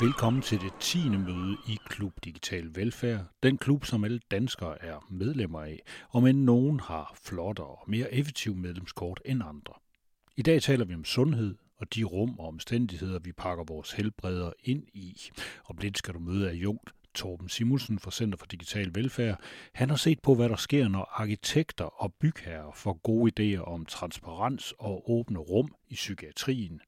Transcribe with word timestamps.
Velkommen 0.00 0.42
til 0.42 0.60
det 0.60 0.72
10. 0.80 1.08
møde 1.08 1.56
i 1.68 1.78
Klub 1.86 2.12
Digital 2.24 2.70
Velfærd. 2.74 3.24
Den 3.42 3.58
klub, 3.58 3.84
som 3.84 4.04
alle 4.04 4.20
danskere 4.30 4.82
er 4.84 5.06
medlemmer 5.10 5.60
af, 5.60 5.82
og 6.08 6.22
men 6.22 6.44
nogen 6.44 6.80
har 6.80 7.18
flottere 7.22 7.66
og 7.66 7.84
mere 7.86 8.14
effektive 8.14 8.54
medlemskort 8.54 9.20
end 9.24 9.42
andre. 9.42 9.74
I 10.36 10.42
dag 10.42 10.62
taler 10.62 10.84
vi 10.84 10.94
om 10.94 11.04
sundhed 11.04 11.54
og 11.76 11.94
de 11.94 12.04
rum 12.04 12.38
og 12.38 12.48
omstændigheder, 12.48 13.18
vi 13.18 13.32
pakker 13.32 13.64
vores 13.64 13.92
helbreder 13.92 14.52
ind 14.64 14.84
i. 14.94 15.30
Om 15.64 15.76
lidt 15.76 15.98
skal 15.98 16.14
du 16.14 16.18
møde 16.18 16.50
af 16.50 16.54
Jungt 16.54 16.90
Torben 17.14 17.48
Simonsen 17.48 17.98
fra 17.98 18.10
Center 18.10 18.38
for 18.38 18.46
Digital 18.46 18.90
Velfærd. 18.94 19.40
Han 19.74 19.90
har 19.90 19.96
set 19.96 20.20
på, 20.22 20.34
hvad 20.34 20.48
der 20.48 20.56
sker, 20.56 20.88
når 20.88 21.08
arkitekter 21.12 22.02
og 22.02 22.14
bygherrer 22.14 22.72
får 22.74 23.00
gode 23.02 23.32
idéer 23.56 23.62
om 23.62 23.86
transparens 23.86 24.74
og 24.78 25.10
åbne 25.10 25.38
rum 25.38 25.74
i 25.88 25.94
psykiatrien. 25.94 26.80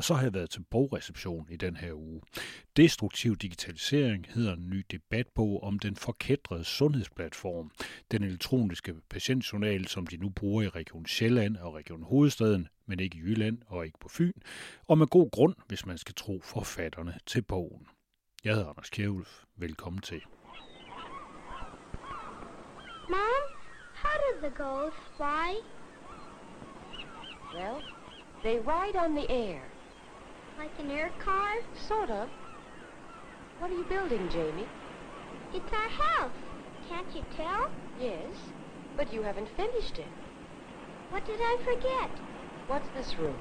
Og 0.00 0.04
så 0.04 0.14
har 0.14 0.22
jeg 0.22 0.34
været 0.34 0.50
til 0.50 0.64
bogreception 0.70 1.46
i 1.50 1.56
den 1.56 1.76
her 1.76 1.92
uge. 1.92 2.20
Destruktiv 2.76 3.36
digitalisering 3.36 4.26
hedder 4.28 4.52
en 4.52 4.70
ny 4.70 4.86
debatbog 4.90 5.62
om 5.62 5.78
den 5.78 5.96
forkædrede 5.96 6.64
sundhedsplatform, 6.64 7.70
den 8.10 8.22
elektroniske 8.22 8.94
patientjournal, 9.10 9.88
som 9.88 10.06
de 10.06 10.16
nu 10.16 10.28
bruger 10.28 10.62
i 10.62 10.68
Region 10.68 11.06
Sjælland 11.06 11.56
og 11.56 11.74
Region 11.74 12.02
Hovedstaden, 12.02 12.68
men 12.86 13.00
ikke 13.00 13.16
i 13.16 13.20
Jylland 13.20 13.58
og 13.66 13.86
ikke 13.86 13.98
på 13.98 14.08
Fyn, 14.08 14.32
og 14.88 14.98
med 14.98 15.06
god 15.06 15.30
grund, 15.30 15.54
hvis 15.66 15.86
man 15.86 15.98
skal 15.98 16.14
tro 16.14 16.40
forfatterne 16.44 17.14
til 17.26 17.42
bogen. 17.42 17.86
Jeg 18.44 18.54
hedder 18.54 18.68
Anders 18.68 18.90
Kjærulf. 18.90 19.42
Velkommen 19.56 20.02
til. 20.02 20.22
Mom, 23.08 23.42
how 23.94 24.16
do 24.24 24.48
the 24.48 24.54
gulls 24.56 24.96
fly? 25.16 25.48
Well, 27.54 27.82
they 28.42 28.58
ride 28.58 28.96
on 28.96 29.14
the 29.14 29.30
air. 29.30 29.79
Like 30.60 30.78
an 30.78 30.90
air 30.90 31.10
car? 31.24 31.48
Sort 31.88 32.10
of. 32.10 32.28
What 33.60 33.70
are 33.70 33.74
you 33.74 33.84
building, 33.84 34.28
Jamie? 34.28 34.66
It's 35.54 35.72
our 35.72 35.88
house. 35.88 36.36
Can't 36.86 37.06
you 37.16 37.22
tell? 37.34 37.70
Yes, 37.98 38.36
but 38.94 39.10
you 39.10 39.22
haven't 39.22 39.48
finished 39.56 39.98
it. 39.98 40.12
What 41.10 41.24
did 41.24 41.40
I 41.40 41.56
forget? 41.64 42.10
What's 42.66 42.88
this 42.94 43.18
room? 43.18 43.38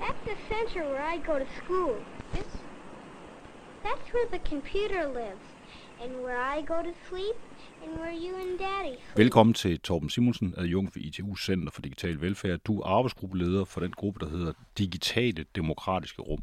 That's 0.00 0.24
the 0.24 0.36
center 0.48 0.88
where 0.88 1.02
I 1.02 1.18
go 1.18 1.38
to 1.38 1.46
school. 1.62 1.94
Yes? 2.32 2.46
That's 3.84 4.14
where 4.14 4.26
the 4.30 4.38
computer 4.38 5.06
lives. 5.06 5.59
And 6.04 6.12
where 6.12 6.58
I 6.58 6.62
go 6.66 6.74
to 6.74 6.92
sleep. 7.08 7.36
And 7.82 8.00
where 8.00 8.14
you 8.14 8.36
and 8.36 8.58
Daddy 8.58 8.94
sleep. 8.94 9.18
Velkommen 9.18 9.54
til 9.54 9.80
Torben 9.80 10.10
Simonsen, 10.10 10.54
adjunkt 10.56 10.96
ved 10.96 11.02
ITU 11.02 11.36
Center 11.36 11.70
for 11.72 11.82
Digital 11.82 12.20
Velfærd. 12.20 12.58
Du 12.58 12.80
er 12.80 12.86
arbejdsgruppeleder 12.86 13.64
for 13.64 13.80
den 13.80 13.90
gruppe, 13.90 14.24
der 14.24 14.30
hedder 14.30 14.52
Digitale 14.78 15.44
Demokratiske 15.56 16.22
Rum. 16.22 16.42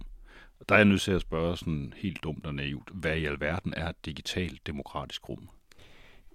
Der 0.69 0.75
er 0.75 0.79
jeg 0.79 0.85
nødt 0.85 1.01
til 1.01 1.11
at 1.11 1.21
spørge 1.21 1.57
sådan 1.57 1.93
helt 1.95 2.23
dumt 2.23 2.45
og 2.45 2.55
naivt, 2.55 2.89
hvad 2.93 3.15
i 3.17 3.25
alverden 3.25 3.73
er 3.77 3.89
et 3.89 4.05
digitalt 4.05 4.67
demokratisk 4.67 5.29
rum? 5.29 5.49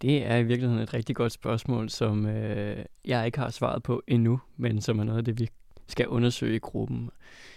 Det 0.03 0.27
er 0.27 0.37
i 0.37 0.43
virkeligheden 0.43 0.83
et 0.83 0.95
rigtig 0.95 1.17
godt 1.17 1.33
spørgsmål, 1.33 1.91
som 1.91 2.27
øh, 2.27 2.85
jeg 3.05 3.27
ikke 3.27 3.39
har 3.39 3.51
svaret 3.51 3.83
på 3.83 4.03
endnu, 4.09 4.41
men 4.57 4.81
som 4.81 4.99
er 4.99 5.05
noget 5.05 5.19
af 5.19 5.25
det, 5.25 5.41
vi 5.41 5.49
skal 5.87 6.09
undersøge 6.09 6.57
i 6.57 6.59
gruppen. 6.59 7.11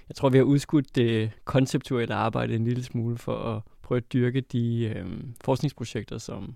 Jeg 0.09 0.15
tror, 0.15 0.29
vi 0.29 0.37
har 0.37 0.45
udskudt 0.45 0.95
det 0.95 1.31
konceptuelle 1.45 2.15
arbejde 2.15 2.55
en 2.55 2.63
lille 2.65 2.83
smule 2.83 3.17
for 3.17 3.37
at 3.37 3.61
prøve 3.85 3.97
at 3.97 4.13
dyrke 4.13 4.41
de 4.41 4.93
øh, 4.95 5.05
forskningsprojekter, 5.41 6.17
som 6.17 6.55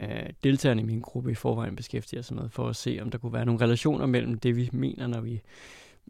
øh, 0.00 0.30
deltagerne 0.44 0.82
i 0.82 0.84
min 0.84 1.00
gruppe 1.00 1.30
i 1.30 1.34
forvejen 1.34 1.76
beskæftiger 1.76 2.22
sig 2.22 2.36
med, 2.36 2.48
for 2.48 2.68
at 2.68 2.76
se, 2.76 2.98
om 3.02 3.10
der 3.10 3.18
kunne 3.18 3.32
være 3.32 3.46
nogle 3.46 3.60
relationer 3.60 4.06
mellem 4.06 4.38
det, 4.38 4.56
vi 4.56 4.70
mener, 4.72 5.06
når 5.06 5.20
vi 5.20 5.40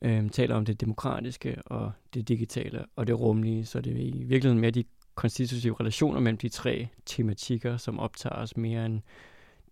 øh, 0.02 0.30
taler 0.30 0.54
om 0.54 0.64
det 0.64 0.80
demokratiske 0.80 1.62
og 1.66 1.92
det 2.14 2.28
digitale 2.28 2.84
og 2.96 3.06
det 3.06 3.20
rumlige. 3.20 3.66
Så 3.66 3.80
det 3.80 3.92
er 3.92 3.96
i 3.96 4.22
virkeligheden 4.24 4.60
mere 4.60 4.70
de 4.70 4.84
konstitutive 5.14 5.76
relationer 5.80 6.20
mellem 6.20 6.38
de 6.38 6.48
tre 6.48 6.88
tematikker, 7.06 7.76
som 7.76 7.98
optager 7.98 8.36
os 8.36 8.56
mere 8.56 8.86
end 8.86 9.00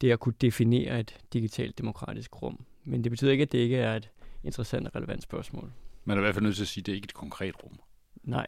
det 0.00 0.10
at 0.10 0.20
kunne 0.20 0.34
definere 0.40 1.00
et 1.00 1.18
digitalt 1.32 1.78
demokratisk 1.78 2.42
rum. 2.42 2.64
Men 2.84 3.04
det 3.04 3.12
betyder 3.12 3.32
ikke, 3.32 3.42
at 3.42 3.52
det 3.52 3.58
ikke 3.58 3.76
er 3.76 3.96
et 3.96 4.10
interessant 4.44 4.86
og 4.86 4.96
relevant 4.96 5.22
spørgsmål. 5.22 5.72
Man 6.04 6.16
er 6.16 6.20
i 6.20 6.24
hvert 6.24 6.34
fald 6.34 6.44
nødt 6.44 6.56
til 6.56 6.62
at 6.62 6.68
sige, 6.68 6.82
at 6.82 6.86
det 6.86 6.92
er 6.92 6.96
ikke 6.96 7.06
et 7.06 7.14
konkret 7.14 7.54
rum. 7.64 7.78
Nej, 8.22 8.46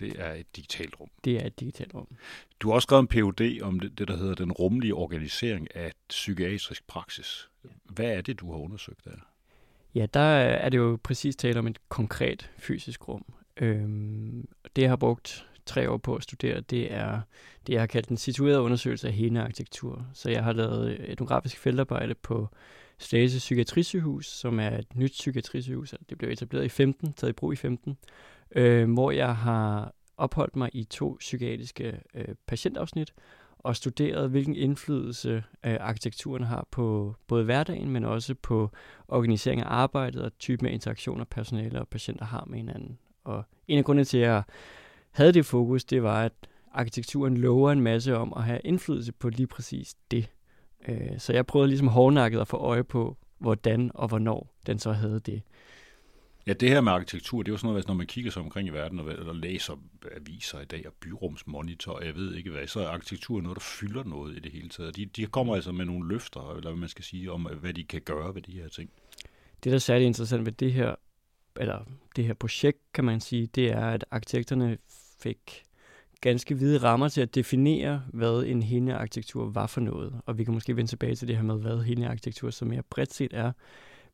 Det 0.00 0.12
er 0.18 0.32
et 0.32 0.56
digitalt 0.56 1.00
rum. 1.00 1.08
det 1.24 1.36
er 1.42 1.46
et 1.46 1.60
digitalt 1.60 1.94
rum. 1.94 2.08
Du 2.60 2.68
har 2.68 2.74
også 2.74 2.86
skrevet 2.86 3.02
en 3.02 3.08
PhD 3.08 3.62
om 3.62 3.80
det, 3.80 3.98
det, 3.98 4.08
der 4.08 4.16
hedder 4.16 4.34
den 4.34 4.52
rumlige 4.52 4.94
organisering 4.94 5.76
af 5.76 5.92
psykiatrisk 6.08 6.86
praksis. 6.86 7.48
Hvad 7.84 8.06
er 8.06 8.20
det, 8.20 8.40
du 8.40 8.50
har 8.52 8.58
undersøgt 8.58 9.04
der? 9.04 9.10
Ja, 9.94 10.06
der 10.14 10.20
er 10.20 10.68
det 10.68 10.78
jo 10.78 10.98
præcis 11.02 11.36
tale 11.36 11.58
om 11.58 11.66
et 11.66 11.78
konkret 11.88 12.50
fysisk 12.58 13.08
rum. 13.08 13.24
Øhm, 13.56 14.48
det, 14.76 14.82
jeg 14.82 14.90
har 14.90 14.96
brugt 14.96 15.46
tre 15.66 15.90
år 15.90 15.96
på 15.96 16.14
at 16.14 16.22
studere, 16.22 16.60
det 16.60 16.92
er 16.92 17.20
det, 17.66 17.72
jeg 17.72 17.82
har 17.82 17.86
kaldt 17.86 18.08
en 18.08 18.16
situeret 18.16 18.58
undersøgelse 18.58 19.08
af 19.08 19.14
hele 19.14 19.42
arkitektur. 19.42 20.06
Så 20.14 20.30
jeg 20.30 20.44
har 20.44 20.52
lavet 20.52 21.10
etnografisk 21.10 21.58
feltarbejde 21.58 22.14
på 22.14 22.48
Slagelse 22.98 23.38
Psykiatrisygehus, 23.38 24.26
som 24.26 24.60
er 24.60 24.78
et 24.78 24.96
nyt 24.96 25.10
psykiatrisygehus. 25.10 25.92
Altså, 25.92 26.04
Det 26.08 26.18
blev 26.18 26.30
etableret 26.30 26.64
i 26.64 26.68
15, 26.68 27.12
taget 27.12 27.30
i 27.30 27.32
brug 27.32 27.52
i 27.52 27.56
15, 27.56 27.96
øh, 28.54 28.92
hvor 28.92 29.10
jeg 29.10 29.36
har 29.36 29.92
opholdt 30.16 30.56
mig 30.56 30.70
i 30.72 30.84
to 30.84 31.16
psykiatriske 31.20 32.00
øh, 32.14 32.34
patientafsnit 32.46 33.14
og 33.58 33.76
studeret, 33.76 34.30
hvilken 34.30 34.54
indflydelse 34.54 35.44
øh, 35.66 35.76
arkitekturen 35.80 36.44
har 36.44 36.66
på 36.70 37.14
både 37.26 37.44
hverdagen, 37.44 37.90
men 37.90 38.04
også 38.04 38.34
på 38.34 38.70
organisering 39.08 39.60
af 39.62 39.66
arbejdet 39.68 40.22
og 40.22 40.38
typen 40.38 40.66
af 40.66 40.72
interaktioner, 40.72 41.24
personale 41.24 41.80
og 41.80 41.88
patienter 41.88 42.24
har 42.24 42.44
med 42.46 42.58
hinanden. 42.58 42.98
Og 43.24 43.44
en 43.68 43.78
af 43.78 43.84
grundene 43.84 44.04
til, 44.04 44.18
at 44.18 44.28
jeg 44.28 44.42
havde 45.10 45.32
det 45.32 45.46
fokus, 45.46 45.84
det 45.84 46.02
var, 46.02 46.22
at 46.22 46.32
arkitekturen 46.72 47.36
lover 47.36 47.72
en 47.72 47.80
masse 47.80 48.16
om 48.16 48.32
at 48.36 48.42
have 48.42 48.60
indflydelse 48.64 49.12
på 49.12 49.28
lige 49.28 49.46
præcis 49.46 49.94
det. 50.10 50.30
Øh, 50.88 51.18
Så 51.18 51.32
jeg 51.32 51.46
prøvede 51.46 51.68
ligesom 51.68 51.88
hårdnakket 51.88 52.40
at 52.40 52.48
få 52.48 52.56
øje 52.56 52.84
på, 52.84 53.16
hvordan 53.38 53.90
og 53.94 54.08
hvornår 54.08 54.54
den 54.66 54.78
så 54.78 54.92
havde 54.92 55.20
det. 55.20 55.42
Ja, 56.46 56.52
det 56.52 56.68
her 56.68 56.80
med 56.80 56.92
arkitektur, 56.92 57.42
det 57.42 57.48
er 57.48 57.52
jo 57.52 57.56
sådan 57.56 57.68
noget, 57.68 57.88
når 57.88 57.94
man 57.94 58.06
kigger 58.06 58.30
sig 58.30 58.42
omkring 58.42 58.68
i 58.68 58.70
verden 58.70 58.98
og, 59.00 59.06
og 59.06 59.36
læser 59.36 59.74
aviser 60.16 60.60
i 60.60 60.64
dag 60.64 60.86
og 60.86 60.92
byrumsmonitor, 61.00 61.92
og 61.92 62.06
jeg 62.06 62.14
ved 62.14 62.34
ikke 62.34 62.50
hvad, 62.50 62.66
så 62.66 62.80
er 62.80 62.88
arkitektur 62.88 63.40
noget, 63.40 63.56
der 63.56 63.60
fylder 63.60 64.04
noget 64.04 64.36
i 64.36 64.38
det 64.38 64.52
hele 64.52 64.68
taget. 64.68 64.96
De, 64.96 65.06
de 65.06 65.26
kommer 65.26 65.54
altså 65.54 65.72
med 65.72 65.84
nogle 65.84 66.08
løfter, 66.08 66.56
eller 66.56 66.70
hvad 66.70 66.80
man 66.80 66.88
skal 66.88 67.04
sige, 67.04 67.32
om 67.32 67.42
hvad 67.60 67.74
de 67.74 67.84
kan 67.84 68.00
gøre 68.00 68.34
ved 68.34 68.42
de 68.42 68.52
her 68.52 68.68
ting. 68.68 68.90
Det, 69.64 69.70
der 69.70 69.74
er 69.74 69.78
særlig 69.78 70.06
interessant 70.06 70.46
ved 70.46 70.52
det 70.52 70.72
her, 70.72 70.94
eller 71.56 71.84
det 72.16 72.24
her 72.24 72.34
projekt, 72.34 72.78
kan 72.94 73.04
man 73.04 73.20
sige, 73.20 73.46
det 73.46 73.72
er, 73.72 73.86
at 73.86 74.04
arkitekterne 74.10 74.78
fik 75.20 75.64
ganske 76.20 76.54
hvide 76.54 76.78
rammer 76.78 77.08
til 77.08 77.20
at 77.20 77.34
definere, 77.34 78.02
hvad 78.12 78.44
en 78.46 78.62
helende 78.62 78.94
arkitektur 78.94 79.50
var 79.50 79.66
for 79.66 79.80
noget. 79.80 80.20
Og 80.26 80.38
vi 80.38 80.44
kan 80.44 80.54
måske 80.54 80.76
vende 80.76 80.90
tilbage 80.90 81.14
til 81.14 81.28
det 81.28 81.36
her 81.36 81.42
med, 81.42 81.58
hvad 81.58 81.82
helende 81.82 82.08
arkitektur 82.08 82.50
så 82.50 82.64
mere 82.64 82.82
bredt 82.82 83.12
set 83.12 83.32
er. 83.34 83.52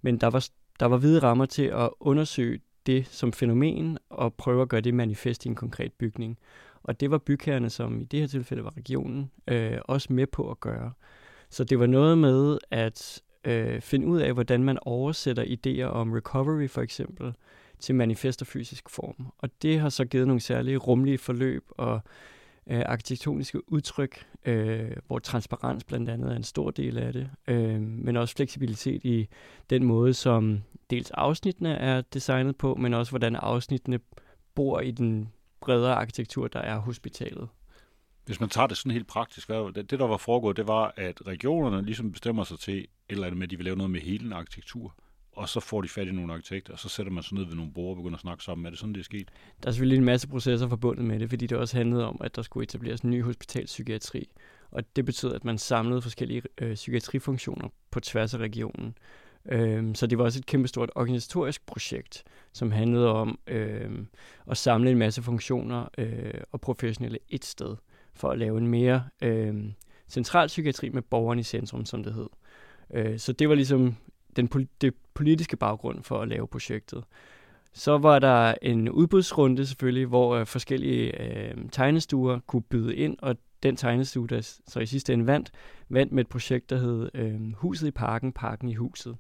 Men 0.03 0.19
der 0.19 0.27
var, 0.27 0.49
der 0.81 0.87
var 0.87 0.97
hvide 0.97 1.19
rammer 1.19 1.47
til 1.47 1.63
at 1.63 1.91
undersøge 2.01 2.61
det 2.87 3.07
som 3.07 3.33
fænomen 3.33 3.99
og 4.11 4.35
prøve 4.35 4.63
at 4.63 4.69
gøre 4.69 4.81
det 4.81 4.95
manifest 4.95 5.45
i 5.45 5.49
en 5.49 5.55
konkret 5.55 5.93
bygning. 5.93 6.39
Og 6.83 7.01
det 7.01 7.11
var 7.11 7.19
bygherrerne, 7.19 7.71
som 7.71 8.01
i 8.01 8.05
det 8.05 8.21
her 8.21 8.27
tilfælde 8.27 8.65
var 8.65 8.77
regionen, 8.77 9.31
øh, 9.49 9.79
også 9.85 10.13
med 10.13 10.27
på 10.27 10.51
at 10.51 10.61
gøre. 10.61 10.93
Så 11.51 11.65
det 11.65 11.79
var 11.79 11.87
noget 11.87 12.19
med 12.19 12.59
at 12.71 13.23
øh, 13.45 13.81
finde 13.81 14.07
ud 14.07 14.21
af, 14.21 14.33
hvordan 14.33 14.65
man 14.65 14.79
oversætter 14.83 15.45
idéer 15.45 15.85
om 15.85 16.13
recovery 16.13 16.69
for 16.69 16.83
eksempel 16.83 17.35
til 17.81 17.95
manifest 17.95 18.43
og 18.43 18.47
fysisk 18.47 18.91
form. 18.91 19.33
Og 19.39 19.51
det 19.63 19.81
har 19.81 19.89
så 19.89 20.05
givet 20.05 20.27
nogle 20.27 20.41
særlige 20.41 20.77
rumlige 20.77 21.19
forløb 21.19 21.65
og 21.71 22.01
øh, 22.67 22.83
arkitektoniske 22.87 23.73
udtryk, 23.73 24.27
øh, 24.45 24.91
hvor 25.07 25.19
transparens 25.19 25.85
blandt 25.85 26.11
andet 26.11 26.33
er 26.33 26.37
en 26.37 26.43
stor 26.43 26.71
del 26.71 26.99
af 26.99 27.13
det, 27.13 27.31
øh, 27.47 27.81
men 27.81 28.17
også 28.17 28.35
fleksibilitet 28.35 29.05
i 29.05 29.29
den 29.71 29.85
måde, 29.85 30.15
som 30.15 30.63
dels 30.91 31.11
afsnittene 31.11 31.75
er 31.75 32.01
designet 32.01 32.57
på, 32.57 32.75
men 32.75 32.95
også 32.95 33.13
hvordan 33.13 33.37
afsnittene 33.37 34.01
bor 34.55 34.81
i 34.81 34.91
den 34.91 35.33
bredere 35.61 35.95
arkitektur, 35.95 36.49
der 36.49 36.61
er 36.61 36.79
hospitalet. 36.79 37.49
Hvis 38.25 38.41
man 38.41 38.49
tager 38.49 38.67
det 38.67 38.77
sådan 38.77 38.93
helt 38.93 39.07
praktisk, 39.07 39.49
hvad, 39.49 39.73
det, 39.73 39.91
det 39.91 39.99
der 39.99 40.07
var 40.07 40.17
foregået, 40.17 40.57
det 40.57 40.69
var, 40.69 40.95
at 40.97 41.27
regionerne 41.27 41.87
ligesom 41.87 42.13
bestemmer 42.13 42.45
sig 42.45 42.59
til 42.59 42.87
eller 43.09 43.27
andet 43.27 43.39
med, 43.39 43.47
at 43.47 43.51
de 43.51 43.57
vil 43.57 43.65
lave 43.65 43.77
noget 43.77 43.91
med 43.91 44.01
hele 44.01 44.27
en 44.27 44.33
arkitektur, 44.33 44.95
og 45.33 45.49
så 45.49 45.61
får 45.61 45.83
de 45.83 45.89
fat 45.89 46.09
i 46.09 46.11
nogle 46.11 46.33
arkitekter, 46.33 46.73
og 46.73 46.79
så 46.79 46.89
sætter 46.89 47.13
man 47.13 47.23
sig 47.23 47.35
ned 47.35 47.45
ved 47.45 47.55
nogle 47.55 47.73
borger 47.73 47.91
og 47.91 47.97
begynder 47.97 48.17
at 48.17 48.21
snakke 48.21 48.45
sammen. 48.45 48.67
Er 48.67 48.71
det 48.71 48.79
sådan, 48.79 48.95
det 48.95 49.01
er 49.01 49.05
sket? 49.05 49.29
Der 49.63 49.69
er 49.69 49.73
selvfølgelig 49.73 49.99
en 49.99 50.05
masse 50.05 50.29
processer 50.29 50.69
forbundet 50.69 51.05
med 51.05 51.21
det, 51.21 51.29
fordi 51.29 51.47
det 51.47 51.59
også 51.59 51.77
handlede 51.77 52.07
om, 52.07 52.21
at 52.25 52.37
der 52.37 52.43
skulle 52.43 52.65
etableres 52.65 53.01
en 53.01 53.11
ny 53.11 53.23
hospitalspsykiatri. 53.23 54.29
Og 54.71 54.97
det 54.97 55.05
betød, 55.05 55.35
at 55.35 55.45
man 55.45 55.59
samlede 55.59 56.03
forskellige 56.03 56.43
øh, 56.59 56.75
psykiatrifunktioner 56.75 57.69
på 57.91 58.01
tværs 58.01 58.35
af 58.35 58.39
regionen. 58.39 58.95
Øhm, 59.49 59.95
så 59.95 60.07
det 60.07 60.19
var 60.19 60.25
også 60.25 60.39
et 60.39 60.47
kæmpestort 60.47 60.91
organisatorisk 60.95 61.67
projekt, 61.67 62.25
som 62.53 62.71
handlede 62.71 63.13
om 63.13 63.39
øhm, 63.47 64.07
at 64.51 64.57
samle 64.57 64.91
en 64.91 64.99
masse 64.99 65.23
funktioner 65.23 65.87
øh, 65.99 66.41
og 66.53 66.61
professionelle 66.61 67.19
et 67.29 67.45
sted, 67.45 67.77
for 68.15 68.31
at 68.31 68.39
lave 68.39 68.59
en 68.59 68.67
mere 68.67 69.05
øh, 69.23 69.65
central 70.09 70.47
psykiatri 70.47 70.89
med 70.89 71.03
borgeren 71.03 71.39
i 71.39 71.43
centrum, 71.43 71.85
som 71.85 72.05
det 72.05 72.15
hed. 72.15 72.29
Øh, 72.95 73.19
så 73.19 73.33
det 73.33 73.49
var 73.49 73.55
ligesom 73.55 73.97
den 74.37 74.49
pol- 74.55 74.69
det 74.81 74.95
politiske 75.15 75.57
baggrund 75.57 76.03
for 76.03 76.21
at 76.21 76.29
lave 76.29 76.49
projektet. 76.49 77.05
Så 77.73 77.99
var 77.99 78.19
der 78.19 78.55
en 78.63 78.89
udbudsrunde 78.89 79.67
selvfølgelig, 79.67 80.07
hvor 80.07 80.35
øh, 80.35 80.47
forskellige 80.47 81.23
øh, 81.23 81.55
tegnestuer 81.73 82.39
kunne 82.47 82.63
byde 82.63 82.97
ind, 82.97 83.17
og 83.23 83.37
den 83.63 83.77
tegnestue, 83.77 84.29
der 84.29 84.59
så 84.67 84.81
i 84.81 84.87
sidste 84.87 85.13
ende 85.13 85.27
vandt, 85.27 85.51
vandt 85.89 86.13
med 86.13 86.25
et 86.25 86.29
projekt, 86.29 86.71
der 86.71 86.77
hed 86.77 87.11
øh, 87.15 87.53
Huset 87.53 87.87
i 87.87 87.91
Parken, 87.91 88.33
Parken 88.33 88.69
i 88.69 88.75
Huset. 88.75 89.17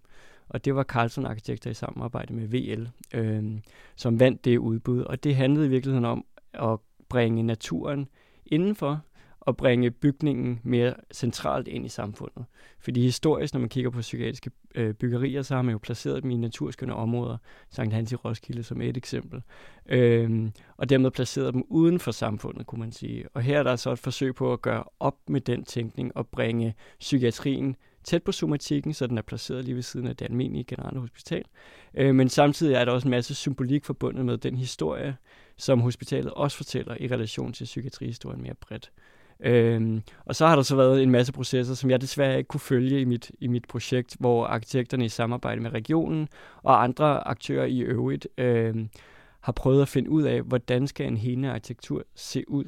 Og 0.48 0.64
det 0.64 0.74
var 0.74 0.82
Carlson 0.82 1.26
Arkitekter 1.26 1.70
i 1.70 1.74
samarbejde 1.74 2.34
med 2.34 2.48
VL, 2.48 2.86
øh, 3.14 3.60
som 3.96 4.20
vandt 4.20 4.44
det 4.44 4.58
udbud. 4.58 5.00
Og 5.02 5.24
det 5.24 5.36
handlede 5.36 5.66
i 5.66 5.68
virkeligheden 5.68 6.04
om 6.04 6.24
at 6.52 6.78
bringe 7.08 7.42
naturen 7.42 8.08
indenfor, 8.46 9.00
og 9.46 9.56
bringe 9.56 9.90
bygningen 9.90 10.60
mere 10.62 10.94
centralt 11.12 11.68
ind 11.68 11.86
i 11.86 11.88
samfundet. 11.88 12.44
Fordi 12.78 13.02
historisk, 13.02 13.54
når 13.54 13.60
man 13.60 13.68
kigger 13.68 13.90
på 13.90 14.00
psykiatriske 14.00 14.50
øh, 14.74 14.94
byggerier, 14.94 15.42
så 15.42 15.54
har 15.54 15.62
man 15.62 15.72
jo 15.72 15.78
placeret 15.78 16.22
dem 16.22 16.30
i 16.30 16.36
naturskønne 16.36 16.94
områder, 16.94 17.36
Sankt 17.70 17.94
Hans 17.94 18.12
i 18.12 18.16
Roskilde 18.16 18.62
som 18.62 18.80
et 18.80 18.96
eksempel, 18.96 19.42
øhm, 19.88 20.52
og 20.76 20.88
dermed 20.88 21.10
placeret 21.10 21.54
dem 21.54 21.64
uden 21.68 21.98
for 21.98 22.10
samfundet, 22.10 22.66
kunne 22.66 22.80
man 22.80 22.92
sige. 22.92 23.24
Og 23.34 23.42
her 23.42 23.58
er 23.58 23.62
der 23.62 23.76
så 23.76 23.92
et 23.92 23.98
forsøg 23.98 24.34
på 24.34 24.52
at 24.52 24.62
gøre 24.62 24.84
op 25.00 25.16
med 25.28 25.40
den 25.40 25.64
tænkning 25.64 26.16
og 26.16 26.26
bringe 26.26 26.74
psykiatrien 27.00 27.76
tæt 28.04 28.22
på 28.22 28.32
somatikken, 28.32 28.94
så 28.94 29.06
den 29.06 29.18
er 29.18 29.22
placeret 29.22 29.64
lige 29.64 29.74
ved 29.74 29.82
siden 29.82 30.06
af 30.06 30.16
det 30.16 30.24
almindelige 30.24 30.64
generelle 30.64 31.00
hospital. 31.00 31.44
Øh, 31.94 32.14
men 32.14 32.28
samtidig 32.28 32.74
er 32.74 32.84
der 32.84 32.92
også 32.92 33.08
en 33.08 33.10
masse 33.10 33.34
symbolik 33.34 33.84
forbundet 33.84 34.26
med 34.26 34.38
den 34.38 34.56
historie, 34.56 35.16
som 35.56 35.80
hospitalet 35.80 36.32
også 36.32 36.56
fortæller 36.56 36.96
i 37.00 37.08
relation 37.08 37.52
til 37.52 37.64
psykiatrihistorien 37.64 38.42
mere 38.42 38.54
bredt. 38.54 38.90
Øhm, 39.44 40.02
og 40.24 40.36
så 40.36 40.46
har 40.46 40.56
der 40.56 40.62
så 40.62 40.76
været 40.76 41.02
en 41.02 41.10
masse 41.10 41.32
processer, 41.32 41.74
som 41.74 41.90
jeg 41.90 42.00
desværre 42.00 42.38
ikke 42.38 42.48
kunne 42.48 42.60
følge 42.60 43.00
i 43.00 43.04
mit, 43.04 43.30
i 43.40 43.46
mit 43.46 43.64
projekt, 43.68 44.16
hvor 44.20 44.46
arkitekterne 44.46 45.04
i 45.04 45.08
samarbejde 45.08 45.60
med 45.60 45.70
regionen 45.70 46.28
og 46.62 46.82
andre 46.82 47.28
aktører 47.28 47.64
i 47.66 47.80
øvrigt 47.80 48.28
øhm, 48.38 48.88
har 49.40 49.52
prøvet 49.52 49.82
at 49.82 49.88
finde 49.88 50.10
ud 50.10 50.22
af, 50.22 50.42
hvordan 50.42 50.86
skal 50.86 51.06
en 51.06 51.16
hele 51.16 51.50
arkitektur 51.50 52.02
se 52.14 52.44
ud. 52.48 52.64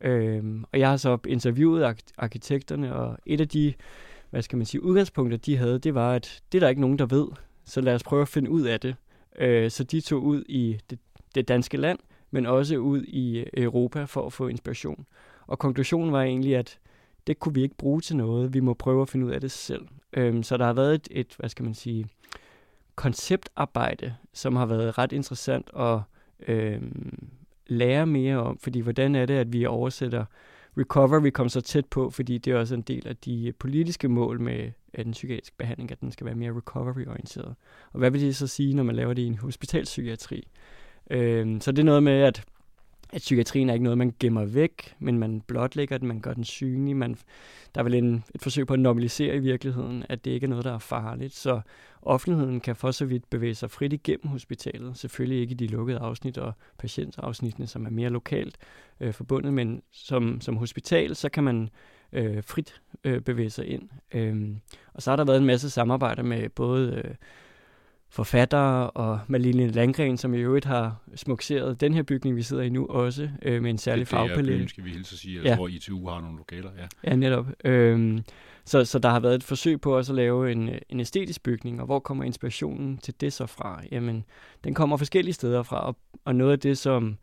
Øhm, 0.00 0.64
og 0.72 0.78
jeg 0.78 0.90
har 0.90 0.96
så 0.96 1.18
interviewet 1.26 1.94
arkitekterne, 2.18 2.94
og 2.94 3.18
et 3.26 3.40
af 3.40 3.48
de 3.48 3.74
hvad 4.30 4.42
skal 4.42 4.56
man 4.56 4.66
sige, 4.66 4.82
udgangspunkter, 4.82 5.38
de 5.38 5.56
havde, 5.56 5.78
det 5.78 5.94
var, 5.94 6.14
at 6.14 6.42
det 6.52 6.58
er 6.58 6.60
der 6.60 6.68
ikke 6.68 6.80
nogen, 6.80 6.98
der 6.98 7.06
ved, 7.06 7.28
så 7.64 7.80
lad 7.80 7.94
os 7.94 8.02
prøve 8.02 8.22
at 8.22 8.28
finde 8.28 8.50
ud 8.50 8.62
af 8.62 8.80
det. 8.80 8.96
Øh, 9.38 9.70
så 9.70 9.84
de 9.84 10.00
tog 10.00 10.22
ud 10.22 10.44
i 10.48 10.78
det, 10.90 10.98
det 11.34 11.48
danske 11.48 11.76
land, 11.76 11.98
men 12.30 12.46
også 12.46 12.76
ud 12.76 13.02
i 13.02 13.44
Europa 13.54 14.04
for 14.04 14.26
at 14.26 14.32
få 14.32 14.48
inspiration. 14.48 15.06
Og 15.48 15.58
konklusionen 15.58 16.12
var 16.12 16.22
egentlig, 16.22 16.56
at 16.56 16.78
det 17.26 17.38
kunne 17.38 17.54
vi 17.54 17.62
ikke 17.62 17.76
bruge 17.76 18.00
til 18.00 18.16
noget. 18.16 18.54
Vi 18.54 18.60
må 18.60 18.74
prøve 18.74 19.02
at 19.02 19.08
finde 19.08 19.26
ud 19.26 19.30
af 19.30 19.40
det 19.40 19.50
selv. 19.50 19.86
Øhm, 20.12 20.42
så 20.42 20.56
der 20.56 20.64
har 20.64 20.72
været 20.72 20.94
et, 20.94 21.08
et, 21.10 21.34
hvad 21.38 21.48
skal 21.48 21.64
man 21.64 21.74
sige, 21.74 22.06
konceptarbejde, 22.94 24.14
som 24.32 24.56
har 24.56 24.66
været 24.66 24.98
ret 24.98 25.12
interessant 25.12 25.70
at 25.76 26.00
øhm, 26.48 27.28
lære 27.66 28.06
mere 28.06 28.36
om. 28.36 28.58
Fordi 28.58 28.80
hvordan 28.80 29.14
er 29.14 29.26
det, 29.26 29.34
at 29.34 29.52
vi 29.52 29.66
oversætter 29.66 30.24
recovery 30.78 31.30
kom 31.30 31.48
så 31.48 31.60
tæt 31.60 31.86
på, 31.86 32.10
fordi 32.10 32.38
det 32.38 32.52
er 32.52 32.58
også 32.58 32.74
en 32.74 32.82
del 32.82 33.08
af 33.08 33.16
de 33.16 33.52
politiske 33.58 34.08
mål 34.08 34.40
med 34.40 34.70
den 34.96 35.12
psykiatriske 35.12 35.56
behandling, 35.56 35.92
at 35.92 36.00
den 36.00 36.12
skal 36.12 36.26
være 36.26 36.34
mere 36.34 36.52
recovery-orienteret. 36.52 37.54
Og 37.92 37.98
hvad 37.98 38.10
vil 38.10 38.20
det 38.20 38.36
så 38.36 38.46
sige, 38.46 38.74
når 38.74 38.82
man 38.82 38.96
laver 38.96 39.14
det 39.14 39.22
i 39.22 39.26
en 39.26 39.38
hospitalspsykiatri? 39.38 40.48
Øhm, 41.10 41.60
så 41.60 41.72
det 41.72 41.78
er 41.78 41.84
noget 41.84 42.02
med, 42.02 42.12
at 42.12 42.44
at 43.12 43.20
psykiatrien 43.20 43.68
er 43.68 43.72
ikke 43.72 43.82
noget, 43.82 43.98
man 43.98 44.14
gemmer 44.20 44.44
væk, 44.44 44.94
men 44.98 45.18
man 45.18 45.40
blotlægger 45.40 45.98
den, 45.98 46.08
man 46.08 46.20
gør 46.20 46.34
den 46.34 46.44
synlig. 46.44 46.96
Man, 46.96 47.16
der 47.74 47.80
er 47.80 47.82
vel 47.82 47.94
en, 47.94 48.24
et 48.34 48.42
forsøg 48.42 48.66
på 48.66 48.72
at 48.72 48.80
normalisere 48.80 49.36
i 49.36 49.38
virkeligheden, 49.38 50.04
at 50.08 50.24
det 50.24 50.30
ikke 50.30 50.44
er 50.44 50.48
noget, 50.48 50.64
der 50.64 50.74
er 50.74 50.78
farligt. 50.78 51.34
Så 51.34 51.60
offentligheden 52.02 52.60
kan 52.60 52.76
for 52.76 52.90
så 52.90 53.04
vidt 53.04 53.30
bevæge 53.30 53.54
sig 53.54 53.70
frit 53.70 53.92
igennem 53.92 54.26
hospitalet. 54.26 54.98
Selvfølgelig 54.98 55.40
ikke 55.40 55.52
i 55.52 55.54
de 55.54 55.66
lukkede 55.66 55.98
afsnit 55.98 56.38
og 56.38 56.52
patientafsnittene, 56.78 57.66
som 57.66 57.86
er 57.86 57.90
mere 57.90 58.10
lokalt 58.10 58.56
øh, 59.00 59.12
forbundet, 59.12 59.52
men 59.52 59.82
som, 59.92 60.40
som 60.40 60.56
hospital, 60.56 61.16
så 61.16 61.28
kan 61.28 61.44
man 61.44 61.68
øh, 62.12 62.42
frit 62.42 62.80
øh, 63.04 63.20
bevæge 63.20 63.50
sig 63.50 63.66
ind. 63.66 63.88
Øh, 64.14 64.56
og 64.94 65.02
så 65.02 65.10
har 65.10 65.16
der 65.16 65.24
været 65.24 65.38
en 65.38 65.46
masse 65.46 65.70
samarbejder 65.70 66.22
med 66.22 66.48
både... 66.48 67.02
Øh, 67.04 67.14
forfattere 68.10 68.90
og 68.90 69.20
Malene 69.26 69.68
Landgren, 69.68 70.16
som 70.16 70.34
i 70.34 70.38
øvrigt 70.38 70.64
har 70.64 70.96
smukseret 71.14 71.80
den 71.80 71.94
her 71.94 72.02
bygning, 72.02 72.36
vi 72.36 72.42
sidder 72.42 72.62
i 72.62 72.68
nu 72.68 72.86
også, 72.86 73.30
øh, 73.42 73.62
med 73.62 73.70
en 73.70 73.78
særlig 73.78 74.00
det, 74.00 74.10
det 74.10 74.18
fagpalet. 74.18 74.60
Det 74.60 74.70
skal 74.70 74.84
vi 74.84 74.90
hilse 74.90 75.14
at 75.14 75.18
sige, 75.18 75.40
ja. 75.42 75.56
hvor 75.56 75.68
ITU 75.68 76.08
har 76.08 76.20
nogle 76.20 76.36
lokaler. 76.36 76.70
Ja, 76.78 77.10
ja 77.10 77.16
netop. 77.16 77.46
Øhm, 77.64 78.24
så, 78.64 78.84
så 78.84 78.98
der 78.98 79.08
har 79.08 79.20
været 79.20 79.34
et 79.34 79.44
forsøg 79.44 79.80
på 79.80 79.96
også 79.96 80.12
at 80.12 80.16
lave 80.16 80.52
en, 80.52 80.70
en 80.88 81.00
æstetisk 81.00 81.42
bygning, 81.42 81.80
og 81.80 81.86
hvor 81.86 81.98
kommer 81.98 82.24
inspirationen 82.24 82.98
til 82.98 83.14
det 83.20 83.32
så 83.32 83.46
fra? 83.46 83.82
Jamen, 83.92 84.24
den 84.64 84.74
kommer 84.74 84.96
forskellige 84.96 85.34
steder 85.34 85.62
fra, 85.62 85.86
og, 85.86 85.96
og 86.24 86.34
noget 86.34 86.52
af 86.52 86.60
det, 86.60 86.78
som 86.78 87.18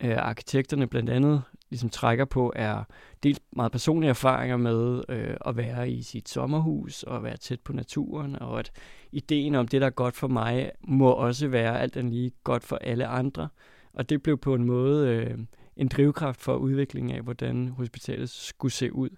øh, 0.00 0.16
arkitekterne 0.16 0.86
blandt 0.86 1.10
andet 1.10 1.42
ligesom 1.70 1.90
trækker 1.90 2.24
på, 2.24 2.52
er 2.56 2.84
dels 3.22 3.40
meget 3.52 3.72
personlige 3.72 4.10
erfaringer 4.10 4.56
med 4.56 5.02
øh, 5.08 5.36
at 5.46 5.56
være 5.56 5.90
i 5.90 6.02
sit 6.02 6.28
sommerhus 6.28 7.02
og 7.02 7.22
være 7.22 7.36
tæt 7.36 7.60
på 7.60 7.72
naturen, 7.72 8.42
og 8.42 8.58
at 8.58 8.72
ideen 9.12 9.54
om 9.54 9.68
det, 9.68 9.80
der 9.80 9.86
er 9.86 9.90
godt 9.90 10.16
for 10.16 10.28
mig, 10.28 10.72
må 10.88 11.10
også 11.10 11.48
være 11.48 11.80
alt 11.80 11.96
andet 11.96 12.12
lige 12.12 12.32
godt 12.44 12.64
for 12.64 12.76
alle 12.76 13.06
andre. 13.06 13.48
Og 13.92 14.08
det 14.08 14.22
blev 14.22 14.38
på 14.38 14.54
en 14.54 14.64
måde 14.64 15.08
øh, 15.08 15.38
en 15.76 15.88
drivkraft 15.88 16.40
for 16.40 16.56
udviklingen 16.56 17.16
af, 17.16 17.22
hvordan 17.22 17.68
hospitalet 17.68 18.30
skulle 18.30 18.72
se 18.72 18.92
ud. 18.92 19.10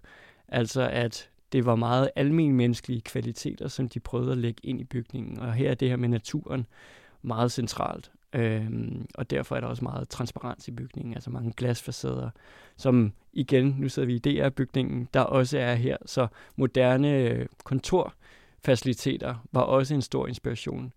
Altså 0.48 0.88
at 0.92 1.30
det 1.52 1.66
var 1.66 1.76
meget 1.76 2.10
almen 2.16 2.52
menneskelige 2.52 3.00
kvaliteter, 3.00 3.68
som 3.68 3.88
de 3.88 4.00
prøvede 4.00 4.32
at 4.32 4.38
lægge 4.38 4.60
ind 4.66 4.80
i 4.80 4.84
bygningen. 4.84 5.38
Og 5.38 5.52
her 5.52 5.70
er 5.70 5.74
det 5.74 5.88
her 5.88 5.96
med 5.96 6.08
naturen 6.08 6.66
meget 7.22 7.52
centralt. 7.52 8.10
Øhm, 8.32 9.06
og 9.14 9.30
derfor 9.30 9.56
er 9.56 9.60
der 9.60 9.68
også 9.68 9.84
meget 9.84 10.08
transparens 10.08 10.68
i 10.68 10.70
bygningen, 10.70 11.14
altså 11.14 11.30
mange 11.30 11.52
glasfacader, 11.56 12.30
som 12.76 13.12
igen, 13.32 13.76
nu 13.78 13.88
sidder 13.88 14.06
vi 14.06 14.14
i 14.14 14.18
DR-bygningen, 14.18 15.08
der 15.14 15.20
også 15.20 15.58
er 15.58 15.74
her, 15.74 15.96
så 16.06 16.26
moderne 16.56 17.18
øh, 17.18 17.46
kontorfaciliteter 17.64 19.34
var 19.52 19.60
også 19.60 19.94
en 19.94 20.02
stor 20.02 20.26
inspiration. 20.26 20.92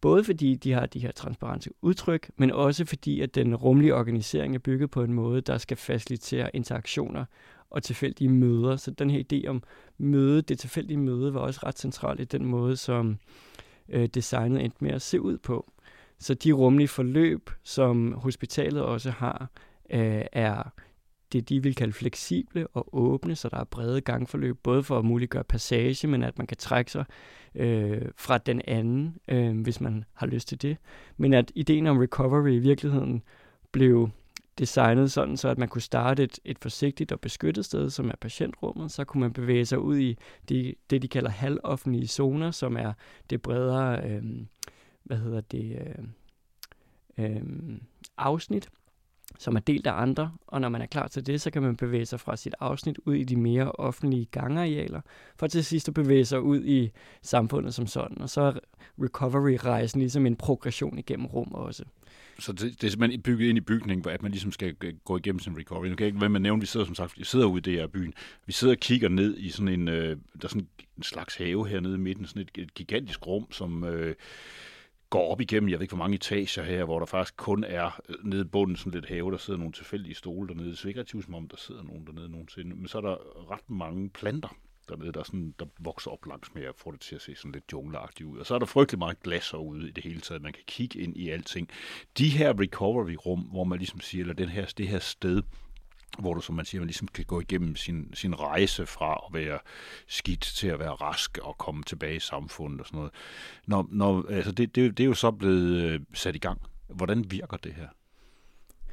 Både 0.00 0.24
fordi 0.24 0.54
de 0.54 0.72
har 0.72 0.86
de 0.86 0.98
her 0.98 1.12
transparente 1.12 1.70
udtryk, 1.82 2.30
men 2.36 2.50
også 2.50 2.84
fordi, 2.84 3.20
at 3.20 3.34
den 3.34 3.56
rumlige 3.56 3.94
organisering 3.94 4.54
er 4.54 4.58
bygget 4.58 4.90
på 4.90 5.02
en 5.02 5.12
måde, 5.12 5.40
der 5.40 5.58
skal 5.58 5.76
facilitere 5.76 6.56
interaktioner 6.56 7.24
og 7.70 7.82
tilfældige 7.82 8.28
møder. 8.28 8.76
Så 8.76 8.90
den 8.90 9.10
her 9.10 9.22
idé 9.32 9.48
om 9.48 9.62
møde, 9.98 10.42
det 10.42 10.58
tilfældige 10.58 10.98
møde, 10.98 11.34
var 11.34 11.40
også 11.40 11.60
ret 11.66 11.78
central 11.78 12.20
i 12.20 12.24
den 12.24 12.44
måde, 12.44 12.76
som 12.76 13.18
øh, 13.88 14.06
designet 14.06 14.64
endte 14.64 14.84
med 14.84 14.90
at 14.90 15.02
se 15.02 15.20
ud 15.20 15.38
på. 15.38 15.72
Så 16.22 16.34
de 16.34 16.52
rumlige 16.52 16.88
forløb, 16.88 17.50
som 17.62 18.12
hospitalet 18.12 18.82
også 18.82 19.10
har, 19.10 19.50
øh, 19.90 20.24
er 20.32 20.62
det, 21.32 21.48
de 21.48 21.62
vil 21.62 21.74
kalde 21.74 21.92
fleksible 21.92 22.66
og 22.66 22.88
åbne, 22.92 23.36
så 23.36 23.48
der 23.48 23.56
er 23.56 23.64
brede 23.64 24.00
gangforløb, 24.00 24.58
både 24.62 24.82
for 24.82 24.98
at 24.98 25.04
muliggøre 25.04 25.44
passage, 25.44 26.06
men 26.06 26.22
at 26.22 26.38
man 26.38 26.46
kan 26.46 26.56
trække 26.56 26.90
sig 26.90 27.04
øh, 27.54 28.02
fra 28.16 28.38
den 28.38 28.62
anden, 28.64 29.16
øh, 29.28 29.60
hvis 29.60 29.80
man 29.80 30.04
har 30.14 30.26
lyst 30.26 30.48
til 30.48 30.62
det. 30.62 30.76
Men 31.16 31.34
at 31.34 31.52
ideen 31.54 31.86
om 31.86 31.98
recovery 31.98 32.50
i 32.50 32.58
virkeligheden 32.58 33.22
blev 33.72 34.10
designet 34.58 35.12
sådan, 35.12 35.36
så 35.36 35.48
at 35.48 35.58
man 35.58 35.68
kunne 35.68 35.82
starte 35.82 36.22
et, 36.22 36.38
et 36.44 36.58
forsigtigt 36.58 37.12
og 37.12 37.20
beskyttet 37.20 37.64
sted, 37.64 37.90
som 37.90 38.08
er 38.08 38.16
patientrummet. 38.20 38.90
Så 38.90 39.04
kunne 39.04 39.20
man 39.20 39.32
bevæge 39.32 39.66
sig 39.66 39.78
ud 39.78 39.98
i 39.98 40.18
det, 40.48 40.74
det 40.90 41.02
de 41.02 41.08
kalder 41.08 41.30
halvoffentlige 41.30 42.06
zoner, 42.06 42.50
som 42.50 42.76
er 42.76 42.92
det 43.30 43.42
bredere 43.42 44.10
øh, 44.10 44.22
hvad 45.04 45.16
hedder 45.16 45.40
det, 45.40 45.94
øh, 47.18 47.24
øh, 47.24 47.42
afsnit, 48.16 48.68
som 49.38 49.56
er 49.56 49.60
delt 49.60 49.86
af 49.86 50.02
andre, 50.02 50.32
og 50.46 50.60
når 50.60 50.68
man 50.68 50.82
er 50.82 50.86
klar 50.86 51.08
til 51.08 51.26
det, 51.26 51.40
så 51.40 51.50
kan 51.50 51.62
man 51.62 51.76
bevæge 51.76 52.06
sig 52.06 52.20
fra 52.20 52.36
sit 52.36 52.54
afsnit 52.60 52.98
ud 52.98 53.14
i 53.14 53.24
de 53.24 53.36
mere 53.36 53.72
offentlige 53.72 54.24
gangarealer, 54.24 55.00
for 55.36 55.46
til 55.46 55.64
sidst 55.64 55.88
at 55.88 55.94
bevæge 55.94 56.24
sig 56.24 56.40
ud 56.40 56.64
i 56.64 56.90
samfundet 57.22 57.74
som 57.74 57.86
sådan, 57.86 58.20
og 58.20 58.30
så 58.30 58.40
er 58.40 58.52
recovery-rejsen 59.02 60.00
ligesom 60.00 60.26
en 60.26 60.36
progression 60.36 60.98
igennem 60.98 61.26
rum 61.26 61.52
også. 61.52 61.84
Så 62.38 62.52
det, 62.52 62.60
det 62.80 62.84
er 62.84 62.90
simpelthen 62.90 63.22
bygget 63.22 63.48
ind 63.48 63.58
i 63.58 63.60
bygningen, 63.60 64.10
at 64.10 64.22
man 64.22 64.30
ligesom 64.30 64.52
skal 64.52 64.74
gå 65.04 65.16
igennem 65.16 65.38
sin 65.38 65.58
recovery. 65.58 65.86
Nu 65.86 65.96
kan 65.96 66.04
jeg 66.04 66.06
ikke 66.06 66.20
være 66.20 66.30
med 66.30 66.36
at 66.36 66.42
nævne, 66.42 66.60
vi 66.60 66.66
sidder 66.66 66.86
som 66.86 66.94
sagt, 66.94 67.18
vi 67.18 67.24
sidder 67.24 67.46
ude 67.46 67.58
i 67.58 67.60
det 67.60 67.72
her 67.72 67.86
byen. 67.86 68.14
Vi 68.46 68.52
sidder 68.52 68.74
og 68.74 68.80
kigger 68.80 69.08
ned 69.08 69.36
i 69.38 69.50
sådan 69.50 69.68
en, 69.68 69.88
øh, 69.88 70.16
der 70.40 70.44
er 70.44 70.48
sådan 70.48 70.68
en 70.96 71.02
slags 71.02 71.36
have 71.36 71.68
hernede 71.68 71.94
i 71.94 71.98
midten, 71.98 72.26
sådan 72.26 72.42
et, 72.42 72.62
et 72.62 72.74
gigantisk 72.74 73.26
rum, 73.26 73.52
som 73.52 73.84
øh, 73.84 74.14
går 75.12 75.32
op 75.32 75.40
igennem, 75.40 75.68
jeg 75.68 75.78
ved 75.78 75.82
ikke 75.82 75.94
hvor 75.94 76.04
mange 76.04 76.14
etager 76.14 76.62
her, 76.62 76.84
hvor 76.84 76.98
der 76.98 77.06
faktisk 77.06 77.36
kun 77.36 77.64
er 77.64 78.00
øh, 78.08 78.16
nede 78.24 78.40
i 78.40 78.44
bunden 78.44 78.76
sådan 78.76 78.92
lidt 78.92 79.08
have, 79.08 79.30
der 79.30 79.36
sidder 79.36 79.58
nogle 79.58 79.72
tilfældige 79.72 80.14
stole 80.14 80.48
dernede. 80.48 80.70
Det 80.70 80.84
er 80.84 80.88
ikke 80.88 81.22
som 81.22 81.34
om, 81.34 81.48
der 81.48 81.56
sidder 81.56 81.82
nogen 81.82 82.06
dernede 82.06 82.28
nogensinde. 82.28 82.76
Men 82.76 82.88
så 82.88 82.98
er 82.98 83.02
der 83.02 83.16
ret 83.50 83.70
mange 83.70 84.10
planter 84.10 84.56
dernede, 84.88 85.12
der, 85.12 85.22
sådan, 85.22 85.54
der 85.58 85.66
vokser 85.78 86.10
op 86.10 86.26
langs 86.26 86.54
med 86.54 86.62
at 86.62 86.74
få 86.76 86.90
det 86.90 87.00
til 87.00 87.14
at 87.14 87.22
se 87.22 87.34
sådan 87.34 87.52
lidt 87.52 87.72
jungleagtigt 87.72 88.28
ud. 88.28 88.38
Og 88.38 88.46
så 88.46 88.54
er 88.54 88.58
der 88.58 88.66
frygtelig 88.66 88.98
meget 88.98 89.22
glas 89.22 89.50
herude 89.50 89.88
i 89.88 89.90
det 89.90 90.04
hele 90.04 90.20
taget. 90.20 90.42
Man 90.42 90.52
kan 90.52 90.62
kigge 90.66 90.98
ind 90.98 91.16
i 91.16 91.28
alting. 91.28 91.68
De 92.18 92.28
her 92.28 92.60
recovery-rum, 92.60 93.40
hvor 93.40 93.64
man 93.64 93.78
ligesom 93.78 94.00
siger, 94.00 94.22
eller 94.22 94.34
den 94.34 94.48
her, 94.48 94.72
det 94.78 94.88
her 94.88 94.98
sted, 94.98 95.42
hvor 96.18 96.34
du, 96.34 96.40
som 96.40 96.54
man 96.54 96.64
siger, 96.64 96.80
man 96.80 96.86
ligesom 96.86 97.08
kan 97.08 97.24
gå 97.24 97.40
igennem 97.40 97.76
sin, 97.76 98.10
sin 98.14 98.40
rejse 98.40 98.86
fra 98.86 99.20
at 99.28 99.34
være 99.34 99.58
skidt 100.06 100.40
til 100.40 100.68
at 100.68 100.78
være 100.78 100.90
rask 100.90 101.38
og 101.42 101.58
komme 101.58 101.82
tilbage 101.82 102.16
i 102.16 102.20
samfundet 102.20 102.80
og 102.80 102.86
sådan 102.86 102.98
noget. 102.98 103.12
Når, 103.66 103.88
når, 103.90 104.26
altså 104.30 104.52
det, 104.52 104.74
det, 104.74 104.98
det 104.98 105.04
er 105.04 105.08
jo 105.08 105.14
så 105.14 105.30
blevet 105.30 105.82
øh, 105.82 106.00
sat 106.14 106.36
i 106.36 106.38
gang 106.38 106.60
Hvordan 106.94 107.24
virker 107.30 107.56
det 107.56 107.72
her? 107.72 107.88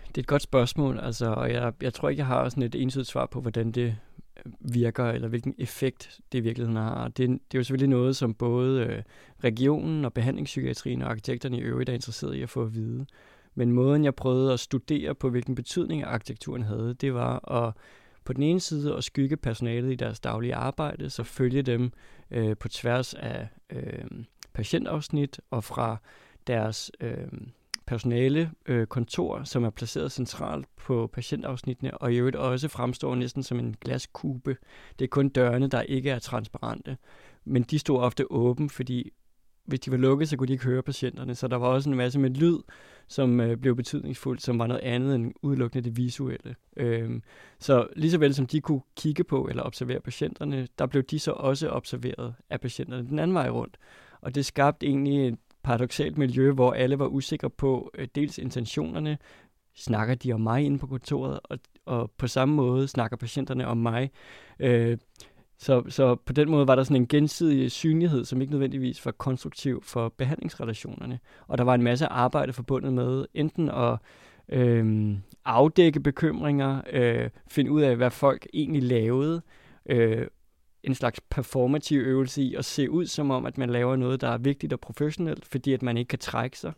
Det 0.07 0.17
er 0.17 0.21
et 0.21 0.27
godt 0.27 0.41
spørgsmål, 0.41 0.99
altså, 0.99 1.33
og 1.33 1.51
jeg, 1.51 1.73
jeg 1.81 1.93
tror 1.93 2.09
ikke, 2.09 2.19
jeg 2.19 2.27
har 2.27 2.49
sådan 2.49 2.63
et 2.63 2.75
ensidigt 2.75 3.09
svar 3.09 3.25
på, 3.25 3.41
hvordan 3.41 3.71
det 3.71 3.95
øh, 4.45 4.51
virker, 4.59 5.05
eller 5.05 5.27
hvilken 5.27 5.55
effekt 5.57 6.19
det 6.31 6.37
i 6.37 6.41
virkeligheden 6.41 6.75
har. 6.75 7.07
Det, 7.07 7.29
det 7.29 7.33
er 7.33 7.59
jo 7.59 7.63
selvfølgelig 7.63 7.89
noget, 7.89 8.15
som 8.15 8.33
både 8.33 8.81
øh, 8.81 9.03
regionen 9.43 10.05
og 10.05 10.13
behandlingspsykiatrien 10.13 11.01
og 11.01 11.09
arkitekterne 11.09 11.57
i 11.57 11.61
øvrigt 11.61 11.89
er 11.89 11.93
interesseret 11.93 12.35
i 12.35 12.41
at 12.41 12.49
få 12.49 12.61
at 12.61 12.73
vide. 12.73 13.05
Men 13.59 13.71
måden, 13.71 14.03
jeg 14.03 14.15
prøvede 14.15 14.53
at 14.53 14.59
studere 14.59 15.15
på, 15.15 15.29
hvilken 15.29 15.55
betydning 15.55 16.03
arkitekturen 16.03 16.63
havde, 16.63 16.93
det 16.93 17.13
var 17.13 17.51
at 17.51 17.73
på 18.25 18.33
den 18.33 18.43
ene 18.43 18.59
side 18.59 18.95
at 18.95 19.03
skygge 19.03 19.37
personalet 19.37 19.91
i 19.91 19.95
deres 19.95 20.19
daglige 20.19 20.55
arbejde, 20.55 21.09
så 21.09 21.23
følge 21.23 21.61
dem 21.61 21.91
øh, 22.31 22.57
på 22.57 22.67
tværs 22.67 23.13
af 23.13 23.47
øh, 23.69 24.03
patientafsnit 24.53 25.39
og 25.51 25.63
fra 25.63 25.97
deres 26.47 26.91
øh, 26.99 27.27
personale 27.85 28.51
øh, 28.65 28.87
kontor, 28.87 29.43
som 29.43 29.63
er 29.63 29.69
placeret 29.69 30.11
centralt 30.11 30.65
på 30.75 31.09
patientafsnittene, 31.13 31.97
og 31.97 32.13
i 32.13 32.17
øvrigt 32.17 32.35
også 32.35 32.67
fremstår 32.67 33.15
næsten 33.15 33.43
som 33.43 33.59
en 33.59 33.75
glaskube. 33.81 34.57
Det 34.99 35.05
er 35.05 35.09
kun 35.09 35.29
dørene, 35.29 35.67
der 35.67 35.81
ikke 35.81 36.09
er 36.09 36.19
transparente. 36.19 36.97
Men 37.45 37.63
de 37.63 37.79
stod 37.79 37.99
ofte 37.99 38.31
åben, 38.31 38.69
fordi 38.69 39.11
hvis 39.69 39.79
de 39.79 39.91
var 39.91 39.97
lukket, 39.97 40.29
så 40.29 40.37
kunne 40.37 40.47
de 40.47 40.53
ikke 40.53 40.65
høre 40.65 40.83
patienterne. 40.83 41.35
Så 41.35 41.47
der 41.47 41.55
var 41.55 41.67
også 41.67 41.89
en 41.89 41.95
masse 41.95 42.19
med 42.19 42.29
lyd, 42.29 42.57
som 43.07 43.39
øh, 43.39 43.57
blev 43.57 43.75
betydningsfuldt, 43.75 44.41
som 44.41 44.59
var 44.59 44.67
noget 44.67 44.81
andet 44.81 45.15
end 45.15 45.33
udelukkende 45.41 45.83
det 45.89 45.97
visuelle. 45.97 46.55
Øhm, 46.77 47.23
så 47.59 47.87
lige 47.95 48.11
så 48.11 48.17
vel 48.17 48.33
som 48.33 48.47
de 48.47 48.61
kunne 48.61 48.81
kigge 48.95 49.23
på 49.23 49.47
eller 49.47 49.63
observere 49.63 49.99
patienterne, 49.99 50.67
der 50.79 50.85
blev 50.85 51.03
de 51.03 51.19
så 51.19 51.31
også 51.31 51.69
observeret 51.69 52.33
af 52.49 52.61
patienterne 52.61 53.07
den 53.07 53.19
anden 53.19 53.35
vej 53.35 53.49
rundt. 53.49 53.77
Og 54.21 54.35
det 54.35 54.45
skabte 54.45 54.85
egentlig 54.85 55.27
et 55.27 55.37
paradoxalt 55.63 56.17
miljø, 56.17 56.51
hvor 56.51 56.71
alle 56.71 56.99
var 56.99 57.07
usikre 57.07 57.49
på 57.49 57.91
øh, 57.93 58.07
dels 58.15 58.37
intentionerne, 58.37 59.17
snakker 59.75 60.15
de 60.15 60.33
om 60.33 60.41
mig 60.41 60.63
inde 60.63 60.79
på 60.79 60.87
kontoret, 60.87 61.39
og, 61.43 61.59
og 61.85 62.11
på 62.17 62.27
samme 62.27 62.55
måde 62.55 62.87
snakker 62.87 63.17
patienterne 63.17 63.67
om 63.67 63.77
mig. 63.77 64.11
Øh, 64.59 64.97
så, 65.59 65.83
så 65.89 66.15
på 66.15 66.33
den 66.33 66.49
måde 66.49 66.67
var 66.67 66.75
der 66.75 66.83
sådan 66.83 66.95
en 66.95 67.07
gensidig 67.07 67.71
synlighed, 67.71 68.25
som 68.25 68.41
ikke 68.41 68.51
nødvendigvis 68.51 69.05
var 69.05 69.11
konstruktiv 69.11 69.83
for 69.83 70.09
behandlingsrelationerne. 70.17 71.19
Og 71.47 71.57
der 71.57 71.63
var 71.63 71.75
en 71.75 71.83
masse 71.83 72.05
arbejde 72.07 72.53
forbundet 72.53 72.93
med 72.93 73.25
enten 73.33 73.69
at 73.69 73.97
øh, 74.49 75.15
afdække 75.45 75.99
bekymringer, 75.99 76.81
øh, 76.91 77.29
finde 77.47 77.71
ud 77.71 77.81
af, 77.81 77.95
hvad 77.95 78.11
folk 78.11 78.47
egentlig 78.53 78.83
lavede, 78.83 79.41
øh, 79.85 80.27
en 80.83 80.95
slags 80.95 81.21
performativ 81.29 81.99
øvelse 81.99 82.41
i 82.41 82.55
at 82.55 82.65
se 82.65 82.89
ud 82.89 83.05
som 83.05 83.31
om, 83.31 83.45
at 83.45 83.57
man 83.57 83.69
laver 83.69 83.95
noget, 83.95 84.21
der 84.21 84.29
er 84.29 84.37
vigtigt 84.37 84.73
og 84.73 84.79
professionelt, 84.79 85.45
fordi 85.45 85.73
at 85.73 85.81
man 85.81 85.97
ikke 85.97 86.09
kan 86.09 86.19
trække 86.19 86.59
sig. 86.59 86.73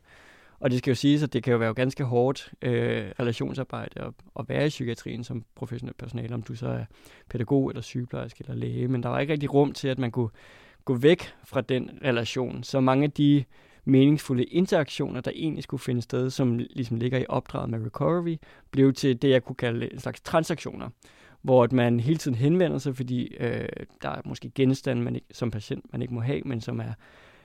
Og 0.61 0.71
det 0.71 0.79
skal 0.79 0.91
jo 0.91 0.95
siges, 0.95 1.23
at 1.23 1.33
det 1.33 1.43
kan 1.43 1.51
jo 1.51 1.59
være 1.59 1.73
ganske 1.73 2.03
hårdt 2.03 2.53
øh, 2.61 3.11
relationsarbejde 3.19 4.01
at, 4.01 4.13
at 4.39 4.49
være 4.49 4.65
i 4.65 4.69
psykiatrien 4.69 5.23
som 5.23 5.45
professionel 5.55 5.93
personale, 5.93 6.35
om 6.35 6.41
du 6.41 6.55
så 6.55 6.67
er 6.67 6.85
pædagog 7.29 7.69
eller 7.69 7.81
sygeplejerske 7.81 8.43
eller 8.43 8.55
læge, 8.55 8.87
men 8.87 9.03
der 9.03 9.09
var 9.09 9.19
ikke 9.19 9.33
rigtig 9.33 9.53
rum 9.53 9.71
til, 9.71 9.87
at 9.87 9.99
man 9.99 10.11
kunne 10.11 10.29
gå 10.85 10.95
væk 10.95 11.33
fra 11.43 11.61
den 11.61 11.89
relation. 12.03 12.63
Så 12.63 12.79
mange 12.79 13.03
af 13.03 13.11
de 13.11 13.43
meningsfulde 13.85 14.43
interaktioner, 14.43 15.21
der 15.21 15.31
egentlig 15.35 15.63
skulle 15.63 15.81
finde 15.81 16.01
sted, 16.01 16.29
som 16.29 16.57
ligesom 16.57 16.97
ligger 16.97 17.19
i 17.19 17.25
opdraget 17.29 17.69
med 17.69 17.85
recovery, 17.85 18.37
blev 18.71 18.93
til 18.93 19.21
det, 19.21 19.29
jeg 19.29 19.43
kunne 19.43 19.55
kalde 19.55 19.93
en 19.93 19.99
slags 19.99 20.21
transaktioner 20.21 20.89
hvor 21.41 21.63
at 21.63 21.71
man 21.71 21.99
hele 21.99 22.17
tiden 22.17 22.37
henvender 22.37 22.77
sig, 22.77 22.95
fordi 22.95 23.35
øh, 23.39 23.67
der 24.01 24.09
er 24.09 24.21
måske 24.25 24.49
genstande, 24.55 25.01
man 25.01 25.15
ikke, 25.15 25.27
som 25.31 25.51
patient 25.51 25.85
man 25.91 26.01
ikke 26.01 26.13
må 26.13 26.21
have, 26.21 26.41
men 26.45 26.61
som 26.61 26.79
er, 26.79 26.93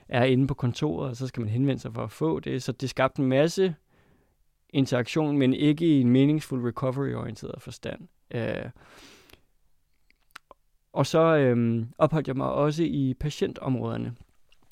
er 0.09 0.23
inde 0.23 0.47
på 0.47 0.53
kontoret, 0.53 1.09
og 1.09 1.15
så 1.15 1.27
skal 1.27 1.41
man 1.41 1.49
henvende 1.49 1.81
sig 1.81 1.93
for 1.93 2.03
at 2.03 2.11
få 2.11 2.39
det. 2.39 2.63
Så 2.63 2.71
det 2.71 2.89
skabte 2.89 3.21
en 3.21 3.27
masse 3.27 3.75
interaktion, 4.69 5.37
men 5.37 5.53
ikke 5.53 5.85
i 5.85 6.01
en 6.01 6.09
meningsfuld 6.09 6.67
recovery-orienteret 6.67 7.61
forstand. 7.61 8.07
Øh, 8.31 8.69
og 10.93 11.05
så 11.05 11.19
øh, 11.19 11.85
opholdt 11.97 12.27
jeg 12.27 12.35
mig 12.35 12.51
også 12.51 12.83
i 12.83 13.13
patientområderne, 13.19 14.15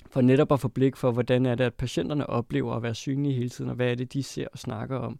for 0.10 0.22
netop 0.22 0.52
at 0.52 0.60
få 0.60 0.68
blik 0.68 0.96
for, 0.96 1.12
hvordan 1.12 1.46
er 1.46 1.56
det, 1.56 1.64
at 1.64 1.74
patienterne 1.74 2.28
oplever 2.28 2.74
at 2.74 2.84
være 2.84 2.96
synlige 2.96 3.36
hele 3.36 3.50
tiden, 3.50 3.70
og 3.70 3.76
hvad 3.76 3.92
er 3.92 3.96
det, 3.96 4.14
de 4.14 4.24
ser 4.24 4.48
og 4.52 4.60
snakker 4.60 4.98
om. 4.98 5.20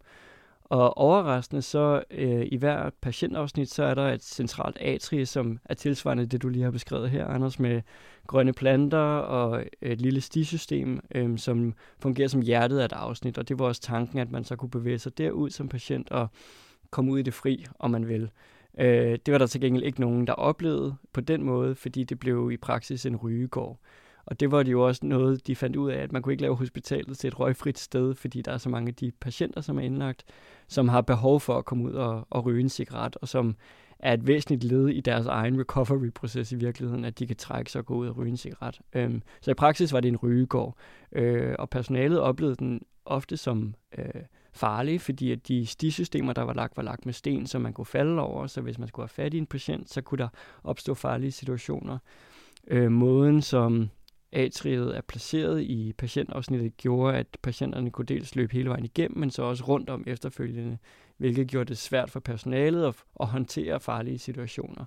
Og 0.68 0.98
overraskende 0.98 1.62
så 1.62 2.02
øh, 2.10 2.46
i 2.52 2.56
hver 2.56 2.90
patientafsnit, 3.00 3.70
så 3.70 3.82
er 3.82 3.94
der 3.94 4.12
et 4.12 4.22
centralt 4.22 4.78
atrie, 4.80 5.26
som 5.26 5.58
er 5.64 5.74
tilsvarende 5.74 6.26
det, 6.26 6.42
du 6.42 6.48
lige 6.48 6.64
har 6.64 6.70
beskrevet 6.70 7.10
her, 7.10 7.26
Anders, 7.26 7.58
med 7.58 7.82
grønne 8.26 8.52
planter 8.52 8.98
og 9.18 9.64
et 9.82 10.00
lille 10.00 10.20
stisystem, 10.20 11.00
øh, 11.14 11.38
som 11.38 11.74
fungerer 11.98 12.28
som 12.28 12.40
hjertet 12.40 12.78
af 12.78 12.84
et 12.84 12.92
afsnit. 12.92 13.38
Og 13.38 13.48
det 13.48 13.58
var 13.58 13.66
også 13.66 13.80
tanken, 13.80 14.18
at 14.18 14.30
man 14.30 14.44
så 14.44 14.56
kunne 14.56 14.70
bevæge 14.70 14.98
sig 14.98 15.18
derud 15.18 15.50
som 15.50 15.68
patient 15.68 16.10
og 16.10 16.28
komme 16.90 17.12
ud 17.12 17.18
i 17.18 17.22
det 17.22 17.34
fri, 17.34 17.64
om 17.78 17.90
man 17.90 18.08
vil. 18.08 18.30
Øh, 18.78 19.18
det 19.26 19.32
var 19.32 19.38
der 19.38 19.46
til 19.46 19.60
gengæld 19.60 19.84
ikke 19.84 20.00
nogen, 20.00 20.26
der 20.26 20.32
oplevede 20.32 20.94
på 21.12 21.20
den 21.20 21.42
måde, 21.42 21.74
fordi 21.74 22.04
det 22.04 22.18
blev 22.18 22.50
i 22.52 22.56
praksis 22.56 23.06
en 23.06 23.16
rygegård. 23.16 23.78
Og 24.26 24.40
det 24.40 24.50
var 24.50 24.62
det 24.62 24.72
jo 24.72 24.86
også 24.86 25.06
noget, 25.06 25.46
de 25.46 25.56
fandt 25.56 25.76
ud 25.76 25.90
af, 25.90 25.98
at 26.02 26.12
man 26.12 26.22
kunne 26.22 26.32
ikke 26.32 26.42
lave 26.42 26.56
hospitalet 26.56 27.18
til 27.18 27.28
et 27.28 27.40
røgfrit 27.40 27.78
sted, 27.78 28.14
fordi 28.14 28.42
der 28.42 28.52
er 28.52 28.58
så 28.58 28.68
mange 28.68 28.88
af 28.88 28.94
de 28.94 29.12
patienter, 29.20 29.60
som 29.60 29.78
er 29.78 29.82
indlagt, 29.82 30.24
som 30.68 30.88
har 30.88 31.00
behov 31.00 31.40
for 31.40 31.58
at 31.58 31.64
komme 31.64 31.84
ud 31.84 31.92
og, 31.92 32.26
og 32.30 32.46
ryge 32.46 32.60
en 32.60 32.68
cigaret, 32.68 33.16
og 33.16 33.28
som 33.28 33.56
er 33.98 34.12
et 34.12 34.26
væsentligt 34.26 34.64
led 34.64 34.88
i 34.88 35.00
deres 35.00 35.26
egen 35.26 35.60
recovery-proces 35.60 36.52
i 36.52 36.56
virkeligheden, 36.56 37.04
at 37.04 37.18
de 37.18 37.26
kan 37.26 37.36
trække 37.36 37.70
sig 37.70 37.78
og 37.78 37.86
gå 37.86 37.94
ud 37.94 38.08
og 38.08 38.16
ryge 38.16 38.30
en 38.30 38.36
cigaret. 38.36 38.80
Øhm, 38.92 39.22
så 39.40 39.50
i 39.50 39.54
praksis 39.54 39.92
var 39.92 40.00
det 40.00 40.08
en 40.08 40.16
rygegård, 40.16 40.76
øh, 41.12 41.54
og 41.58 41.70
personalet 41.70 42.20
oplevede 42.20 42.56
den 42.56 42.80
ofte 43.04 43.36
som 43.36 43.74
øh, 43.98 44.22
farlig, 44.52 45.00
fordi 45.00 45.32
at 45.32 45.48
de 45.48 45.66
stisystemer, 45.66 46.32
der 46.32 46.42
var 46.42 46.54
lagt, 46.54 46.76
var 46.76 46.82
lagt 46.82 47.06
med 47.06 47.12
sten, 47.12 47.46
som 47.46 47.62
man 47.62 47.72
kunne 47.72 47.86
falde 47.86 48.20
over, 48.20 48.46
så 48.46 48.60
hvis 48.60 48.78
man 48.78 48.88
skulle 48.88 49.04
have 49.04 49.24
fat 49.24 49.34
i 49.34 49.38
en 49.38 49.46
patient, 49.46 49.90
så 49.90 50.00
kunne 50.00 50.18
der 50.18 50.28
opstå 50.64 50.94
farlige 50.94 51.32
situationer. 51.32 51.98
Øh, 52.66 52.92
måden, 52.92 53.42
som 53.42 53.90
atriet 54.32 54.96
er 54.96 55.00
placeret 55.00 55.62
i 55.62 55.92
patientafsnittet, 55.98 56.76
gjorde, 56.76 57.16
at 57.16 57.26
patienterne 57.42 57.90
kunne 57.90 58.06
dels 58.06 58.36
løbe 58.36 58.52
hele 58.52 58.68
vejen 58.68 58.84
igennem, 58.84 59.18
men 59.18 59.30
så 59.30 59.42
også 59.42 59.64
rundt 59.64 59.90
om 59.90 60.04
efterfølgende, 60.06 60.78
hvilket 61.16 61.48
gjorde 61.48 61.68
det 61.68 61.78
svært 61.78 62.10
for 62.10 62.20
personalet 62.20 62.86
at, 62.86 62.94
at 63.20 63.26
håndtere 63.26 63.80
farlige 63.80 64.18
situationer. 64.18 64.84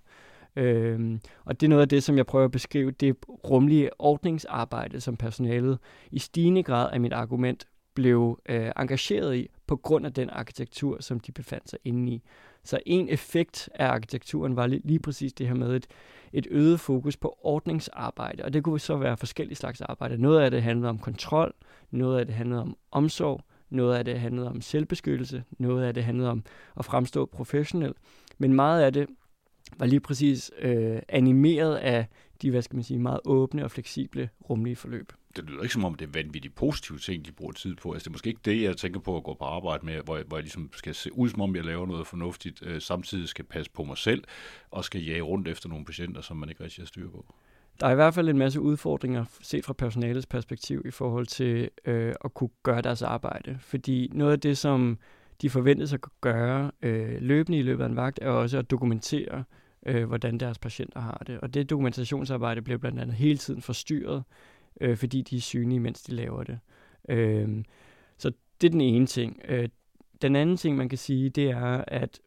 Øhm, 0.56 1.20
og 1.46 1.62
det 1.62 1.68
er 1.68 1.70
noget 1.70 1.82
af 1.82 1.90
det, 1.90 2.04
som 2.04 2.18
jeg 2.18 2.26
prøver 2.26 2.46
at 2.46 2.52
beskrive, 2.52 2.92
det 2.92 3.16
rumlige 3.30 4.02
ordningsarbejde, 4.02 5.02
som 5.02 5.18
personalet 5.18 5.80
i 6.12 6.20
stigende 6.20 6.64
grad 6.64 6.92
af 6.94 7.00
mit 7.00 7.14
argument 7.14 7.68
blev 7.94 8.40
øh, 8.50 8.72
engageret 8.78 9.36
i 9.36 9.50
på 9.68 9.76
grund 9.76 10.06
af 10.06 10.14
den 10.14 10.30
arkitektur, 10.30 10.98
som 11.02 11.20
de 11.20 11.32
befandt 11.32 11.70
sig 11.70 11.80
inde 11.84 12.12
i. 12.12 12.24
Så 12.64 12.80
en 12.86 13.10
effekt 13.10 13.70
af 13.76 13.88
arkitekturen 13.88 14.56
var 14.56 14.68
lige, 14.68 14.82
lige 14.84 15.00
præcis 15.00 15.34
det 15.34 15.48
her 15.48 15.54
med 15.54 15.76
et, 15.76 15.88
et 16.34 16.48
øget 16.52 16.80
fokus 16.80 17.18
på 17.18 17.38
ordningsarbejde, 17.42 18.44
og 18.44 18.54
det 18.54 18.64
kunne 18.64 18.80
så 18.80 18.98
være 18.98 19.18
forskellige 19.18 19.56
slags 19.56 19.82
arbejde. 19.82 20.18
Noget 20.18 20.42
af 20.42 20.52
det 20.52 20.64
handlede 20.64 20.90
om 20.90 21.00
kontrol, 21.00 21.54
noget 21.92 22.20
af 22.20 22.26
det 22.26 22.36
handlede 22.36 22.62
om 22.62 22.78
omsorg, 22.92 23.42
noget 23.70 23.98
af 23.98 24.06
det 24.06 24.20
handlede 24.20 24.48
om 24.48 24.62
selvbeskyttelse, 24.62 25.44
noget 25.58 25.84
af 25.84 25.94
det 25.94 26.04
handlede 26.04 26.30
om 26.30 26.44
at 26.78 26.86
fremstå 26.86 27.26
professionel, 27.26 27.94
men 28.38 28.54
meget 28.54 28.84
af 28.84 28.94
det 28.94 29.08
var 29.78 29.86
lige 29.86 30.00
præcis 30.00 30.52
øh, 30.62 31.00
animeret 31.10 31.76
af 31.76 32.08
de, 32.42 32.52
hvad 32.52 32.62
skal 32.62 32.76
man 32.76 32.84
sige, 32.84 33.00
meget 33.00 33.20
åbne 33.26 33.64
og 33.64 33.72
fleksible 33.72 34.30
rumlige 34.50 34.76
forløb 34.76 35.14
det 35.36 35.50
lyder 35.50 35.62
ikke 35.62 35.74
som 35.74 35.86
om, 35.86 35.96
det 35.96 36.08
er 36.08 36.12
vanvittigt 36.12 36.56
positive 36.56 36.98
ting, 36.98 37.26
de 37.26 37.32
bruger 37.32 37.54
tid 37.54 37.76
på. 37.76 37.92
Altså, 37.92 38.04
det 38.04 38.08
er 38.08 38.12
måske 38.12 38.30
ikke 38.30 38.42
det, 38.46 38.62
jeg 38.62 38.78
tænker 38.78 39.00
på 39.00 39.18
at 39.18 39.24
gå 39.24 39.34
på 39.34 39.46
arbejde 39.46 39.86
med, 39.86 40.02
hvor 40.02 40.16
jeg, 40.16 40.26
hvor 40.28 40.38
jeg 40.38 40.44
ligesom 40.44 40.70
skal 40.74 40.96
se 40.96 41.18
ud, 41.18 41.30
som 41.30 41.42
om 41.42 41.56
jeg 41.56 41.66
laver 41.66 41.86
noget 41.86 42.08
fornuftigt, 42.08 42.64
øh, 42.66 42.82
samtidig 42.82 43.28
skal 43.28 43.46
passe 43.46 43.72
på 43.72 43.84
mig 43.84 43.98
selv, 43.98 44.24
og 44.72 44.86
skal 44.86 45.02
jage 45.04 45.22
rundt 45.22 45.48
efter 45.48 45.70
nogle 45.70 45.86
patienter, 45.86 46.22
som 46.22 46.38
man 46.38 46.50
ikke 46.50 46.64
rigtig 46.64 46.82
har 46.82 46.88
styr 46.88 47.10
på. 47.10 47.26
Der 47.80 47.88
er 47.88 47.92
i 47.92 47.96
hvert 47.96 48.14
fald 48.14 48.30
en 48.30 48.38
masse 48.38 48.62
udfordringer 48.62 49.26
set 49.42 49.66
fra 49.66 49.74
personalets 49.74 50.26
perspektiv 50.26 50.82
i 50.86 50.92
forhold 50.92 51.26
til 51.26 51.70
øh, 51.86 52.14
at 52.26 52.34
kunne 52.34 52.50
gøre 52.64 52.82
deres 52.82 53.02
arbejde. 53.02 53.58
Fordi 53.62 54.10
noget 54.14 54.32
af 54.32 54.40
det, 54.40 54.58
som 54.58 54.98
de 55.42 55.50
forventes 55.50 55.94
at 55.94 56.00
gøre 56.22 56.72
øh, 56.82 57.22
løbende 57.22 57.60
i 57.60 57.62
løbet 57.62 57.84
af 57.84 57.88
en 57.88 57.96
vagt, 57.96 58.20
er 58.22 58.30
også 58.30 58.58
at 58.58 58.72
dokumentere, 58.72 59.44
øh, 59.86 60.08
hvordan 60.08 60.38
deres 60.38 60.60
patienter 60.60 61.00
har 61.00 61.24
det. 61.28 61.40
Og 61.40 61.54
det 61.54 61.70
dokumentationsarbejde 61.70 62.62
bliver 62.62 62.78
blandt 62.78 63.00
andet 63.00 63.16
hele 63.16 63.38
tiden 63.38 63.62
forstyrret 63.62 64.24
øh, 64.82 64.98
fordi 64.98 65.22
de 65.22 65.38
er 65.38 65.42
synlige, 65.42 65.80
mens 65.80 66.04
de 66.04 66.16
laver 66.16 66.44
det. 66.44 66.60
Øh, 67.10 67.64
så 68.18 68.32
det 68.62 68.68
er 68.68 68.72
den 68.72 68.82
ene 68.82 69.06
ting. 69.06 69.42
Øh, 69.48 69.70
den 70.22 70.36
anden 70.36 70.58
ting, 70.58 70.78
man 70.78 70.90
kan 70.90 70.98
sige, 70.98 71.30
det 71.30 71.50
er, 71.50 71.84
at 71.88 72.20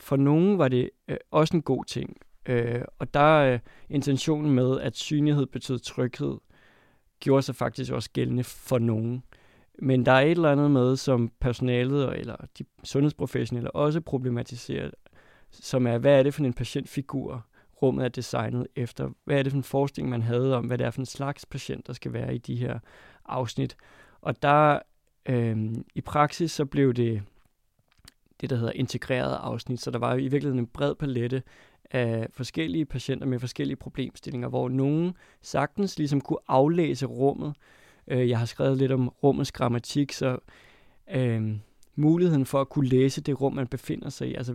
for 0.00 0.16
nogen 0.16 0.58
var 0.58 0.68
det 0.68 0.90
øh, 1.08 1.16
også 1.30 1.56
en 1.56 1.62
god 1.62 1.84
ting. 1.84 2.16
Øh, 2.46 2.82
og 2.98 3.14
der 3.14 3.20
er 3.20 3.54
øh, 3.54 3.60
intentionen 3.88 4.50
med, 4.50 4.80
at 4.80 4.96
synlighed 4.96 5.46
betød 5.46 5.78
tryghed, 5.78 6.36
gjorde 7.20 7.42
sig 7.42 7.54
faktisk 7.54 7.92
også 7.92 8.10
gældende 8.12 8.44
for 8.44 8.78
nogen. 8.78 9.22
Men 9.78 10.06
der 10.06 10.12
er 10.12 10.20
et 10.20 10.30
eller 10.30 10.52
andet 10.52 10.70
med, 10.70 10.96
som 10.96 11.32
personalet 11.40 12.18
eller 12.18 12.36
de 12.58 12.64
sundhedsprofessionelle 12.84 13.70
også 13.70 14.00
problematiserer, 14.00 14.90
som 15.52 15.86
er, 15.86 15.98
hvad 15.98 16.18
er 16.18 16.22
det 16.22 16.34
for 16.34 16.44
en 16.44 16.52
patientfigur, 16.52 17.46
rummet 17.82 18.04
er 18.04 18.08
designet 18.08 18.66
efter. 18.76 19.10
Hvad 19.24 19.38
er 19.38 19.42
det 19.42 19.52
for 19.52 19.56
en 19.56 19.64
forestilling, 19.64 20.10
man 20.10 20.22
havde 20.22 20.56
om, 20.56 20.64
hvad 20.64 20.78
det 20.78 20.86
er 20.86 20.90
for 20.90 21.00
en 21.00 21.06
slags 21.06 21.46
patient, 21.46 21.86
der 21.86 21.92
skal 21.92 22.12
være 22.12 22.34
i 22.34 22.38
de 22.38 22.56
her 22.56 22.78
afsnit. 23.26 23.76
Og 24.20 24.42
der 24.42 24.78
øh, 25.26 25.56
I 25.94 26.00
praksis 26.00 26.52
så 26.52 26.64
blev 26.64 26.94
det 26.94 27.22
det, 28.40 28.50
der 28.50 28.56
hedder 28.56 28.72
integreret 28.72 29.38
afsnit, 29.40 29.80
så 29.80 29.90
der 29.90 29.98
var 29.98 30.14
i 30.14 30.28
virkeligheden 30.28 30.58
en 30.58 30.66
bred 30.66 30.94
palette 30.94 31.42
af 31.90 32.26
forskellige 32.30 32.84
patienter 32.84 33.26
med 33.26 33.38
forskellige 33.38 33.76
problemstillinger, 33.76 34.48
hvor 34.48 34.68
nogen 34.68 35.14
sagtens 35.42 35.98
ligesom 35.98 36.20
kunne 36.20 36.38
aflæse 36.48 37.06
rummet. 37.06 37.54
Øh, 38.06 38.28
jeg 38.28 38.38
har 38.38 38.46
skrevet 38.46 38.78
lidt 38.78 38.92
om 38.92 39.08
rummets 39.08 39.52
grammatik, 39.52 40.12
så 40.12 40.38
øh, 41.10 41.56
muligheden 41.94 42.46
for 42.46 42.60
at 42.60 42.68
kunne 42.68 42.88
læse 42.88 43.20
det 43.20 43.40
rum, 43.40 43.52
man 43.52 43.66
befinder 43.66 44.08
sig 44.08 44.28
i, 44.28 44.34
altså 44.34 44.54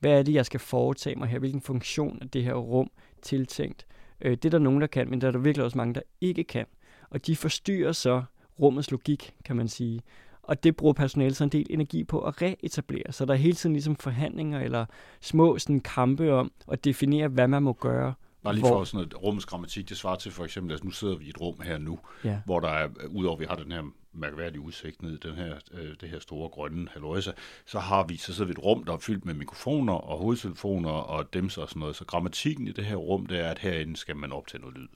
hvad 0.00 0.18
er 0.18 0.22
det, 0.22 0.34
jeg 0.34 0.46
skal 0.46 0.60
foretage 0.60 1.16
mig 1.16 1.28
her, 1.28 1.38
hvilken 1.38 1.60
funktion 1.60 2.18
er 2.22 2.26
det 2.26 2.44
her 2.44 2.54
rum 2.54 2.90
tiltænkt. 3.22 3.86
Øh, 4.20 4.30
det 4.30 4.44
er 4.44 4.50
der 4.50 4.58
nogen, 4.58 4.80
der 4.80 4.86
kan, 4.86 5.10
men 5.10 5.20
der 5.20 5.26
er 5.26 5.32
der 5.32 5.38
virkelig 5.38 5.64
også 5.64 5.78
mange, 5.78 5.94
der 5.94 6.00
ikke 6.20 6.44
kan. 6.44 6.66
Og 7.10 7.26
de 7.26 7.36
forstyrrer 7.36 7.92
så 7.92 8.22
rummets 8.60 8.90
logik, 8.90 9.34
kan 9.44 9.56
man 9.56 9.68
sige. 9.68 10.02
Og 10.42 10.64
det 10.64 10.76
bruger 10.76 10.92
personalet 10.92 11.36
så 11.36 11.44
en 11.44 11.50
del 11.50 11.66
energi 11.70 12.04
på 12.04 12.20
at 12.20 12.42
reetablere. 12.42 13.12
Så 13.12 13.24
der 13.24 13.32
er 13.32 13.38
hele 13.38 13.54
tiden 13.54 13.72
ligesom 13.72 13.96
forhandlinger 13.96 14.60
eller 14.60 14.86
små 15.20 15.58
sådan, 15.58 15.80
kampe 15.80 16.32
om 16.32 16.52
at 16.68 16.84
definere, 16.84 17.28
hvad 17.28 17.48
man 17.48 17.62
må 17.62 17.72
gøre. 17.72 18.14
Bare 18.42 18.54
lige 18.54 18.66
hvor... 18.66 18.78
for 18.78 18.84
sådan 18.84 19.06
et 19.06 19.22
rummets 19.22 19.46
grammatik, 19.46 19.88
det 19.88 19.96
svarer 19.96 20.16
til 20.16 20.32
for 20.32 20.44
eksempel, 20.44 20.74
at 20.74 20.84
nu 20.84 20.90
sidder 20.90 21.16
vi 21.16 21.24
i 21.24 21.28
et 21.28 21.40
rum 21.40 21.60
her 21.60 21.78
nu, 21.78 21.98
ja. 22.24 22.38
hvor 22.44 22.60
der 22.60 22.68
er, 22.68 22.88
udover 23.08 23.36
at 23.36 23.40
vi 23.40 23.46
har 23.48 23.56
den 23.56 23.72
her 23.72 23.82
mærkværdige 24.12 24.60
udsigt 24.60 25.02
ned 25.02 25.12
i 25.12 25.28
den 25.28 25.34
her, 25.34 25.54
øh, 25.72 25.94
det 26.00 26.08
her 26.08 26.18
store 26.18 26.48
grønne 26.48 26.88
halvøjse, 26.92 27.32
så 27.66 27.78
har 27.78 28.04
vi, 28.06 28.16
så 28.16 28.34
sidder 28.34 28.46
vi 28.46 28.52
et 28.52 28.64
rum, 28.64 28.84
der 28.84 28.92
er 28.92 28.98
fyldt 28.98 29.24
med 29.24 29.34
mikrofoner 29.34 29.92
og 29.92 30.18
hovedtelefoner 30.18 30.90
og 30.90 31.34
dem 31.34 31.44
og 31.44 31.50
sådan 31.50 31.80
noget. 31.80 31.96
Så 31.96 32.04
grammatikken 32.04 32.68
i 32.68 32.72
det 32.72 32.84
her 32.84 32.96
rum, 32.96 33.26
det 33.26 33.40
er, 33.40 33.48
at 33.48 33.58
herinde 33.58 33.96
skal 33.96 34.16
man 34.16 34.32
optage 34.32 34.60
noget 34.60 34.76
lyd. 34.76 34.88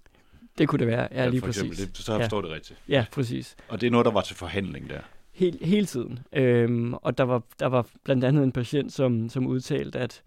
Det 0.58 0.68
kunne 0.68 0.78
det 0.78 0.86
være, 0.86 1.08
ja, 1.12 1.28
lige 1.28 1.40
for 1.40 1.48
eksempel, 1.48 1.70
præcis. 1.70 1.88
Det, 1.88 1.96
så 1.96 2.12
har 2.12 2.18
jeg 2.18 2.24
forstået 2.24 2.42
ja. 2.42 2.48
det 2.48 2.54
rigtigt. 2.54 2.78
Ja, 2.88 3.06
præcis. 3.12 3.56
Og 3.68 3.80
det 3.80 3.86
er 3.86 3.90
noget, 3.90 4.04
der 4.04 4.12
var 4.12 4.20
til 4.20 4.36
forhandling 4.36 4.90
der? 4.90 5.00
Helt, 5.32 5.64
hele 5.66 5.86
tiden. 5.86 6.18
Øhm, 6.32 6.94
og 6.94 7.18
der 7.18 7.24
var, 7.24 7.42
der 7.58 7.66
var 7.66 7.86
blandt 8.04 8.24
andet 8.24 8.44
en 8.44 8.52
patient, 8.52 8.92
som, 8.92 9.28
som 9.28 9.46
udtalte, 9.46 9.98
at 9.98 10.22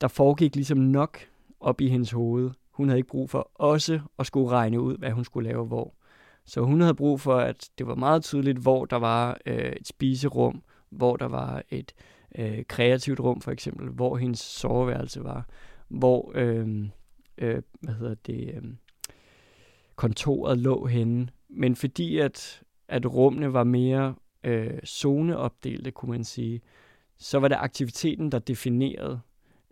der 0.00 0.08
foregik 0.08 0.54
ligesom 0.54 0.78
nok 0.78 1.18
op 1.60 1.80
i 1.80 1.88
hendes 1.88 2.10
hoved. 2.10 2.50
Hun 2.70 2.88
havde 2.88 2.98
ikke 2.98 3.08
brug 3.08 3.30
for 3.30 3.50
også 3.54 4.00
at 4.18 4.26
skulle 4.26 4.48
regne 4.48 4.80
ud, 4.80 4.96
hvad 4.98 5.10
hun 5.10 5.24
skulle 5.24 5.48
lave 5.48 5.66
hvor. 5.66 5.94
Så 6.44 6.60
hun 6.60 6.80
havde 6.80 6.94
brug 6.94 7.20
for, 7.20 7.36
at 7.36 7.70
det 7.78 7.86
var 7.86 7.94
meget 7.94 8.24
tydeligt, 8.24 8.58
hvor 8.58 8.84
der 8.84 8.96
var 8.96 9.38
øh, 9.46 9.72
et 9.72 9.86
spiserum, 9.86 10.62
hvor 10.90 11.16
der 11.16 11.28
var 11.28 11.62
et 11.68 11.92
øh, 12.38 12.64
kreativt 12.68 13.20
rum 13.20 13.40
for 13.40 13.50
eksempel, 13.50 13.88
hvor 13.88 14.16
hendes 14.16 14.40
soveværelse 14.40 15.24
var, 15.24 15.48
hvor 15.88 16.32
øh, 16.34 16.88
øh, 17.38 17.62
hvad 17.80 17.94
hedder 17.94 18.14
det, 18.14 18.54
øh, 18.54 18.62
kontoret 19.96 20.58
lå 20.58 20.86
henne. 20.86 21.28
Men 21.48 21.76
fordi 21.76 22.18
at, 22.18 22.62
at 22.88 23.14
rummene 23.14 23.52
var 23.52 23.64
mere 23.64 24.14
øh, 24.44 24.82
zoneopdelte, 24.86 25.90
kunne 25.90 26.10
man 26.10 26.24
sige, 26.24 26.60
så 27.18 27.38
var 27.38 27.48
det 27.48 27.56
aktiviteten, 27.60 28.32
der 28.32 28.38
definerede 28.38 29.20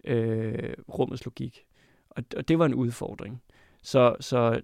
øh, 0.05 0.75
rummets 0.89 1.25
logik. 1.25 1.65
Og, 2.11 2.25
og 2.37 2.49
det 2.49 2.59
var 2.59 2.67
en 2.67 2.75
udfordring. 2.75 3.43
Så, 3.83 4.17
så 4.21 4.61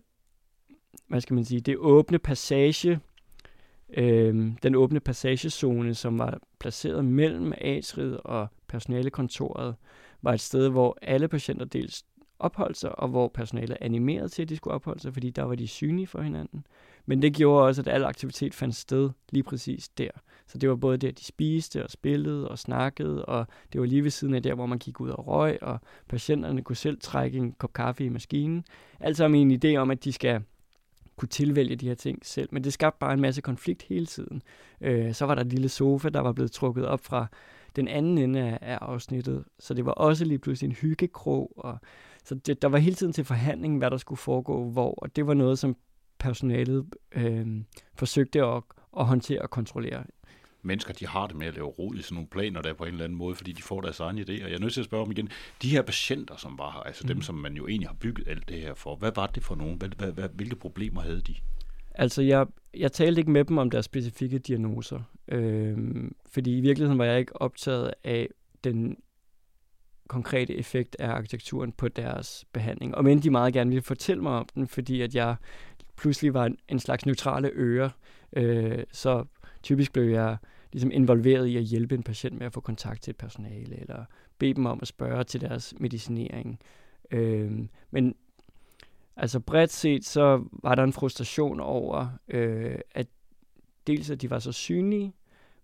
hvad 1.09 1.21
skal 1.21 1.35
man 1.35 1.45
sige, 1.45 1.61
det 1.61 1.77
åbne 1.77 2.19
passage, 2.19 3.01
øh, 3.97 4.53
den 4.63 4.75
åbne 4.75 5.01
passagezone, 5.01 5.95
som 5.95 6.19
var 6.19 6.39
placeret 6.59 7.05
mellem 7.05 7.53
atriet 7.59 8.21
og 8.21 8.49
personalekontoret, 8.69 9.75
var 10.23 10.33
et 10.33 10.41
sted, 10.41 10.69
hvor 10.69 10.99
alle 11.03 11.29
patienter 11.29 11.65
dels 11.65 12.05
opholdt 12.39 12.77
sig, 12.77 12.99
og 12.99 13.09
hvor 13.09 13.29
personalet 13.29 13.77
animerede 13.81 14.29
til, 14.29 14.43
at 14.43 14.49
de 14.49 14.57
skulle 14.57 14.75
opholde 14.75 15.01
sig, 15.01 15.13
fordi 15.13 15.31
der 15.31 15.43
var 15.43 15.55
de 15.55 15.69
synlige 15.69 16.07
for 16.07 16.23
hinanden. 16.23 16.67
Men 17.07 17.23
det 17.23 17.35
gjorde 17.35 17.67
også, 17.67 17.83
at 17.83 17.89
al 17.89 18.05
aktivitet 18.05 18.55
fandt 18.55 18.75
sted 18.75 19.11
lige 19.31 19.43
præcis 19.43 19.89
der. 19.89 20.11
Så 20.47 20.59
det 20.59 20.69
var 20.69 20.77
både 20.77 20.97
der, 20.97 21.11
de 21.11 21.25
spiste 21.25 21.85
og 21.85 21.91
spillede 21.91 22.49
og 22.49 22.59
snakkede, 22.59 23.25
og 23.25 23.47
det 23.73 23.81
var 23.81 23.87
lige 23.87 24.05
ved 24.05 24.11
siden 24.11 24.35
af 24.35 24.43
der, 24.43 24.55
hvor 24.55 24.67
man 24.67 24.79
gik 24.79 25.01
ud 25.01 25.11
og 25.11 25.27
røg, 25.27 25.59
og 25.63 25.79
patienterne 26.09 26.63
kunne 26.63 26.77
selv 26.77 26.99
trække 27.01 27.39
en 27.39 27.53
kop 27.53 27.73
kaffe 27.73 28.05
i 28.05 28.09
maskinen. 28.09 28.65
Alt 29.01 29.17
sammen 29.17 29.51
en 29.51 29.61
idé 29.65 29.77
om, 29.77 29.91
at 29.91 30.05
de 30.05 30.13
skal 30.13 30.43
kunne 31.17 31.29
tilvælge 31.29 31.77
de 31.77 31.89
her 31.89 31.95
ting 31.95 32.27
selv. 32.27 32.49
Men 32.53 32.65
det 32.65 32.73
skabte 32.73 32.99
bare 33.01 33.13
en 33.13 33.21
masse 33.21 33.41
konflikt 33.41 33.83
hele 33.83 34.07
tiden. 34.07 34.43
Øh, 34.81 35.15
så 35.15 35.27
var 35.27 35.35
der 35.35 35.43
et 35.43 35.53
lille 35.53 35.69
sofa, 35.69 36.09
der 36.09 36.21
var 36.21 36.33
blevet 36.33 36.53
trukket 36.53 36.87
op 36.87 37.05
fra 37.05 37.27
den 37.77 37.89
anden 37.89 38.19
ende 38.19 38.41
af, 38.41 38.59
af 38.61 38.79
afsnittet. 38.81 39.45
Så 39.59 39.75
det 39.75 39.87
var 39.87 39.93
også 39.93 40.25
lige 40.25 40.39
pludselig 40.39 40.69
en 40.69 40.77
hyggekrog. 40.77 41.53
Og, 41.57 41.79
så 42.25 42.35
det, 42.35 42.63
der 42.63 42.69
var 42.69 42.79
hele 42.79 42.97
tiden 42.97 43.13
til 43.13 43.25
forhandling, 43.25 43.79
hvad 43.79 43.91
der 43.91 43.97
skulle 43.97 44.19
foregå 44.19 44.71
hvor. 44.71 44.95
Og 44.95 45.17
det 45.17 45.27
var 45.27 45.35
noget, 45.35 45.59
som 45.59 45.77
personalet 46.19 46.87
øh, 47.15 47.47
forsøgte 47.95 48.43
at, 48.43 48.63
at 48.99 49.07
håndtere 49.07 49.43
og 49.43 49.51
kontrollere 49.51 50.05
mennesker, 50.65 50.93
de 50.93 51.07
har 51.07 51.27
det 51.27 51.37
med 51.37 51.47
at 51.47 51.55
lave 51.55 51.67
rod 51.67 51.95
i 51.95 52.03
sådan 52.03 52.15
nogle 52.15 52.29
planer 52.29 52.63
der 52.63 52.75
på 52.75 52.85
en 52.85 52.91
eller 52.91 53.05
anden 53.05 53.19
måde, 53.19 53.35
fordi 53.35 53.53
de 53.53 53.63
får 53.63 53.81
deres 53.81 54.01
egen 54.01 54.19
idé. 54.19 54.45
Og 54.45 54.51
jeg 54.51 54.53
er 54.53 54.59
nødt 54.59 54.73
til 54.73 54.81
at 54.81 54.85
spørge 54.85 55.05
om 55.05 55.11
igen, 55.11 55.29
de 55.63 55.69
her 55.69 55.83
patienter, 55.83 56.37
som 56.37 56.59
var 56.59 56.71
her, 56.71 56.81
altså 56.81 57.03
mm. 57.05 57.09
dem, 57.09 57.23
som 57.23 57.35
man 57.35 57.55
jo 57.57 57.67
egentlig 57.67 57.89
har 57.89 57.97
bygget 58.01 58.29
alt 58.29 58.49
det 58.49 58.61
her 58.61 58.75
for, 58.75 58.97
hvad 58.97 59.13
var 59.17 59.27
det 59.27 59.43
for 59.45 59.55
nogen? 59.55 59.77
Hvad, 59.77 59.89
hvad, 59.89 60.13
hvad, 60.13 60.29
hvilke 60.35 60.57
problemer 60.57 61.01
havde 61.01 61.21
de? 61.21 61.35
Altså, 61.95 62.23
jeg, 62.23 62.47
jeg 62.75 62.93
talte 62.93 63.21
ikke 63.21 63.31
med 63.31 63.45
dem 63.45 63.59
om 63.59 63.71
deres 63.71 63.85
specifikke 63.85 64.39
diagnoser, 64.39 65.01
øh, 65.29 65.79
fordi 66.33 66.59
i 66.59 66.61
virkeligheden 66.61 66.99
var 66.99 67.05
jeg 67.05 67.19
ikke 67.19 67.43
optaget 67.43 67.95
af 68.05 68.29
den 68.65 68.97
konkrete 70.09 70.55
effekt 70.57 70.97
af 70.99 71.09
arkitekturen 71.09 71.73
på 71.73 71.89
deres 71.89 72.45
behandling. 72.53 72.95
Og 72.95 73.05
men 73.05 73.19
de 73.19 73.31
meget 73.31 73.55
gerne 73.55 73.71
ville 73.71 73.83
fortælle 73.83 74.23
mig 74.23 74.33
om 74.33 74.49
den, 74.55 74.69
fordi 74.69 75.01
at 75.01 75.15
jeg 75.15 75.37
pludselig 75.97 76.35
var 76.35 76.45
en, 76.47 76.57
en 76.69 76.79
slags 76.79 77.07
neutrale 77.07 77.51
øre. 77.53 77.91
Øh, 78.37 78.85
så 78.93 79.25
typisk 79.63 79.93
blev 79.93 80.05
jeg 80.05 80.37
ligesom 80.75 80.91
involveret 80.91 81.47
i 81.47 81.57
at 81.57 81.63
hjælpe 81.63 81.95
en 81.95 82.03
patient 82.03 82.39
med 82.39 82.47
at 82.47 82.53
få 82.53 82.61
kontakt 82.61 83.03
til 83.03 83.11
et 83.11 83.17
personale, 83.17 83.81
eller 83.81 84.05
bede 84.39 84.55
dem 84.55 84.67
om 84.67 84.79
at 84.83 84.89
spørge 84.89 85.25
til 85.25 85.41
deres 85.41 85.75
medicinering. 85.81 86.59
Øh, 87.11 87.53
men 87.91 88.15
altså 89.17 89.41
bredt 89.41 89.73
set, 89.73 90.05
så 90.05 90.45
var 90.53 90.75
der 90.75 90.83
en 90.83 90.93
frustration 90.93 91.61
over, 91.61 92.09
øh, 92.29 92.79
at 92.91 93.07
dels 93.87 94.11
at 94.11 94.23
de 94.23 94.31
var 94.31 94.39
så 94.39 94.53
synlige, 94.53 95.15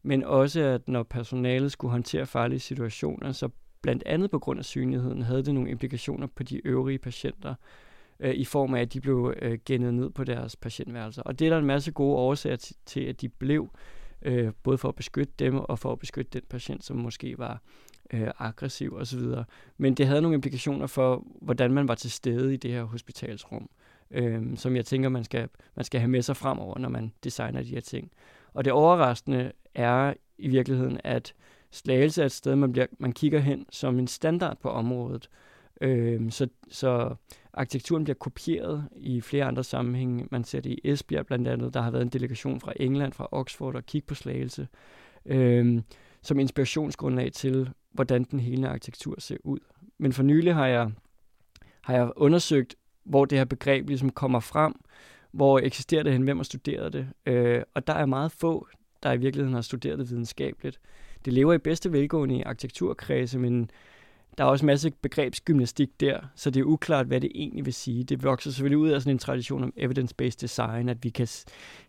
men 0.03 0.25
også 0.25 0.61
at 0.61 0.89
når 0.89 1.03
personalet 1.03 1.73
skulle 1.73 1.93
håndtere 1.93 2.27
farlige 2.27 2.61
situationer, 2.61 3.33
så 3.33 3.49
blandt 3.83 4.03
andet 4.07 4.31
på 4.31 4.39
grund 4.39 4.59
af 4.59 4.65
synligheden, 4.65 5.23
havde 5.23 5.43
det 5.43 5.55
nogle 5.55 5.71
implikationer 5.71 6.27
på 6.27 6.43
de 6.43 6.67
øvrige 6.67 6.99
patienter, 6.99 7.55
øh, 8.21 8.35
i 8.35 8.45
form 8.45 8.75
af, 8.75 8.81
at 8.81 8.93
de 8.93 9.01
blev 9.01 9.35
øh, 9.43 9.59
gennet 9.67 9.95
ned 9.95 10.11
på 10.11 10.25
deres 10.25 10.57
patientværelser. 10.57 11.23
Og 11.23 11.39
det 11.39 11.47
er 11.47 11.51
der 11.51 11.59
en 11.59 11.67
masse 11.67 11.93
gode 11.93 12.17
årsager 12.17 12.57
til, 12.57 12.77
til 12.87 13.01
at 13.01 13.21
de 13.21 13.29
blev, 13.29 13.71
øh, 14.23 14.53
både 14.63 14.79
for 14.79 14.89
at 14.89 14.95
beskytte 14.95 15.33
dem 15.39 15.57
og 15.59 15.79
for 15.79 15.93
at 15.93 15.99
beskytte 15.99 16.31
den 16.33 16.43
patient, 16.49 16.85
som 16.85 16.97
måske 16.97 17.39
var 17.39 17.63
øh, 18.13 18.29
aggressiv 18.39 18.95
osv. 18.97 19.21
Men 19.79 19.95
det 19.95 20.07
havde 20.07 20.23
nogle 20.23 20.35
implikationer 20.35 20.87
for, 20.87 21.25
hvordan 21.41 21.73
man 21.73 21.89
var 21.89 21.95
til 21.95 22.11
stede 22.11 22.55
i 22.55 22.57
det 22.57 22.71
her 22.71 22.83
hospitalsrum, 22.83 23.71
øh, 24.11 24.57
som 24.57 24.77
jeg 24.77 24.87
tænker, 24.87 25.09
man 25.09 25.25
skal, 25.25 25.49
man 25.77 25.85
skal 25.85 26.01
have 26.01 26.11
med 26.11 26.23
sig 26.23 26.37
fremover, 26.37 26.79
når 26.79 26.89
man 26.89 27.13
designer 27.25 27.63
de 27.63 27.69
her 27.69 27.81
ting. 27.81 28.11
Og 28.55 28.65
det 28.65 28.73
overraskende 28.73 29.53
er 29.75 30.15
i 30.39 30.49
virkeligheden, 30.49 31.01
at 31.05 31.35
Slagelse 31.71 32.23
er 32.23 32.27
et 32.27 32.33
sted, 32.33 32.57
man, 32.57 32.73
bliver, 32.73 32.87
man 32.99 33.13
kigger 33.13 33.39
hen 33.39 33.67
som 33.71 33.99
en 33.99 34.07
standard 34.07 34.59
på 34.59 34.71
området. 34.71 35.31
Øh, 35.81 36.31
så, 36.31 36.49
så 36.71 37.15
arkitekturen 37.53 38.05
bliver 38.05 38.17
kopieret 38.17 38.89
i 38.97 39.21
flere 39.21 39.45
andre 39.45 39.65
sammenhænge. 39.65 40.27
Man 40.31 40.45
ser 40.45 40.61
det 40.61 40.71
i 40.71 40.81
Esbjerg 40.85 41.27
blandt 41.27 41.49
andet. 41.49 41.75
Der 41.75 41.81
har 41.81 41.91
været 41.91 42.03
en 42.03 42.09
delegation 42.09 42.61
fra 42.61 42.73
England, 42.77 43.13
fra 43.13 43.29
Oxford 43.33 43.75
og 43.75 43.87
kigge 43.87 44.07
på 44.07 44.15
Slagelse, 44.15 44.69
øh, 45.27 45.83
som 46.23 46.39
inspirationsgrundlag 46.39 47.33
til, 47.33 47.71
hvordan 47.93 48.25
den 48.25 48.41
hele 48.41 48.69
arkitektur 48.69 49.15
ser 49.19 49.37
ud. 49.45 49.59
Men 49.99 50.13
for 50.13 50.23
nylig 50.23 50.55
har 50.55 50.67
jeg, 50.67 50.91
har 51.81 51.95
jeg 51.95 52.11
undersøgt, 52.17 52.75
hvor 53.05 53.25
det 53.25 53.39
her 53.39 53.45
begreb 53.45 53.89
ligesom 53.89 54.11
kommer 54.11 54.41
frem, 54.41 54.75
hvor 55.33 55.59
eksisterer 55.59 56.03
det 56.03 56.13
hen, 56.13 56.23
hvem 56.23 56.37
har 56.37 56.45
studeret 56.45 56.93
det. 56.93 57.09
Øh, 57.27 57.63
og 57.75 57.87
der 57.87 57.93
er 57.93 58.07
meget 58.07 58.33
få, 58.33 58.69
der 59.03 59.13
i 59.13 59.17
virkeligheden 59.17 59.55
har 59.55 59.61
studeret 59.63 59.99
det 59.99 60.11
videnskabeligt. 60.11 60.81
Det 61.25 61.33
lever 61.33 61.53
i 61.53 61.59
bedste 61.59 61.93
velgående 61.93 62.37
i 62.37 62.43
arkitekturkredse, 62.43 63.39
men 63.39 63.71
der 64.39 64.45
er 64.45 64.49
også 64.49 64.65
en 64.65 64.67
masse 64.67 64.91
begrebsgymnastik 64.91 66.01
der, 66.01 66.21
så 66.35 66.51
det 66.51 66.61
er 66.61 66.65
uklart, 66.65 67.07
hvad 67.07 67.21
det 67.21 67.31
egentlig 67.35 67.65
vil 67.65 67.75
sige. 67.75 68.05
Det 68.05 68.23
vokser 68.23 68.51
selvfølgelig 68.51 68.79
ud 68.79 68.89
af 68.89 69.01
sådan 69.01 69.15
en 69.15 69.19
tradition 69.19 69.65
om 69.65 69.73
evidence-based 69.77 70.39
design, 70.41 70.89
at 70.89 71.05
vi 71.05 71.09
kan 71.09 71.29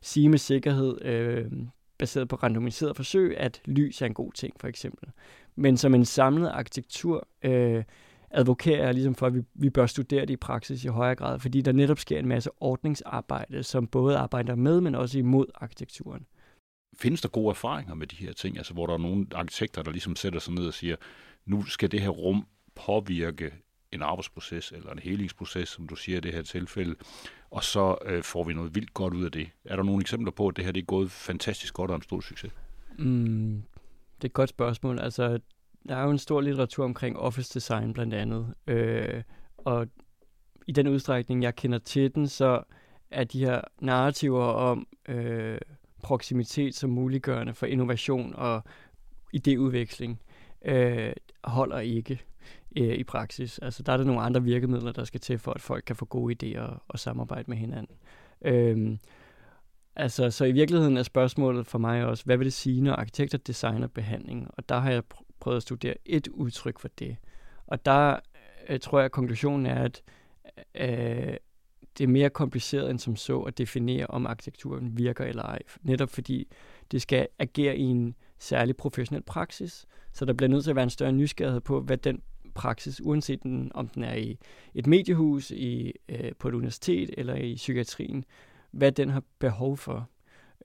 sige 0.02 0.30
med 0.30 0.38
sikkerhed, 0.38 1.02
øh, 1.06 1.52
baseret 1.98 2.28
på 2.28 2.36
randomiseret 2.36 2.96
forsøg, 2.96 3.38
at 3.38 3.62
lys 3.66 4.02
er 4.02 4.06
en 4.06 4.14
god 4.14 4.32
ting, 4.32 4.54
for 4.60 4.68
eksempel. 4.68 5.10
Men 5.56 5.78
som 5.78 5.96
en 5.96 6.06
samlet 6.06 6.50
arkitektur 6.50 7.28
øh, 7.44 7.84
advokerer 8.32 8.86
jeg 8.86 8.94
ligesom 8.94 9.16
for, 9.16 9.26
at 9.26 9.36
vi, 9.36 9.42
vi 9.54 9.70
bør 9.70 9.86
studere 9.86 10.22
det 10.22 10.30
i 10.30 10.38
praksis 10.38 10.84
i 10.84 10.88
højere 10.88 11.16
grad, 11.16 11.40
fordi 11.40 11.62
der 11.62 11.72
netop 11.72 12.00
sker 12.00 12.20
en 12.20 12.28
masse 12.28 12.50
ordningsarbejde, 12.60 13.64
som 13.64 13.88
både 13.88 14.18
arbejder 14.18 14.56
med, 14.56 14.82
men 14.82 14.96
også 14.96 15.20
imod 15.20 15.46
arkitekturen. 15.56 16.26
Findes 16.98 17.22
der 17.22 17.30
gode 17.30 17.50
erfaringer 17.50 17.96
med 17.96 18.08
de 18.08 18.16
her 18.16 18.34
ting, 18.34 18.58
altså 18.58 18.74
hvor 18.74 18.86
der 18.86 18.94
er 18.94 18.98
nogle 18.98 19.26
arkitekter, 19.36 19.84
der 19.84 19.92
ligesom 19.92 20.16
sætter 20.16 20.40
sig 20.40 20.54
ned 20.54 20.68
og 20.68 20.74
siger, 20.74 20.96
nu 21.46 21.66
skal 21.66 21.92
det 21.92 22.02
her 22.02 22.10
rum 22.10 22.48
påvirke 22.76 23.52
en 23.92 24.02
arbejdsproces 24.02 24.72
eller 24.72 24.92
en 24.92 25.00
helingsproces, 25.00 25.70
som 25.70 25.88
du 25.88 25.96
siger 25.96 26.18
i 26.18 26.22
det 26.22 26.34
her 26.34 26.42
tilfælde, 26.42 26.96
og 27.52 27.64
så 27.64 27.98
øh, 28.06 28.24
får 28.24 28.44
vi 28.44 28.54
noget 28.54 28.76
vildt 28.76 28.94
godt 28.94 29.14
ud 29.14 29.26
af 29.26 29.32
det. 29.32 29.50
Er 29.66 29.76
der 29.76 29.84
nogle 29.84 30.02
eksempler 30.02 30.32
på, 30.32 30.48
at 30.48 30.56
det 30.58 30.66
her 30.66 30.72
det 30.72 30.82
er 30.82 30.86
gået 30.86 31.12
fantastisk 31.12 31.74
godt 31.74 31.92
og 31.92 31.96
en 31.96 32.02
stor 32.02 32.22
succes? 32.22 32.52
Mm, 32.98 33.64
det 34.16 34.24
er 34.24 34.26
et 34.26 34.34
godt 34.34 34.50
spørgsmål. 34.50 35.00
Altså, 35.00 35.40
der 35.88 35.96
er 35.96 36.04
jo 36.04 36.12
en 36.12 36.18
stor 36.18 36.42
litteratur 36.42 36.86
omkring 36.86 37.18
office 37.18 37.54
design 37.54 37.94
blandt 37.94 38.14
andet, 38.14 38.54
øh, 38.68 39.24
og 39.58 39.88
i 40.68 40.72
den 40.72 40.88
udstrækning, 40.88 41.44
jeg 41.44 41.56
kender 41.56 41.80
til 41.80 42.16
den, 42.16 42.28
så 42.28 42.64
er 43.12 43.24
de 43.24 43.46
her 43.46 43.62
narrativer 43.80 44.44
om 44.44 44.88
øh, 45.08 45.58
proximitet 46.04 46.76
som 46.76 46.90
muliggørende 46.90 47.54
for 47.54 47.66
innovation 47.66 48.36
og 48.36 48.64
idéudveksling 49.38 50.16
øh, 50.66 51.14
holder 51.44 51.80
ikke 51.80 52.22
øh, 52.78 52.94
i 52.94 53.04
praksis. 53.04 53.60
Altså 53.60 53.84
der 53.84 53.94
er 53.94 53.98
der 53.98 54.04
nogle 54.04 54.22
andre 54.22 54.44
virkemidler, 54.44 54.92
der 54.92 55.04
skal 55.04 55.20
til 55.20 55.40
for, 55.40 55.52
at 55.52 55.62
folk 55.62 55.84
kan 55.88 55.96
få 55.96 56.06
gode 56.06 56.36
idéer 56.36 56.62
og, 56.62 56.84
og 56.88 57.00
samarbejde 57.00 57.44
med 57.48 57.58
hinanden. 57.58 57.98
Øh, 58.42 58.98
altså, 59.96 60.32
så 60.32 60.46
i 60.46 60.52
virkeligheden 60.52 60.98
er 60.98 61.04
spørgsmålet 61.04 61.68
for 61.68 61.80
mig 61.80 62.06
også, 62.06 62.26
hvad 62.26 62.38
vil 62.38 62.46
det 62.46 62.54
sige, 62.54 62.82
når 62.82 62.94
arkitekter 62.94 63.38
designer 63.38 63.88
behandling? 63.88 64.48
Og 64.58 64.70
der 64.70 64.80
har 64.80 64.92
jeg 64.92 65.04
prøvet 65.40 65.58
at 65.58 65.64
studere 65.64 65.94
et 66.06 66.28
udtryk 66.28 66.80
for 66.80 66.88
det. 66.88 67.18
Og 67.68 67.86
der 67.86 68.20
øh, 68.70 68.80
tror 68.80 69.00
jeg, 69.00 69.06
at 69.06 69.12
konklusionen 69.12 69.66
er, 69.66 69.84
at 69.84 70.02
øh, 70.76 71.38
det 71.98 72.04
er 72.04 72.08
mere 72.08 72.30
kompliceret 72.30 72.90
end 72.90 73.00
som 73.00 73.16
så 73.16 73.40
at 73.40 73.58
definere, 73.58 74.08
om 74.08 74.26
arkitekturen 74.26 74.98
virker 74.98 75.26
eller 75.26 75.44
ej. 75.44 75.60
Netop 75.82 76.10
fordi 76.10 76.48
det 76.92 77.02
skal 77.02 77.28
agere 77.40 77.78
i 77.78 77.84
en 77.84 78.16
særlig 78.42 78.78
professionel 78.78 79.24
praksis. 79.24 79.86
Så 80.14 80.26
der 80.26 80.34
bliver 80.34 80.50
nødt 80.50 80.64
til 80.64 80.70
at 80.70 80.76
være 80.76 80.84
en 80.84 80.90
større 80.90 81.12
nysgerrighed 81.12 81.62
på, 81.62 81.82
hvad 81.82 81.98
den 81.98 82.22
praksis, 82.54 83.02
uanset 83.04 83.44
den, 83.44 83.72
om 83.74 83.88
den 83.88 84.04
er 84.04 84.16
i 84.16 84.38
et 84.76 84.88
mediehus, 84.88 85.52
i, 85.52 85.94
øh, 86.10 86.32
på 86.40 86.48
et 86.48 86.54
universitet 86.54 87.10
eller 87.18 87.36
i 87.36 87.56
psykiatrien, 87.56 88.26
hvad 88.72 88.92
den 88.92 89.10
har 89.10 89.24
behov 89.40 89.78
for. 89.78 90.10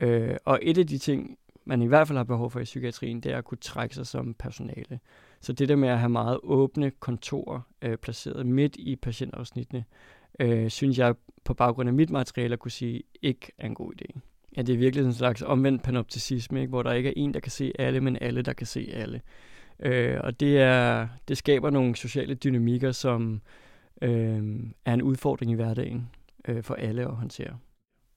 Øh, 0.01 0.37
og 0.45 0.59
et 0.63 0.79
af 0.79 0.87
de 0.87 0.99
ting, 0.99 1.39
man 1.65 1.83
i 1.83 1.87
hvert 1.87 2.09
fald 2.09 2.17
har 2.17 2.25
behov 2.25 2.51
for 2.51 2.61
i 2.61 2.65
psykiatrien, 2.65 3.21
det 3.21 3.33
er 3.33 3.39
at 3.39 3.45
kunne 3.45 3.59
trække 3.59 3.95
sig 3.95 4.07
som 4.07 4.35
personale. 4.35 5.01
Så 5.41 5.53
det 5.53 5.69
der 5.69 5.77
med 5.77 5.89
at 5.89 5.99
have 5.99 6.09
meget 6.09 6.41
åbne 6.43 6.91
kontorer 6.91 7.61
øh, 7.83 7.97
placeret 7.97 8.47
midt 8.47 8.77
i 8.77 8.97
patientafsnittene, 8.97 9.85
øh, 10.41 10.71
synes 10.71 10.99
jeg 10.99 11.15
på 11.45 11.55
baggrund 11.55 11.89
af 11.89 11.95
mit 11.95 12.11
materiale 12.11 12.53
at 12.53 12.59
kunne 12.59 12.71
sige, 12.71 13.03
ikke 13.23 13.53
er 13.59 13.67
en 13.67 13.75
god 13.75 13.93
idé. 13.93 14.21
Ja, 14.57 14.63
det 14.63 14.75
er 14.75 14.79
virkelig 14.79 15.05
en 15.05 15.13
slags 15.13 15.43
omvendt 15.43 15.83
panopticisme, 15.83 16.61
ikke? 16.61 16.71
hvor 16.71 16.83
der 16.83 16.93
ikke 16.93 17.09
er 17.09 17.15
en, 17.17 17.35
der 17.35 17.41
kan 17.41 17.53
se 17.53 17.73
alle, 17.79 18.01
men 18.01 18.19
alle, 18.21 18.43
der 18.43 18.53
kan 18.53 18.67
se 18.67 18.91
alle. 18.93 19.21
Øh, 19.81 20.21
og 20.21 20.41
det, 20.41 20.59
er, 20.59 21.09
det 21.29 21.39
skaber 21.39 21.71
nogle 21.71 21.97
sociale 21.97 22.35
dynamikker, 22.35 22.93
som 22.93 23.41
øh, 24.03 24.57
er 24.85 24.95
en 24.95 25.03
udfordring 25.03 25.53
i 25.53 25.55
hverdagen 25.55 26.11
øh, 26.49 26.63
for 26.63 26.75
alle 26.75 27.03
at 27.03 27.15
håndtere. 27.15 27.59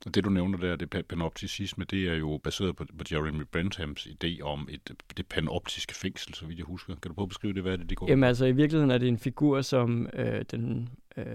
Og 0.06 0.16
det 0.16 0.24
du 0.24 0.30
nævner 0.30 0.58
der, 0.58 0.76
det 0.76 1.06
panopticisme, 1.06 1.86
det 1.86 2.08
er 2.10 2.16
jo 2.16 2.40
baseret 2.44 2.76
på, 2.76 2.86
på 2.98 3.04
Jeremy 3.12 3.44
Benthams 3.52 4.08
idé 4.08 4.42
om 4.42 4.68
et, 4.72 4.92
det 5.18 5.28
panoptiske 5.28 5.96
fængsel, 5.96 6.34
så 6.34 6.46
vidt 6.46 6.58
jeg 6.58 6.66
husker. 6.66 6.96
Kan 6.96 7.10
du 7.10 7.14
prøve 7.14 7.26
at 7.26 7.30
beskrive 7.30 7.54
det, 7.54 7.62
hvad 7.62 7.78
det, 7.78 7.90
det 7.90 7.98
går? 7.98 8.08
Jamen 8.10 8.24
altså, 8.24 8.46
i 8.46 8.52
virkeligheden 8.52 8.92
er 8.92 8.98
det 8.98 9.08
en 9.08 9.18
figur, 9.18 9.62
som 9.62 10.10
øh, 10.14 10.46
den 10.52 10.90
øh, 11.18 11.26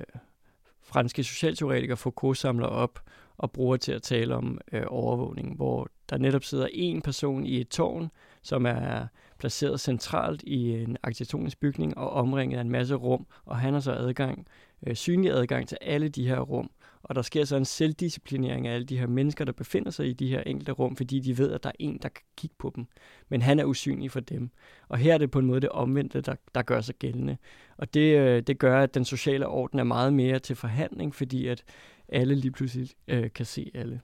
franske 0.83 1.25
socialteoretiker 1.25 1.95
Foucault 1.95 2.39
samler 2.39 2.67
op 2.67 3.01
og 3.39 3.53
bruger 3.53 3.77
til 3.77 3.93
at 3.93 4.03
tale 4.03 4.35
om 4.35 4.59
øh, 4.73 4.83
overvågning, 4.87 5.57
hvor 5.57 5.89
der 6.11 6.19
netop 6.19 6.45
sidder 6.45 6.69
en 6.73 7.03
person 7.03 7.47
i 7.47 7.61
et 7.61 7.69
tårn, 7.69 8.11
som 8.43 8.67
er 8.67 9.07
placeret 9.39 9.81
centralt 9.81 10.43
i 10.43 10.71
en 10.71 10.97
arkitektonisk 11.03 11.61
bygning 11.61 11.99
og 11.99 12.11
omringet 12.11 12.57
af 12.59 12.61
en 12.61 12.71
masse 12.71 12.95
rum, 12.95 13.27
og 13.45 13.57
han 13.57 13.73
har 13.73 13.81
så 13.81 13.93
adgang, 13.93 14.47
øh, 14.87 14.95
synlig 14.95 15.31
adgang 15.31 15.69
til 15.69 15.79
alle 15.81 16.09
de 16.09 16.29
her 16.29 16.41
rum. 16.41 16.71
Og 17.03 17.15
der 17.15 17.23
sker 17.23 17.45
så 17.45 17.57
en 17.57 17.65
selvdisciplinering 17.65 18.67
af 18.67 18.75
alle 18.75 18.87
de 18.87 18.99
her 18.99 19.07
mennesker, 19.07 19.45
der 19.45 19.53
befinder 19.53 19.91
sig 19.91 20.07
i 20.07 20.13
de 20.13 20.29
her 20.29 20.41
enkelte 20.41 20.73
rum, 20.73 20.97
fordi 20.97 21.21
de 21.21 21.39
ved, 21.39 21.53
at 21.53 21.63
der 21.63 21.69
er 21.69 21.75
en, 21.79 21.99
der 22.03 22.09
kan 22.09 22.25
kigge 22.37 22.57
på 22.59 22.73
dem. 22.77 22.87
Men 23.29 23.43
han 23.43 23.59
er 23.59 23.65
usynlig 23.65 24.11
for 24.11 24.21
dem. 24.21 24.51
Og 24.89 24.99
her 24.99 25.15
er 25.15 25.19
det 25.19 25.31
på 25.31 25.39
en 25.39 25.47
måde 25.47 25.61
det 25.61 25.69
omvendte, 25.69 26.21
der, 26.21 26.35
der 26.55 26.63
gør 26.63 26.81
sig 26.81 26.95
gældende. 26.95 27.37
Og 27.77 27.95
det, 27.95 28.19
øh, 28.19 28.43
det 28.43 28.59
gør, 28.59 28.83
at 28.83 28.95
den 28.95 29.05
sociale 29.05 29.49
orden 29.49 29.79
er 29.79 29.85
meget 29.85 30.13
mere 30.13 30.39
til 30.39 30.57
forhandling, 30.57 31.15
fordi 31.15 31.47
at 31.47 31.65
alle 32.09 32.35
lige 32.35 32.53
pludselig 32.53 32.91
øh, 33.09 33.31
kan 33.35 33.47
se 33.47 33.71
alle. 33.75 34.01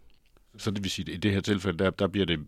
Så 0.56 0.70
det 0.70 0.82
vil 0.84 0.90
sige, 0.90 1.12
at 1.12 1.14
i 1.14 1.18
det 1.18 1.32
her 1.32 1.40
tilfælde, 1.40 1.78
der, 1.78 1.90
der 1.90 2.06
bliver 2.06 2.26
det 2.26 2.46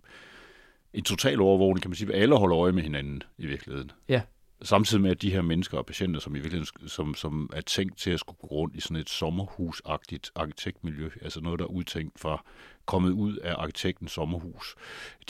en 0.93 1.05
total 1.05 1.41
overvågning, 1.41 1.83
kan 1.83 1.91
man 1.91 1.97
sige, 1.97 2.15
at 2.15 2.23
alle 2.23 2.37
holder 2.37 2.59
øje 2.59 2.73
med 2.73 2.83
hinanden 2.83 3.23
i 3.39 3.47
virkeligheden. 3.47 3.91
Ja. 4.09 4.23
Samtidig 4.63 5.03
med, 5.03 5.11
at 5.11 5.23
de 5.23 5.31
her 5.33 5.43
mennesker 5.43 5.79
og 5.79 5.87
patienter, 5.87 6.21
som 6.21 6.37
i 6.37 6.39
virkeligheden 6.39 6.89
som, 6.89 7.15
som 7.15 7.51
er 7.53 7.61
tænkt 7.61 7.99
til 7.99 8.11
at 8.11 8.21
skulle 8.21 8.39
gå 8.41 8.47
rundt 8.47 8.77
i 8.77 8.81
sådan 8.81 8.97
et 8.97 9.11
sommerhusagtigt 9.11 10.31
arkitektmiljø, 10.35 11.11
altså 11.23 11.41
noget, 11.41 11.59
der 11.59 11.65
er 11.65 11.69
udtænkt 11.69 12.21
for 12.21 12.47
kommet 12.87 13.11
ud 13.11 13.37
af 13.37 13.55
arkitektens 13.59 14.13
sommerhus, 14.13 14.75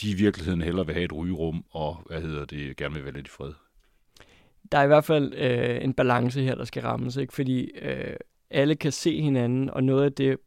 de 0.01 0.11
i 0.11 0.13
virkeligheden 0.13 0.61
hellere 0.61 0.85
vil 0.85 0.95
have 0.95 1.05
et 1.05 1.13
rygerum 1.13 1.65
og, 1.71 2.03
hvad 2.05 2.21
hedder 2.21 2.45
det, 2.45 2.77
gerne 2.77 2.95
vil 2.95 3.03
være 3.03 3.13
lidt 3.13 3.27
i 3.27 3.29
fred. 3.29 3.53
Der 4.71 4.77
er 4.77 4.83
i 4.83 4.87
hvert 4.87 5.05
fald 5.05 5.33
øh, 5.33 5.83
en 5.83 5.93
balance 5.93 6.41
her, 6.41 6.55
der 6.55 6.65
skal 6.65 6.83
rammes, 6.83 7.15
ikke? 7.15 7.33
fordi 7.33 7.71
øh, 7.81 8.15
alle 8.53 8.75
kan 8.75 8.91
se 8.91 9.21
hinanden, 9.21 9.69
og 9.69 9.83
noget 9.83 10.03
af 10.05 10.13
det 10.13 10.37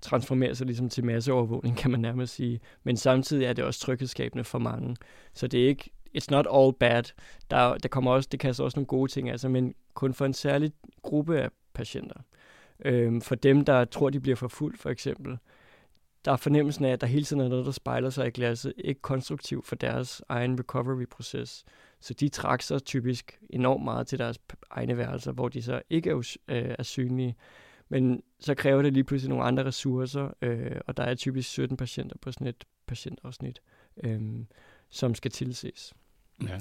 transformerer 0.00 0.54
sig 0.54 0.66
ligesom 0.66 0.88
til 0.88 1.04
masseovervågning, 1.04 1.76
kan 1.76 1.90
man 1.90 2.00
nærmest 2.00 2.34
sige. 2.34 2.60
Men 2.82 2.96
samtidig 2.96 3.44
er 3.44 3.52
det 3.52 3.64
også 3.64 3.80
tryghedsskabende 3.80 4.44
for 4.44 4.58
mange. 4.58 4.96
Så 5.34 5.46
det 5.46 5.64
er 5.64 5.68
ikke, 5.68 5.90
it's 6.18 6.26
not 6.30 6.46
all 6.54 6.72
bad. 6.80 7.02
Der, 7.50 7.74
der 7.78 7.88
kommer 7.88 8.10
også, 8.10 8.28
det 8.32 8.40
kan 8.40 8.48
også 8.48 8.72
nogle 8.74 8.86
gode 8.86 9.12
ting, 9.12 9.30
altså, 9.30 9.48
men 9.48 9.74
kun 9.94 10.14
for 10.14 10.24
en 10.26 10.32
særlig 10.32 10.72
gruppe 11.02 11.40
af 11.40 11.50
patienter. 11.74 12.20
Øhm, 12.84 13.20
for 13.20 13.34
dem, 13.34 13.64
der 13.64 13.84
tror, 13.84 14.10
de 14.10 14.20
bliver 14.20 14.36
forfulgt, 14.36 14.78
for 14.78 14.90
eksempel, 14.90 15.38
der 16.24 16.32
er 16.32 16.36
fornemmelsen 16.36 16.84
af, 16.84 16.92
at 16.92 17.00
der 17.00 17.06
hele 17.06 17.24
tiden 17.24 17.42
er 17.42 17.48
noget, 17.48 17.66
der 17.66 17.72
spejler 17.72 18.10
sig 18.10 18.26
i 18.26 18.30
glasset, 18.30 18.72
ikke 18.76 19.02
konstruktivt 19.02 19.66
for 19.66 19.76
deres 19.76 20.22
egen 20.28 20.58
recovery-proces. 20.58 21.64
Så 22.00 22.14
de 22.14 22.28
trækker 22.28 22.62
sig 22.62 22.84
typisk 22.84 23.38
enormt 23.50 23.84
meget 23.84 24.06
til 24.06 24.18
deres 24.18 24.38
egne 24.70 24.96
værelser, 24.96 25.32
hvor 25.32 25.48
de 25.48 25.62
så 25.62 25.82
ikke 25.90 26.10
er, 26.10 26.36
øh, 26.48 26.74
er 26.78 26.82
synlige. 26.82 27.36
Men 27.88 28.22
så 28.40 28.54
kræver 28.54 28.82
det 28.82 28.92
lige 28.92 29.04
pludselig 29.04 29.28
nogle 29.28 29.44
andre 29.44 29.64
ressourcer, 29.64 30.30
øh, 30.42 30.80
og 30.86 30.96
der 30.96 31.02
er 31.02 31.14
typisk 31.14 31.50
17 31.50 31.76
patienter 31.76 32.16
på 32.20 32.32
sådan 32.32 32.46
et 32.46 32.64
patientafsnit, 32.86 33.60
øh, 34.04 34.20
som 34.90 35.14
skal 35.14 35.30
tilses. 35.30 35.94
Ja. 36.42 36.60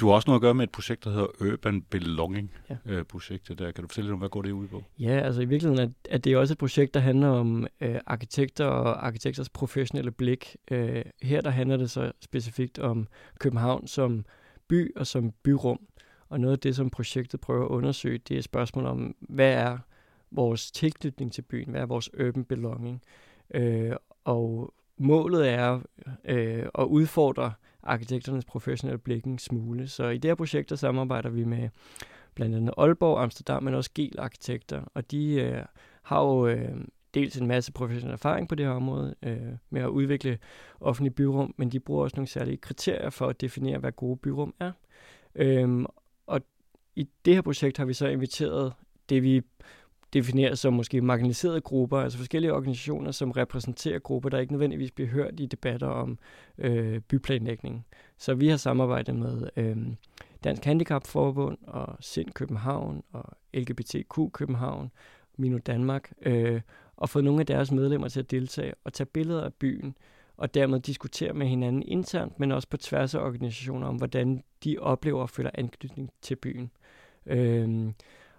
Du 0.00 0.06
har 0.06 0.14
også 0.14 0.30
noget 0.30 0.38
at 0.38 0.42
gøre 0.42 0.54
med 0.54 0.64
et 0.64 0.70
projekt, 0.70 1.04
der 1.04 1.10
hedder 1.10 1.52
Urban 1.52 1.82
Belonging 1.82 2.52
ja. 2.70 2.76
øh, 2.86 3.04
projektet 3.04 3.58
der. 3.58 3.72
Kan 3.72 3.82
du 3.82 3.88
fortælle 3.88 4.06
lidt 4.06 4.12
om, 4.12 4.18
hvad 4.18 4.28
går 4.28 4.42
det 4.42 4.50
ud 4.52 4.68
på? 4.68 4.82
Ja, 4.98 5.20
altså 5.20 5.40
i 5.40 5.44
virkeligheden 5.44 5.88
er, 5.88 6.12
er 6.14 6.18
det 6.18 6.36
også 6.36 6.54
et 6.54 6.58
projekt, 6.58 6.94
der 6.94 7.00
handler 7.00 7.28
om 7.28 7.66
øh, 7.80 8.00
arkitekter 8.06 8.64
og 8.64 9.06
arkitekters 9.06 9.48
professionelle 9.48 10.10
blik. 10.10 10.56
Øh, 10.70 11.04
her 11.22 11.40
der 11.40 11.50
handler 11.50 11.76
det 11.76 11.90
så 11.90 12.12
specifikt 12.20 12.78
om 12.78 13.06
København 13.38 13.86
som 13.86 14.24
by 14.68 14.96
og 14.96 15.06
som 15.06 15.32
byrum. 15.42 15.80
Og 16.28 16.40
noget 16.40 16.52
af 16.52 16.58
det, 16.58 16.76
som 16.76 16.90
projektet 16.90 17.40
prøver 17.40 17.64
at 17.64 17.70
undersøge, 17.70 18.18
det 18.18 18.38
er 18.38 18.42
spørgsmål 18.42 18.86
om, 18.86 19.14
hvad 19.20 19.52
er 19.52 19.78
vores 20.30 20.70
tilknytning 20.70 21.32
til 21.32 21.42
byen, 21.42 21.70
hvad 21.70 21.80
er 21.80 21.86
vores 21.86 22.14
urban 22.14 22.44
belonging. 22.44 23.02
Øh, 23.54 23.92
og 24.24 24.74
målet 24.98 25.48
er 25.48 25.80
øh, 26.24 26.66
at 26.78 26.84
udfordre 26.84 27.52
arkitekternes 27.86 28.44
professionelle 28.44 28.98
blik 28.98 29.24
en 29.24 29.38
smule. 29.38 29.88
Så 29.88 30.08
i 30.08 30.18
det 30.18 30.28
her 30.28 30.34
projekt, 30.34 30.70
der 30.70 30.76
samarbejder 30.76 31.28
vi 31.28 31.44
med 31.44 31.68
blandt 32.34 32.56
andet 32.56 32.74
Aalborg, 32.78 33.22
Amsterdam, 33.22 33.62
men 33.62 33.74
også 33.74 33.90
Gel 33.94 34.18
Arkitekter, 34.18 34.82
og 34.94 35.10
de 35.10 35.34
øh, 35.34 35.64
har 36.02 36.22
jo 36.22 36.46
øh, 36.46 36.84
dels 37.14 37.36
en 37.36 37.46
masse 37.46 37.72
professionel 37.72 38.12
erfaring 38.12 38.48
på 38.48 38.54
det 38.54 38.66
her 38.66 38.72
område 38.72 39.14
øh, 39.22 39.52
med 39.70 39.82
at 39.82 39.88
udvikle 39.88 40.38
offentlige 40.80 41.14
byrum, 41.14 41.54
men 41.56 41.72
de 41.72 41.80
bruger 41.80 42.02
også 42.02 42.16
nogle 42.16 42.28
særlige 42.28 42.56
kriterier 42.56 43.10
for 43.10 43.26
at 43.26 43.40
definere, 43.40 43.78
hvad 43.78 43.92
gode 43.92 44.16
byrum 44.16 44.54
er. 44.60 44.72
Øhm, 45.34 45.86
og 46.26 46.40
i 46.96 47.08
det 47.24 47.34
her 47.34 47.42
projekt 47.42 47.78
har 47.78 47.84
vi 47.84 47.92
så 47.92 48.06
inviteret 48.06 48.72
det, 49.08 49.22
vi 49.22 49.42
defineres 50.12 50.58
som 50.58 50.72
måske 50.72 51.00
marginaliserede 51.00 51.60
grupper, 51.60 51.98
altså 51.98 52.18
forskellige 52.18 52.52
organisationer, 52.52 53.10
som 53.10 53.30
repræsenterer 53.30 53.98
grupper, 53.98 54.28
der 54.28 54.38
ikke 54.38 54.52
nødvendigvis 54.52 54.90
bliver 54.90 55.10
hørt 55.10 55.40
i 55.40 55.46
debatter 55.46 55.86
om 55.86 56.18
øh, 56.58 57.00
byplanlægning. 57.00 57.86
Så 58.18 58.34
vi 58.34 58.48
har 58.48 58.56
samarbejdet 58.56 59.16
med 59.16 59.48
øh, 59.56 59.76
Dansk 60.44 60.64
Handicapforbund 60.64 61.58
og 61.66 61.96
Sind 62.00 62.30
København 62.30 63.02
og 63.12 63.24
LGBTQ 63.54 64.32
København, 64.32 64.90
Mino 65.36 65.58
Danmark, 65.58 66.12
øh, 66.22 66.60
og 66.96 67.08
fået 67.08 67.24
nogle 67.24 67.40
af 67.40 67.46
deres 67.46 67.72
medlemmer 67.72 68.08
til 68.08 68.20
at 68.20 68.30
deltage 68.30 68.72
og 68.84 68.92
tage 68.92 69.06
billeder 69.06 69.44
af 69.44 69.54
byen, 69.54 69.96
og 70.36 70.54
dermed 70.54 70.80
diskutere 70.80 71.32
med 71.32 71.46
hinanden 71.46 71.82
internt, 71.82 72.40
men 72.40 72.52
også 72.52 72.68
på 72.68 72.76
tværs 72.76 73.14
af 73.14 73.20
organisationer 73.20 73.86
om, 73.86 73.96
hvordan 73.96 74.42
de 74.64 74.78
oplever 74.78 75.22
og 75.22 75.30
føler 75.30 75.50
anknytning 75.54 76.10
til 76.22 76.36
byen. 76.36 76.70
Øh, 77.26 77.92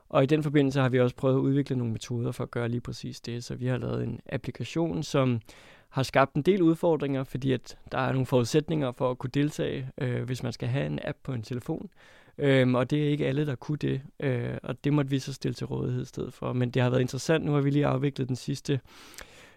og 0.10 0.24
i 0.24 0.26
den 0.26 0.44
forbindelse 0.44 0.80
har 0.80 0.90
vi 0.90 1.00
også 1.00 1.16
prøvet 1.16 1.36
at 1.36 1.40
udvikle 1.40 1.76
nogle 1.76 1.94
metoder 1.94 2.32
for 2.32 2.44
at 2.44 2.52
gøre 2.52 2.70
lige 2.70 2.82
præcis 2.82 3.22
det. 3.22 3.44
Så 3.44 3.56
vi 3.56 3.68
har 3.68 3.78
lavet 3.78 4.04
en 4.04 4.20
applikation, 4.30 5.04
som 5.04 5.42
har 5.90 6.04
skabt 6.04 6.34
en 6.34 6.42
del 6.42 6.62
udfordringer, 6.62 7.24
fordi 7.24 7.52
at 7.52 7.78
der 7.92 7.98
er 7.98 8.12
nogle 8.12 8.26
forudsætninger 8.26 8.92
for 8.92 9.12
at 9.12 9.18
kunne 9.18 9.30
deltage, 9.34 9.90
øh, 9.98 10.24
hvis 10.24 10.44
man 10.44 10.54
skal 10.54 10.68
have 10.68 10.86
en 10.86 11.00
app 11.04 11.18
på 11.24 11.34
en 11.34 11.44
telefon. 11.44 11.90
Øhm, 12.38 12.76
og 12.76 12.90
det 12.90 13.04
er 13.04 13.10
ikke 13.10 13.28
alle, 13.28 13.46
der 13.46 13.56
kunne 13.56 13.78
det, 13.78 14.02
øh, 14.20 14.58
og 14.64 14.84
det 14.84 14.94
måtte 14.94 15.12
vi 15.12 15.20
så 15.20 15.34
stille 15.34 15.56
til 15.56 15.68
rådighed 15.68 16.02
i 16.02 16.06
stedet 16.06 16.34
for. 16.34 16.54
Men 16.54 16.70
det 16.70 16.82
har 16.82 16.90
været 16.90 17.02
interessant. 17.02 17.46
Nu 17.46 17.52
har 17.52 17.62
vi 17.62 17.70
lige 17.70 17.86
afviklet 17.86 18.28
den 18.28 18.36
sidste 18.36 18.80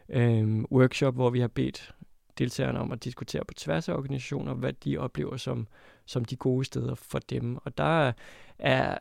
øh, 0.08 0.60
workshop, 0.60 1.14
hvor 1.14 1.30
vi 1.30 1.40
har 1.40 1.48
bedt 1.48 1.94
deltagerne 2.38 2.80
om 2.80 2.92
at 2.92 3.04
diskutere 3.04 3.44
på 3.44 3.54
tværs 3.54 3.88
af 3.88 3.94
organisationer, 3.94 4.54
hvad 4.54 4.72
de 4.72 4.98
oplever 4.98 5.36
som, 5.36 5.66
som 6.06 6.24
de 6.24 6.36
gode 6.36 6.64
steder 6.64 6.94
for 6.94 7.18
dem. 7.18 7.56
Og 7.56 7.78
der 7.78 8.12
er 8.58 8.98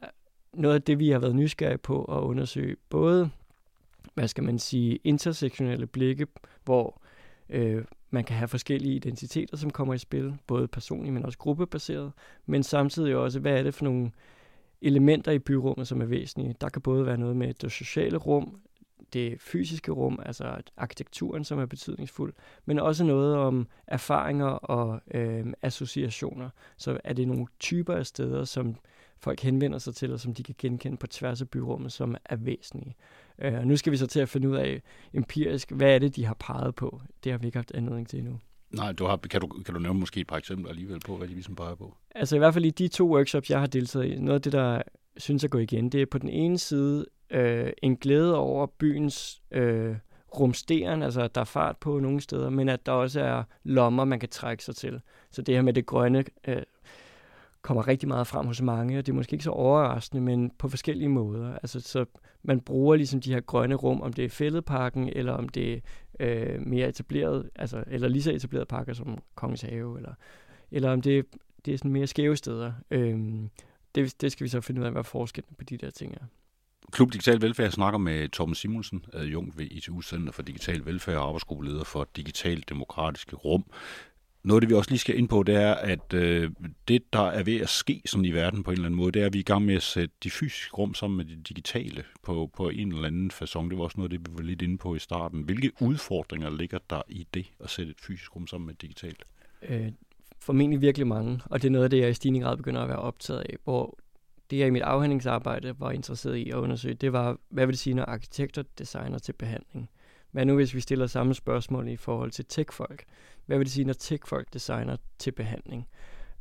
noget 0.59 0.75
af 0.75 0.81
det, 0.81 0.99
vi 0.99 1.09
har 1.09 1.19
været 1.19 1.35
nysgerrige 1.35 1.77
på 1.77 2.03
at 2.03 2.21
undersøge, 2.21 2.75
både, 2.89 3.29
hvad 4.13 4.27
skal 4.27 4.43
man 4.43 4.59
sige, 4.59 4.99
intersektionelle 5.03 5.87
blikke, 5.87 6.27
hvor 6.65 7.01
øh, 7.49 7.83
man 8.09 8.23
kan 8.23 8.35
have 8.35 8.47
forskellige 8.47 8.95
identiteter, 8.95 9.57
som 9.57 9.69
kommer 9.69 9.93
i 9.93 9.97
spil, 9.97 10.37
både 10.47 10.67
personligt, 10.67 11.13
men 11.13 11.25
også 11.25 11.37
gruppebaseret, 11.37 12.11
men 12.45 12.63
samtidig 12.63 13.15
også, 13.15 13.39
hvad 13.39 13.59
er 13.59 13.63
det 13.63 13.73
for 13.73 13.85
nogle 13.85 14.11
elementer 14.81 15.31
i 15.31 15.39
byrummet, 15.39 15.87
som 15.87 16.01
er 16.01 16.05
væsentlige. 16.05 16.55
Der 16.61 16.69
kan 16.69 16.81
både 16.81 17.05
være 17.05 17.17
noget 17.17 17.35
med 17.35 17.53
det 17.53 17.71
sociale 17.71 18.17
rum, 18.17 18.59
det 19.13 19.41
fysiske 19.41 19.91
rum, 19.91 20.19
altså 20.25 20.61
arkitekturen, 20.77 21.43
som 21.43 21.59
er 21.59 21.65
betydningsfuld, 21.65 22.33
men 22.65 22.79
også 22.79 23.03
noget 23.03 23.35
om 23.35 23.67
erfaringer 23.87 24.47
og 24.47 25.01
øh, 25.13 25.45
associationer. 25.61 26.49
Så 26.77 26.99
er 27.03 27.13
det 27.13 27.27
nogle 27.27 27.45
typer 27.59 27.93
af 27.93 28.05
steder, 28.05 28.43
som 28.45 28.75
folk 29.21 29.39
henvender 29.39 29.77
sig 29.77 29.95
til, 29.95 30.13
og 30.13 30.19
som 30.19 30.33
de 30.33 30.43
kan 30.43 30.55
genkende 30.57 30.97
på 30.97 31.07
tværs 31.07 31.41
af 31.41 31.49
byrummet, 31.49 31.91
som 31.91 32.15
er 32.25 32.35
væsentlige. 32.35 32.95
Øh, 33.41 33.53
og 33.53 33.67
nu 33.67 33.77
skal 33.77 33.91
vi 33.91 33.97
så 33.97 34.07
til 34.07 34.19
at 34.19 34.29
finde 34.29 34.49
ud 34.49 34.55
af 34.55 34.81
empirisk, 35.13 35.71
hvad 35.71 35.95
er 35.95 35.99
det, 35.99 36.15
de 36.15 36.25
har 36.25 36.33
peget 36.39 36.75
på. 36.75 37.01
Det 37.23 37.31
har 37.31 37.39
vi 37.39 37.45
ikke 37.45 37.57
haft 37.57 37.71
anledning 37.75 38.07
til 38.07 38.19
endnu. 38.19 38.39
Nej, 38.71 38.91
du 38.91 39.05
har, 39.05 39.17
kan, 39.17 39.41
du, 39.41 39.47
kan 39.47 39.73
du 39.73 39.79
nævne 39.79 39.99
måske 39.99 40.21
et 40.21 40.27
par 40.27 40.37
eksempler 40.37 40.69
alligevel 40.69 40.99
på, 41.05 41.17
hvad 41.17 41.27
de 41.27 41.33
ligesom 41.33 41.55
peger 41.55 41.75
på? 41.75 41.95
Altså 42.15 42.35
i 42.35 42.39
hvert 42.39 42.53
fald 42.53 42.65
i 42.65 42.69
de 42.69 42.87
to 42.87 43.13
workshops, 43.15 43.49
jeg 43.49 43.59
har 43.59 43.67
deltaget 43.67 44.05
i, 44.05 44.15
noget 44.15 44.35
af 44.35 44.41
det, 44.41 44.53
der 44.53 44.81
synes 45.17 45.43
at 45.43 45.49
gå 45.49 45.57
igen, 45.57 45.89
det 45.89 46.01
er 46.01 46.05
på 46.05 46.17
den 46.17 46.29
ene 46.29 46.57
side 46.57 47.05
øh, 47.29 47.71
en 47.83 47.97
glæde 47.97 48.35
over 48.35 48.65
byens 48.65 49.41
øh, 49.51 49.95
rumsteren, 50.39 51.03
altså 51.03 51.21
at 51.21 51.35
der 51.35 51.41
er 51.41 51.45
fart 51.45 51.77
på 51.77 51.99
nogle 51.99 52.21
steder, 52.21 52.49
men 52.49 52.69
at 52.69 52.85
der 52.85 52.91
også 52.91 53.21
er 53.21 53.43
lommer, 53.63 54.05
man 54.05 54.19
kan 54.19 54.29
trække 54.29 54.63
sig 54.63 54.75
til. 54.75 55.01
Så 55.31 55.41
det 55.41 55.55
her 55.55 55.61
med 55.61 55.73
det 55.73 55.85
grønne 55.85 56.25
øh, 56.47 56.61
kommer 57.61 57.87
rigtig 57.87 58.07
meget 58.07 58.27
frem 58.27 58.45
hos 58.45 58.61
mange, 58.61 58.97
og 58.97 59.05
det 59.05 59.11
er 59.11 59.15
måske 59.15 59.33
ikke 59.33 59.43
så 59.43 59.51
overraskende, 59.51 60.21
men 60.21 60.51
på 60.57 60.69
forskellige 60.69 61.09
måder. 61.09 61.53
Altså, 61.53 61.79
så 61.79 62.05
man 62.43 62.61
bruger 62.61 62.95
ligesom 62.95 63.21
de 63.21 63.33
her 63.33 63.39
grønne 63.39 63.75
rum, 63.75 64.01
om 64.01 64.13
det 64.13 64.25
er 64.25 64.29
fældeparken, 64.29 65.09
eller 65.09 65.33
om 65.33 65.49
det 65.49 65.73
er 65.73 65.79
øh, 66.19 66.67
mere 66.67 66.89
etableret, 66.89 67.49
altså, 67.55 67.83
eller 67.87 68.07
lige 68.07 68.23
så 68.23 68.31
etablerede 68.31 68.65
parker 68.65 68.93
som 68.93 69.17
Kongens 69.35 69.61
Have, 69.61 69.97
eller, 69.97 70.13
eller 70.71 70.91
om 70.91 71.01
det, 71.01 71.25
det 71.65 71.73
er 71.73 71.77
sådan 71.77 71.91
mere 71.91 72.07
skæve 72.07 72.35
steder. 72.35 72.73
Øhm, 72.91 73.49
det, 73.95 74.21
det 74.21 74.31
skal 74.31 74.43
vi 74.43 74.49
så 74.49 74.61
finde 74.61 74.81
ud 74.81 74.85
af, 74.85 74.91
hvad 74.91 75.03
forskellen 75.03 75.55
på 75.57 75.63
de 75.63 75.77
der 75.77 75.89
ting 75.89 76.13
er. 76.13 76.25
Klub 76.91 77.13
Digital 77.13 77.41
Velfærd 77.41 77.71
snakker 77.71 77.97
med 77.97 78.29
Torben 78.29 78.55
Simonsen, 78.55 79.05
adjunkt 79.13 79.57
ved 79.57 79.65
ITU 79.65 80.01
Center 80.01 80.31
for 80.31 80.41
Digital 80.41 80.85
Velfærd 80.85 81.15
og 81.15 81.27
arbejdsgruppeleder 81.27 81.83
for 81.83 82.07
Digital 82.15 82.63
Demokratiske 82.69 83.35
Rum. 83.35 83.65
Noget 84.49 84.57
af 84.57 84.61
det, 84.61 84.69
vi 84.69 84.75
også 84.75 84.91
lige 84.91 84.99
skal 84.99 85.17
ind 85.17 85.27
på, 85.27 85.43
det 85.43 85.55
er, 85.55 85.73
at 85.73 86.13
øh, 86.13 86.51
det, 86.87 87.13
der 87.13 87.19
er 87.19 87.43
ved 87.43 87.61
at 87.61 87.69
ske 87.69 88.01
sådan 88.05 88.25
i 88.25 88.31
verden 88.31 88.63
på 88.63 88.71
en 88.71 88.75
eller 88.75 88.85
anden 88.85 88.97
måde, 88.97 89.11
det 89.11 89.21
er, 89.21 89.25
at 89.25 89.33
vi 89.33 89.37
er 89.37 89.41
i 89.41 89.43
gang 89.43 89.65
med 89.65 89.75
at 89.75 89.83
sætte 89.83 90.15
de 90.23 90.29
fysiske 90.29 90.75
rum 90.75 90.93
sammen 90.93 91.17
med 91.17 91.25
de 91.25 91.35
digitale 91.35 92.03
på, 92.23 92.49
på 92.55 92.69
en 92.69 92.93
eller 92.93 93.07
anden 93.07 93.31
façon. 93.31 93.69
Det 93.69 93.77
var 93.77 93.83
også 93.83 93.97
noget 93.97 94.11
det, 94.11 94.19
vi 94.19 94.25
var 94.33 94.41
lidt 94.41 94.61
inde 94.61 94.77
på 94.77 94.95
i 94.95 94.99
starten. 94.99 95.41
Hvilke 95.41 95.71
udfordringer 95.81 96.49
ligger 96.49 96.77
der 96.89 97.01
i 97.09 97.27
det 97.33 97.51
at 97.59 97.69
sætte 97.69 97.91
et 97.91 98.01
fysisk 98.01 98.35
rum 98.35 98.47
sammen 98.47 98.65
med 98.65 98.73
et 98.73 98.81
digitalt? 98.81 99.23
Øh, 99.69 99.91
formentlig 100.39 100.81
virkelig 100.81 101.07
mange, 101.07 101.41
og 101.45 101.61
det 101.61 101.67
er 101.67 101.71
noget 101.71 101.83
af 101.83 101.89
det, 101.89 101.99
jeg 101.99 102.09
i 102.09 102.13
stigende 102.13 102.39
grad 102.39 102.57
begynder 102.57 102.81
at 102.81 102.89
være 102.89 102.99
optaget 102.99 103.39
af, 103.39 103.55
hvor 103.63 103.97
det, 104.49 104.59
jeg 104.59 104.67
i 104.67 104.71
mit 104.71 104.81
afhandlingsarbejde 104.81 105.79
var 105.79 105.91
interesseret 105.91 106.35
i 106.35 106.49
at 106.49 106.55
undersøge, 106.55 106.93
det 106.93 107.13
var, 107.13 107.37
hvad 107.49 107.65
vil 107.65 107.73
det 107.73 107.79
sige, 107.79 107.93
når 107.93 108.03
arkitekter 108.03 108.63
designer 108.77 109.19
til 109.19 109.33
behandling? 109.33 109.89
Hvad 110.31 110.45
nu, 110.45 110.55
hvis 110.55 110.75
vi 110.75 110.79
stiller 110.79 111.07
samme 111.07 111.33
spørgsmål 111.33 111.87
i 111.87 111.95
forhold 111.95 112.31
til 112.31 112.45
tech-folk? 112.45 113.05
Hvad 113.49 113.57
vil 113.57 113.65
det 113.65 113.73
sige, 113.73 113.85
når 113.85 113.93
tech-folk 113.93 114.53
designer 114.53 114.97
til 115.19 115.31
behandling? 115.31 115.87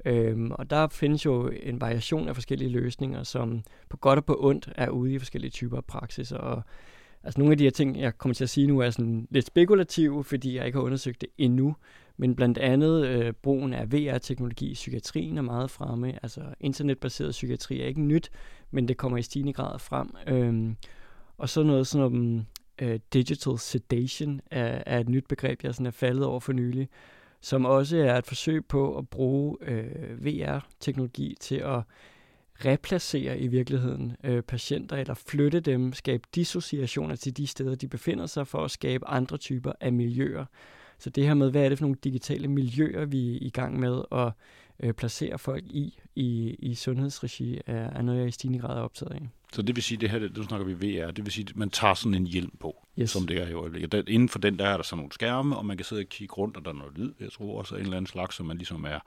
Øhm, 0.05 0.51
og 0.51 0.71
der 0.71 0.89
findes 0.89 1.25
jo 1.25 1.49
en 1.63 1.81
variation 1.81 2.29
af 2.29 2.35
forskellige 2.35 2.71
løsninger, 2.71 3.23
som 3.23 3.63
på 3.89 3.97
godt 3.97 4.19
og 4.19 4.25
på 4.25 4.37
ondt 4.41 4.73
er 4.75 4.89
ude 4.89 5.13
i 5.13 5.19
forskellige 5.19 5.51
typer 5.51 5.77
af 5.77 5.85
praksis. 5.85 6.33
Og 6.33 6.63
altså 7.23 7.41
nogle 7.41 7.53
af 7.53 7.59
de 7.59 7.65
her 7.65 7.71
ting, 7.71 8.01
jeg 8.01 8.19
kommer 8.19 8.35
til 8.35 8.45
at 8.45 8.51
sige 8.51 8.67
nu, 8.67 8.81
er 8.81 8.91
sådan 8.91 9.29
lidt 9.31 9.47
spekulative, 9.47 10.25
fordi 10.25 10.57
jeg 10.57 10.67
ikke 10.67 10.79
har 10.79 10.85
undersøgt 10.85 11.21
det 11.21 11.29
endnu. 11.39 11.77
Men 12.17 12.37
blandt 12.37 12.59
andet 12.59 13.07
øh, 13.07 13.33
brugen 13.33 13.73
af 13.73 13.93
VR-teknologi 13.93 14.71
i 14.71 14.75
psykiatrien 14.75 15.39
er 15.39 15.43
meget 15.43 15.71
fremme. 15.71 16.19
Altså 16.23 16.43
internetbaseret 16.61 17.31
psykiatri 17.31 17.81
er 17.81 17.87
ikke 17.87 18.03
nyt, 18.03 18.31
men 18.71 18.89
det 18.89 18.97
kommer 18.97 19.19
i 19.19 19.23
stigende 19.23 19.53
grad 19.53 19.79
frem. 19.79 20.11
Øhm, 20.27 20.77
og 21.39 21.49
så 21.49 21.63
noget 21.63 21.87
sådan 21.87 22.07
om 22.07 22.47
øh, 22.83 23.01
digital 23.13 23.59
sedation 23.59 24.41
er, 24.51 24.83
er 24.87 25.01
et 25.01 25.09
nyt 25.09 25.29
begreb, 25.29 25.65
jeg 25.65 25.75
sådan 25.75 25.87
er 25.87 25.91
faldet 25.91 26.25
over 26.25 26.41
for 26.41 26.53
nylig, 26.53 26.89
som 27.41 27.65
også 27.65 27.97
er 27.97 28.19
et 28.19 28.27
forsøg 28.27 28.67
på 28.67 28.99
at 28.99 29.09
bruge 29.09 29.57
øh, 29.61 30.25
VR-teknologi 30.25 31.37
til 31.41 31.55
at 31.55 31.83
replacere 32.65 33.39
i 33.39 33.47
virkeligheden 33.47 34.17
øh, 34.25 34.43
patienter, 34.43 34.97
eller 34.97 35.15
flytte 35.15 35.61
dem, 35.61 35.93
skabe 35.93 36.23
dissociationer 36.35 37.17
til 37.17 37.37
de 37.37 37.47
steder, 37.47 37.75
de 37.75 37.89
befinder 37.89 38.27
sig, 38.27 38.47
for 38.47 38.65
at 38.65 38.71
skabe 38.71 39.09
andre 39.09 39.37
typer 39.37 39.73
af 39.81 39.93
miljøer. 39.93 40.45
Så 40.99 41.11
det 41.11 41.27
her 41.27 41.35
med, 41.35 41.51
hvad 41.51 41.65
er 41.65 41.69
det 41.69 41.79
for 41.79 41.85
nogle 41.85 41.99
digitale 42.05 42.49
miljøer, 42.49 43.05
vi 43.05 43.35
er 43.35 43.39
i 43.41 43.51
gang 43.51 43.81
med 43.81 44.03
at 44.13 44.33
øh, 44.81 44.95
placere 44.95 45.39
folk 45.39 45.65
i, 45.67 45.99
i, 46.15 46.57
i 46.59 46.75
sundhedsregi, 46.75 47.61
er, 47.67 47.91
er 47.91 48.03
noget, 48.03 48.21
jeg 48.21 48.29
i 48.29 48.31
stigende 48.31 48.59
grad 48.59 48.77
er 48.77 48.83
optaget 48.83 49.13
af. 49.13 49.29
Så 49.53 49.63
det 49.63 49.77
vil 49.77 49.83
sige, 49.83 49.99
det 49.99 50.11
her, 50.11 50.29
nu 50.37 50.43
snakker 50.43 50.67
vi 50.67 50.75
VR, 50.75 51.11
det 51.11 51.25
vil 51.25 51.33
sige, 51.33 51.47
at 51.49 51.57
man 51.57 51.71
tager 51.71 51.95
sådan 51.95 52.15
en 52.15 52.27
hjelm 52.27 52.51
på, 52.61 52.88
yes. 53.01 53.11
som 53.11 53.27
det 53.27 53.43
er 53.43 53.49
i 53.49 53.53
øjeblikket. 53.53 53.93
Der, 53.93 54.03
inden 54.07 54.29
for 54.29 54.39
den, 54.39 54.59
der 54.59 54.67
er 54.67 54.77
der 54.77 54.85
sådan 54.85 54.99
nogle 54.99 55.13
skærme, 55.13 55.57
og 55.57 55.67
man 55.67 55.77
kan 55.77 55.85
sidde 55.85 56.01
og 56.01 56.09
kigge 56.09 56.35
rundt, 56.35 56.57
og 56.57 56.65
der 56.65 56.71
er 56.71 56.75
noget 56.75 56.99
lyd, 56.99 57.13
jeg 57.21 57.33
tror 57.33 57.59
også, 57.59 57.75
en 57.75 57.81
eller 57.81 57.97
anden 57.97 58.07
slags, 58.07 58.37
som 58.37 58.47
man 58.47 58.57
ligesom 58.57 58.85
er, 58.85 58.99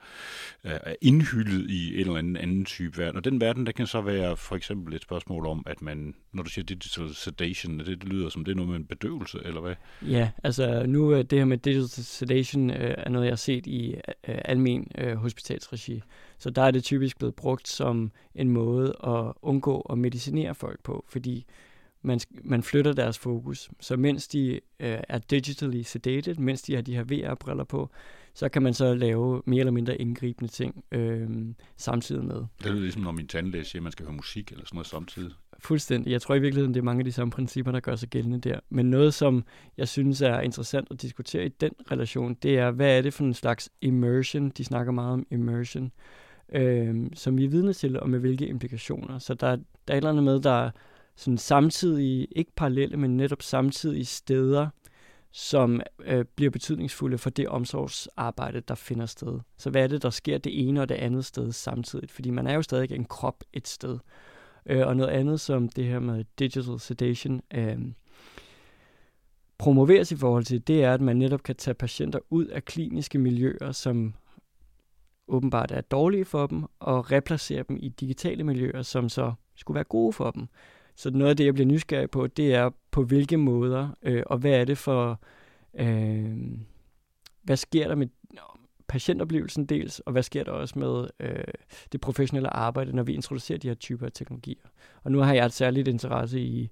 er 0.62 0.94
indhyldet 1.00 1.70
i 1.70 1.94
en 1.94 2.00
eller 2.00 2.16
anden 2.16 2.36
anden 2.36 2.64
type 2.64 2.98
verden. 2.98 3.16
Og 3.16 3.24
den 3.24 3.40
verden, 3.40 3.66
der 3.66 3.72
kan 3.72 3.86
så 3.86 4.00
være 4.00 4.36
for 4.36 4.56
eksempel 4.56 4.94
et 4.94 5.02
spørgsmål 5.02 5.46
om, 5.46 5.62
at 5.66 5.82
man, 5.82 6.14
når 6.32 6.42
du 6.42 6.50
siger 6.50 6.64
digital 6.64 7.14
sedation, 7.14 7.78
det, 7.78 7.86
det 7.86 8.04
lyder 8.04 8.28
som 8.28 8.44
det 8.44 8.52
er 8.52 8.56
noget 8.56 8.70
med 8.70 8.76
en 8.76 8.84
bedøvelse, 8.84 9.38
eller 9.44 9.60
hvad? 9.60 9.74
Ja, 10.02 10.30
altså 10.44 10.86
nu 10.86 11.22
det 11.22 11.38
her 11.38 11.44
med 11.44 11.58
digital 11.58 12.04
sedation 12.04 12.70
øh, 12.70 12.94
er 12.98 13.08
noget, 13.08 13.26
jeg 13.26 13.32
har 13.32 13.36
set 13.36 13.66
i 13.66 13.94
øh, 14.28 14.38
almen 14.44 14.90
øh, 14.98 15.14
hospitalsregi. 15.16 16.02
Så 16.38 16.50
der 16.50 16.62
er 16.62 16.70
det 16.70 16.84
typisk 16.84 17.18
blevet 17.18 17.34
brugt 17.34 17.68
som 17.68 18.10
en 18.34 18.50
måde 18.50 18.94
at 19.06 19.32
undgå 19.42 19.80
at 19.80 19.98
medicinere 19.98 20.54
folk 20.54 20.82
på, 20.82 21.04
fordi 21.08 21.46
man, 22.02 22.20
man 22.44 22.62
flytter 22.62 22.92
deres 22.92 23.18
fokus. 23.18 23.70
Så 23.80 23.96
mens 23.96 24.28
de 24.28 24.52
øh, 24.80 24.98
er 25.08 25.18
digitally 25.18 25.82
sedated, 25.82 26.34
mens 26.34 26.62
de 26.62 26.74
har 26.74 26.82
de 26.82 26.94
her 26.94 27.04
VR-briller 27.04 27.64
på, 27.64 27.90
så 28.34 28.48
kan 28.48 28.62
man 28.62 28.74
så 28.74 28.94
lave 28.94 29.42
mere 29.46 29.60
eller 29.60 29.72
mindre 29.72 29.96
indgribende 29.96 30.52
ting 30.52 30.84
øh, 30.92 31.28
samtidig 31.76 32.24
med. 32.24 32.44
Det 32.62 32.66
er 32.66 32.72
ligesom, 32.72 33.02
når 33.02 33.12
min 33.12 33.26
tandlæge 33.26 33.64
siger, 33.64 33.80
at 33.80 33.82
man 33.82 33.92
skal 33.92 34.06
høre 34.06 34.16
musik 34.16 34.52
eller 34.52 34.64
sådan 34.64 34.76
noget 34.76 34.86
samtidig. 34.86 35.32
Fuldstændig. 35.58 36.10
Jeg 36.12 36.22
tror 36.22 36.34
i 36.34 36.40
virkeligheden, 36.40 36.74
det 36.74 36.80
er 36.80 36.84
mange 36.84 37.00
af 37.00 37.04
de 37.04 37.12
samme 37.12 37.30
principper, 37.30 37.72
der 37.72 37.80
gør 37.80 37.96
sig 37.96 38.08
gældende 38.08 38.38
der. 38.38 38.60
Men 38.70 38.90
noget, 38.90 39.14
som 39.14 39.44
jeg 39.76 39.88
synes 39.88 40.20
er 40.20 40.40
interessant 40.40 40.88
at 40.90 41.02
diskutere 41.02 41.44
i 41.44 41.48
den 41.48 41.70
relation, 41.90 42.34
det 42.34 42.58
er, 42.58 42.70
hvad 42.70 42.98
er 42.98 43.02
det 43.02 43.14
for 43.14 43.24
en 43.24 43.34
slags 43.34 43.70
immersion? 43.80 44.50
De 44.50 44.64
snakker 44.64 44.92
meget 44.92 45.12
om 45.12 45.26
immersion 45.30 45.92
øh, 46.52 47.06
som 47.14 47.38
vi 47.38 47.44
er 47.44 47.48
vidne 47.48 47.72
til, 47.72 48.00
og 48.00 48.10
med 48.10 48.18
hvilke 48.18 48.46
implikationer. 48.46 49.18
Så 49.18 49.34
der, 49.34 49.56
der 49.56 49.56
er 49.88 49.92
et 49.92 49.96
eller 49.96 50.10
andet 50.10 50.24
med, 50.24 50.40
der 50.40 50.64
er 50.64 50.70
sådan 51.16 51.38
samtidig, 51.38 52.28
ikke 52.36 52.52
parallelle, 52.56 52.96
men 52.96 53.16
netop 53.16 53.42
samtidige 53.42 54.04
steder, 54.04 54.68
som 55.30 55.80
øh, 56.04 56.24
bliver 56.36 56.50
betydningsfulde 56.50 57.18
for 57.18 57.30
det 57.30 57.48
omsorgsarbejde, 57.48 58.60
der 58.60 58.74
finder 58.74 59.06
sted. 59.06 59.40
Så 59.56 59.70
hvad 59.70 59.82
er 59.82 59.86
det, 59.86 60.02
der 60.02 60.10
sker 60.10 60.38
det 60.38 60.68
ene 60.68 60.80
og 60.80 60.88
det 60.88 60.94
andet 60.94 61.24
sted 61.24 61.52
samtidigt? 61.52 62.10
Fordi 62.10 62.30
man 62.30 62.46
er 62.46 62.54
jo 62.54 62.62
stadig 62.62 62.92
en 62.92 63.04
krop 63.04 63.44
et 63.52 63.68
sted. 63.68 63.98
Øh, 64.66 64.86
og 64.86 64.96
noget 64.96 65.10
andet, 65.10 65.40
som 65.40 65.68
det 65.68 65.84
her 65.84 65.98
med 65.98 66.24
digital 66.38 66.80
sedation 66.80 67.40
øh, 67.54 67.78
promoveres 69.58 70.12
i 70.12 70.16
forhold 70.16 70.44
til, 70.44 70.66
det 70.66 70.84
er, 70.84 70.94
at 70.94 71.00
man 71.00 71.16
netop 71.16 71.42
kan 71.42 71.56
tage 71.56 71.74
patienter 71.74 72.18
ud 72.30 72.46
af 72.46 72.64
kliniske 72.64 73.18
miljøer, 73.18 73.72
som 73.72 74.14
åbenbart 75.28 75.72
er 75.72 75.80
dårlige 75.80 76.24
for 76.24 76.46
dem, 76.46 76.64
og 76.80 77.12
replacere 77.12 77.64
dem 77.68 77.76
i 77.80 77.88
digitale 77.88 78.44
miljøer, 78.44 78.82
som 78.82 79.08
så 79.08 79.32
skulle 79.56 79.74
være 79.74 79.84
gode 79.84 80.12
for 80.12 80.30
dem. 80.30 80.48
Så 81.02 81.10
noget 81.10 81.30
af 81.30 81.36
det, 81.36 81.44
jeg 81.44 81.54
bliver 81.54 81.66
nysgerrig 81.66 82.10
på, 82.10 82.26
det 82.26 82.54
er 82.54 82.70
på 82.90 83.04
hvilke 83.04 83.36
måder, 83.36 83.88
øh, 84.02 84.22
og 84.26 84.38
hvad 84.38 84.50
er 84.50 84.64
det 84.64 84.78
for, 84.78 85.20
øh, 85.74 86.36
hvad 87.42 87.56
sker 87.56 87.88
der 87.88 87.94
med 87.94 88.06
patientoplevelsen 88.88 89.66
dels, 89.66 89.98
og 89.98 90.12
hvad 90.12 90.22
sker 90.22 90.44
der 90.44 90.52
også 90.52 90.78
med 90.78 91.06
øh, 91.20 91.44
det 91.92 92.00
professionelle 92.00 92.56
arbejde, 92.56 92.96
når 92.96 93.02
vi 93.02 93.14
introducerer 93.14 93.58
de 93.58 93.68
her 93.68 93.74
typer 93.74 94.06
af 94.06 94.12
teknologier. 94.12 94.68
Og 95.02 95.12
nu 95.12 95.18
har 95.18 95.34
jeg 95.34 95.46
et 95.46 95.52
særligt 95.52 95.88
interesse 95.88 96.40
i, 96.40 96.70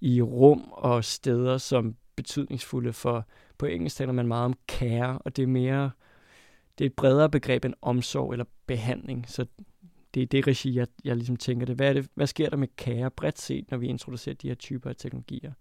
i 0.00 0.22
rum 0.22 0.72
og 0.72 1.04
steder, 1.04 1.58
som 1.58 1.96
betydningsfulde 2.16 2.92
for, 2.92 3.26
på 3.58 3.66
engelsk 3.66 3.96
taler 3.96 4.12
man 4.12 4.28
meget 4.28 4.44
om 4.44 4.54
care, 4.68 5.18
og 5.18 5.36
det 5.36 5.42
er 5.42 5.46
mere 5.46 5.90
det 6.78 6.84
er 6.84 6.88
et 6.88 6.96
bredere 6.96 7.30
begreb 7.30 7.64
end 7.64 7.74
omsorg 7.82 8.32
eller 8.32 8.44
behandling. 8.66 9.24
Så 9.28 9.46
det 10.14 10.22
er 10.22 10.26
det 10.26 10.46
regi, 10.46 10.74
jeg, 10.74 10.86
jeg 11.04 11.16
ligesom 11.16 11.36
tænker 11.36 11.66
det. 11.66 11.76
Hvad, 11.76 11.88
er 11.88 11.92
det. 11.92 12.08
hvad 12.14 12.26
sker 12.26 12.50
der 12.50 12.56
med 12.56 12.68
kære 12.76 13.10
bredt 13.10 13.38
set, 13.38 13.70
når 13.70 13.78
vi 13.78 13.86
introducerer 13.86 14.34
de 14.34 14.48
her 14.48 14.54
typer 14.54 14.90
af 14.90 14.96
teknologier? 14.96 15.52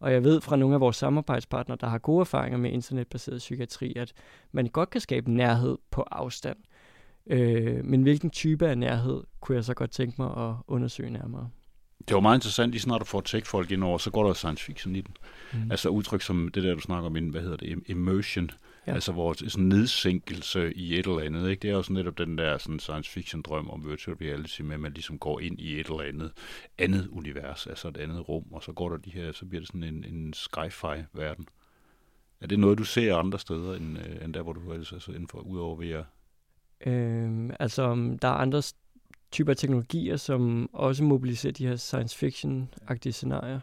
Og 0.00 0.12
jeg 0.12 0.24
ved 0.24 0.40
fra 0.40 0.56
nogle 0.56 0.74
af 0.74 0.80
vores 0.80 0.96
samarbejdspartnere, 0.96 1.78
der 1.80 1.86
har 1.86 1.98
gode 1.98 2.20
erfaringer 2.20 2.58
med 2.58 2.70
internetbaseret 2.70 3.38
psykiatri, 3.38 3.92
at 3.96 4.12
man 4.52 4.66
godt 4.66 4.90
kan 4.90 5.00
skabe 5.00 5.30
nærhed 5.30 5.78
på 5.90 6.02
afstand. 6.10 6.56
Øh, 7.26 7.84
men 7.84 8.02
hvilken 8.02 8.30
type 8.30 8.68
af 8.68 8.78
nærhed 8.78 9.22
kunne 9.40 9.56
jeg 9.56 9.64
så 9.64 9.74
godt 9.74 9.90
tænke 9.90 10.22
mig 10.22 10.48
at 10.48 10.54
undersøge 10.66 11.10
nærmere? 11.10 11.48
Det 12.08 12.14
var 12.14 12.20
meget 12.20 12.36
interessant, 12.36 12.72
lige 12.72 12.80
snart 12.80 13.00
du 13.00 13.04
får 13.04 13.20
tech-folk 13.20 13.70
ind 13.70 13.84
over, 13.84 13.98
så 13.98 14.10
går 14.10 14.26
der 14.26 14.32
science 14.32 14.64
fiction 14.64 14.96
i 14.96 15.00
den. 15.00 15.16
Mm. 15.52 15.70
Altså 15.70 15.88
udtryk 15.88 16.22
som 16.22 16.48
det 16.54 16.62
der, 16.62 16.74
du 16.74 16.80
snakker 16.80 17.06
om, 17.06 17.28
hvad 17.30 17.40
hedder 17.40 17.56
det, 17.56 17.82
immersion, 17.86 18.50
ja. 18.86 18.94
altså 18.94 19.12
hvor 19.12 19.32
sådan 19.32 19.66
nedsænkelse 19.66 20.72
i 20.74 20.98
et 20.98 21.06
eller 21.06 21.20
andet, 21.20 21.50
ikke? 21.50 21.62
det 21.62 21.70
er 21.70 21.82
sådan 21.82 21.94
netop 21.94 22.18
den 22.18 22.38
der 22.38 22.58
sådan 22.58 22.78
science 22.78 23.10
fiction 23.10 23.42
drøm 23.42 23.70
om 23.70 23.90
virtual 23.90 24.16
reality, 24.16 24.60
med 24.60 24.74
at 24.74 24.80
man 24.80 24.92
ligesom 24.92 25.18
går 25.18 25.40
ind 25.40 25.60
i 25.60 25.80
et 25.80 25.86
eller 25.86 26.00
andet 26.02 26.32
andet 26.78 27.08
univers, 27.08 27.66
altså 27.66 27.88
et 27.88 27.96
andet 27.96 28.28
rum, 28.28 28.44
og 28.52 28.62
så 28.62 28.72
går 28.72 28.88
der 28.88 28.96
de 28.96 29.10
her, 29.10 29.32
så 29.32 29.46
bliver 29.46 29.60
det 29.60 29.68
sådan 29.68 29.82
en, 29.82 30.04
en 30.04 30.32
sci-fi-verden. 30.32 31.48
Er 32.40 32.46
det 32.46 32.58
noget, 32.58 32.78
du 32.78 32.84
ser 32.84 33.16
andre 33.16 33.38
steder, 33.38 33.74
end, 33.74 33.98
øh, 33.98 34.24
end 34.24 34.34
der, 34.34 34.42
hvor 34.42 34.52
du 34.52 34.70
er 34.70 34.74
altså 34.74 35.10
inden 35.12 35.28
for, 35.28 35.38
ud 35.38 35.58
over 35.58 35.76
VR? 35.76 36.04
Øhm, 36.86 37.50
altså, 37.60 38.16
der 38.22 38.28
er 38.28 38.32
andre 38.32 38.62
typer 39.32 39.54
teknologier, 39.54 40.16
som 40.16 40.70
også 40.72 41.04
mobiliserer 41.04 41.52
de 41.52 41.66
her 41.66 41.76
science 41.76 42.16
fiction-agtige 42.16 43.12
scenarier. 43.12 43.60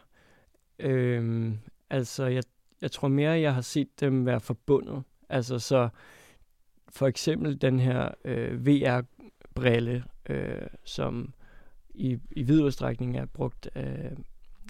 Øhm, 0.78 1.58
altså, 1.90 2.24
jeg, 2.24 2.42
jeg 2.80 2.90
tror 2.90 3.08
mere, 3.08 3.30
jeg 3.30 3.54
har 3.54 3.60
set 3.60 4.00
dem 4.00 4.26
være 4.26 4.40
forbundet. 4.40 5.02
Altså, 5.30 5.58
så 5.58 5.88
for 6.88 7.06
eksempel 7.06 7.60
den 7.60 7.80
her 7.80 8.10
øh, 8.24 8.66
VR-brille, 8.66 10.04
øh, 10.28 10.66
som 10.84 11.34
i, 11.94 12.18
i 12.30 12.42
vid 12.42 12.62
udstrækning 12.62 13.16
er 13.16 13.24
brugt 13.24 13.70
af 13.74 14.16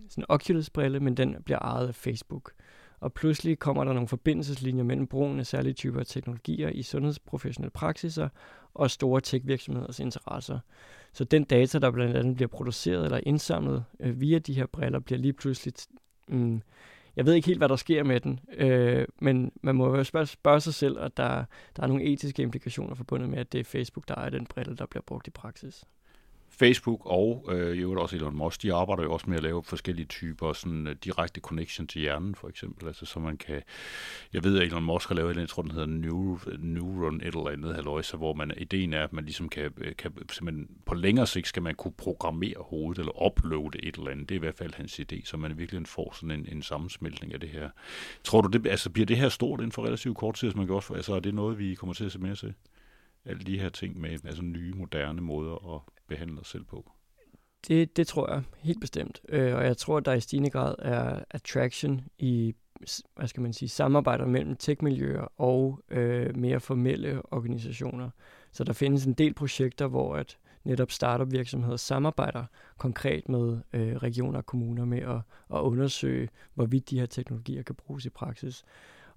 sådan 0.08 0.24
en 0.24 0.26
Oculus-brille, 0.28 1.00
men 1.00 1.16
den 1.16 1.36
bliver 1.44 1.58
ejet 1.58 1.88
af 1.88 1.94
Facebook. 1.94 2.52
Og 3.00 3.12
pludselig 3.12 3.58
kommer 3.58 3.84
der 3.84 3.92
nogle 3.92 4.08
forbindelseslinjer 4.08 4.84
mellem 4.84 5.06
brugen 5.06 5.40
af 5.40 5.46
særlige 5.46 5.72
typer 5.72 6.00
af 6.00 6.06
teknologier 6.06 6.68
i 6.68 6.82
sundhedsprofessionelle 6.82 7.70
praksiser 7.70 8.28
og 8.74 8.90
store 8.90 9.20
tech-virksomheders 9.20 10.00
interesser. 10.00 10.58
Så 11.12 11.24
den 11.24 11.44
data, 11.44 11.78
der 11.78 11.90
blandt 11.90 12.16
andet 12.16 12.36
bliver 12.36 12.48
produceret 12.48 13.04
eller 13.04 13.20
indsamlet 13.22 13.84
øh, 14.00 14.20
via 14.20 14.38
de 14.38 14.54
her 14.54 14.66
briller, 14.66 14.98
bliver 14.98 15.18
lige 15.18 15.32
pludselig... 15.32 15.74
Mm, 16.28 16.62
jeg 17.20 17.26
ved 17.26 17.34
ikke 17.34 17.46
helt, 17.46 17.58
hvad 17.60 17.68
der 17.68 17.76
sker 17.76 18.04
med 18.04 18.20
den, 18.20 18.40
øh, 18.52 19.06
men 19.18 19.52
man 19.62 19.74
må 19.74 19.96
jo 19.96 20.04
spørge, 20.04 20.26
spørge 20.26 20.60
sig 20.60 20.74
selv, 20.74 20.98
at 20.98 21.16
der, 21.16 21.44
der 21.76 21.82
er 21.82 21.86
nogle 21.86 22.04
etiske 22.04 22.42
implikationer 22.42 22.94
forbundet 22.94 23.28
med, 23.28 23.38
at 23.38 23.52
det 23.52 23.60
er 23.60 23.64
Facebook, 23.64 24.08
der 24.08 24.14
er 24.14 24.30
den 24.30 24.46
brille, 24.46 24.76
der 24.76 24.86
bliver 24.86 25.02
brugt 25.06 25.26
i 25.26 25.30
praksis. 25.30 25.84
Facebook 26.60 27.00
og 27.04 27.48
øh, 27.48 27.76
i 27.76 27.80
øvrigt 27.80 28.00
også 28.00 28.16
Elon 28.16 28.36
Musk, 28.36 28.62
de 28.62 28.74
arbejder 28.74 29.02
jo 29.02 29.12
også 29.12 29.30
med 29.30 29.36
at 29.36 29.42
lave 29.42 29.62
forskellige 29.62 30.06
typer 30.06 30.52
sådan 30.52 30.86
uh, 30.86 30.92
direkte 31.04 31.40
connection 31.40 31.86
til 31.86 32.00
hjernen, 32.00 32.34
for 32.34 32.48
eksempel. 32.48 32.86
Altså, 32.86 33.06
så 33.06 33.20
man 33.20 33.36
kan, 33.36 33.62
jeg 34.32 34.44
ved, 34.44 34.58
at 34.58 34.66
Elon 34.66 34.82
Musk 34.82 35.08
har 35.08 35.14
lavet 35.14 35.30
et, 35.30 35.40
jeg 35.40 35.48
tror, 35.48 35.62
den 35.62 35.70
hedder 35.70 35.86
Neuron, 35.86 36.40
Neuron 36.58 37.20
et 37.20 37.26
eller 37.26 37.48
andet, 37.48 37.74
halløjse, 37.74 38.16
hvor 38.16 38.34
man, 38.34 38.52
ideen 38.56 38.92
er, 38.92 39.04
at 39.04 39.12
man 39.12 39.24
ligesom 39.24 39.48
kan, 39.48 39.72
øh, 39.76 39.96
kan 39.96 40.12
simpelthen, 40.32 40.68
på 40.86 40.94
længere 40.94 41.26
sigt 41.26 41.46
skal 41.46 41.62
man 41.62 41.74
kunne 41.74 41.94
programmere 41.98 42.56
hovedet, 42.58 42.98
eller 42.98 43.26
uploade 43.26 43.78
et 43.82 43.96
eller 43.96 44.10
andet. 44.10 44.28
Det 44.28 44.34
er 44.34 44.38
i 44.38 44.46
hvert 44.46 44.54
fald 44.54 44.74
hans 44.74 45.00
idé, 45.00 45.24
så 45.24 45.36
man 45.36 45.58
virkelig 45.58 45.86
får 45.86 46.12
sådan 46.14 46.40
en, 46.40 46.46
en 46.52 46.62
sammensmeltning 46.62 47.34
af 47.34 47.40
det 47.40 47.48
her. 47.48 47.70
Tror 48.24 48.40
du, 48.40 48.48
det, 48.58 48.66
altså, 48.66 48.90
bliver 48.90 49.06
det 49.06 49.16
her 49.16 49.28
stort 49.28 49.60
inden 49.60 49.72
for 49.72 49.84
relativt 49.84 50.16
kort 50.16 50.34
tid, 50.34 50.52
man 50.52 50.66
kan 50.66 50.74
også, 50.74 50.94
altså, 50.94 51.14
er 51.14 51.20
det 51.20 51.34
noget, 51.34 51.58
vi 51.58 51.74
kommer 51.74 51.94
til 51.94 52.04
at 52.04 52.12
se 52.12 52.18
mere 52.18 52.34
til? 52.34 52.54
Alle 53.24 53.42
de 53.42 53.58
her 53.58 53.68
ting 53.68 54.00
med 54.00 54.10
altså 54.24 54.42
nye, 54.42 54.72
moderne 54.74 55.20
måder 55.20 55.74
at 55.74 55.80
behandle 56.10 56.40
os 56.40 56.48
selv 56.48 56.64
på? 56.64 56.92
Det, 57.68 57.96
det 57.96 58.06
tror 58.06 58.32
jeg 58.32 58.42
helt 58.58 58.80
bestemt. 58.80 59.20
Øh, 59.28 59.54
og 59.54 59.64
jeg 59.64 59.76
tror, 59.76 59.96
at 59.96 60.04
der 60.04 60.12
i 60.12 60.20
stigende 60.20 60.50
grad 60.50 60.74
er 60.78 61.20
attraction 61.30 62.00
i 62.18 62.54
hvad 63.16 63.28
skal 63.28 63.42
man 63.42 63.52
sige, 63.52 63.68
samarbejder 63.68 64.26
mellem 64.26 64.56
tech-miljøer 64.56 65.40
og 65.40 65.80
øh, 65.90 66.36
mere 66.36 66.60
formelle 66.60 67.22
organisationer. 67.30 68.10
Så 68.52 68.64
der 68.64 68.72
findes 68.72 69.04
en 69.04 69.12
del 69.12 69.34
projekter, 69.34 69.86
hvor 69.86 70.16
at 70.16 70.38
netop 70.64 70.90
startup-virksomheder 70.90 71.76
samarbejder 71.76 72.44
konkret 72.78 73.28
med 73.28 73.58
øh, 73.72 73.96
regioner 73.96 74.38
og 74.38 74.46
kommuner 74.46 74.84
med 74.84 74.98
at, 74.98 75.20
at 75.56 75.60
undersøge, 75.60 76.28
hvorvidt 76.54 76.90
de 76.90 76.98
her 76.98 77.06
teknologier 77.06 77.62
kan 77.62 77.74
bruges 77.74 78.04
i 78.04 78.10
praksis. 78.10 78.64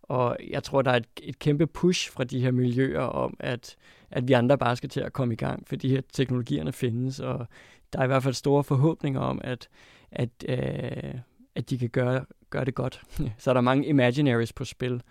Og 0.03 0.37
jeg 0.49 0.63
tror, 0.63 0.81
der 0.81 0.91
er 0.91 0.95
et, 0.95 1.07
et 1.21 1.39
kæmpe 1.39 1.67
push 1.67 2.11
fra 2.11 2.23
de 2.23 2.39
her 2.39 2.51
miljøer 2.51 3.01
om, 3.01 3.37
at, 3.39 3.75
at 4.11 4.27
vi 4.27 4.33
andre 4.33 4.57
bare 4.57 4.75
skal 4.75 4.89
til 4.89 4.99
at 4.99 5.13
komme 5.13 5.33
i 5.33 5.37
gang, 5.37 5.67
for 5.67 5.75
de 5.75 5.89
her 5.89 6.01
teknologierne 6.13 6.71
findes, 6.71 7.19
og 7.19 7.47
der 7.93 7.99
er 7.99 8.03
i 8.03 8.07
hvert 8.07 8.23
fald 8.23 8.33
store 8.33 8.63
forhåbninger 8.63 9.19
om, 9.19 9.41
at, 9.43 9.69
at, 10.11 10.29
øh, 10.47 11.13
at 11.55 11.69
de 11.69 11.77
kan 11.77 11.89
gøre, 11.89 12.25
gøre 12.49 12.65
det 12.65 12.75
godt. 12.75 13.01
så 13.37 13.49
er 13.49 13.53
der 13.53 13.61
mange 13.61 13.87
imaginaries 13.87 14.53
på 14.53 14.65
spil. 14.65 15.01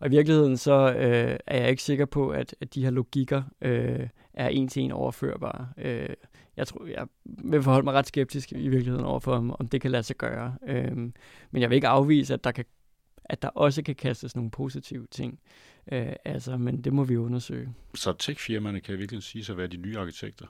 Og 0.00 0.06
i 0.06 0.10
virkeligheden 0.10 0.56
så 0.56 0.92
øh, 0.92 1.38
er 1.46 1.60
jeg 1.60 1.70
ikke 1.70 1.82
sikker 1.82 2.06
på, 2.06 2.28
at, 2.28 2.54
at 2.60 2.74
de 2.74 2.82
her 2.82 2.90
logikker 2.90 3.42
øh, 3.62 4.08
er 4.34 4.48
en 4.48 4.68
til 4.68 4.82
en 4.82 4.92
overførbare. 4.92 5.68
Øh, 5.78 6.08
jeg 6.56 6.66
tror, 6.66 6.86
jeg 6.86 7.06
vil 7.24 7.62
forholde 7.62 7.84
mig 7.84 7.94
ret 7.94 8.06
skeptisk 8.06 8.52
i 8.52 8.68
virkeligheden 8.68 9.04
overfor, 9.04 9.32
om, 9.32 9.56
om 9.58 9.68
det 9.68 9.80
kan 9.80 9.90
lade 9.90 10.02
sig 10.02 10.16
gøre. 10.16 10.54
Øh, 10.66 10.96
men 11.50 11.62
jeg 11.62 11.70
vil 11.70 11.76
ikke 11.76 11.88
afvise, 11.88 12.34
at 12.34 12.44
der 12.44 12.52
kan 12.52 12.64
at 13.28 13.42
der 13.42 13.48
også 13.48 13.82
kan 13.82 13.94
kastes 13.94 14.36
nogle 14.36 14.50
positive 14.50 15.06
ting. 15.10 15.38
Øh, 15.92 16.12
altså, 16.24 16.56
men 16.56 16.80
det 16.80 16.92
må 16.92 17.04
vi 17.04 17.16
undersøge. 17.16 17.68
Så 17.94 18.12
tech-firmaerne 18.12 18.80
kan 18.80 18.98
virkelig 18.98 19.22
sige 19.22 19.44
sig 19.44 19.52
at 19.52 19.58
være 19.58 19.66
de 19.66 19.76
nye 19.76 19.98
arkitekter? 19.98 20.46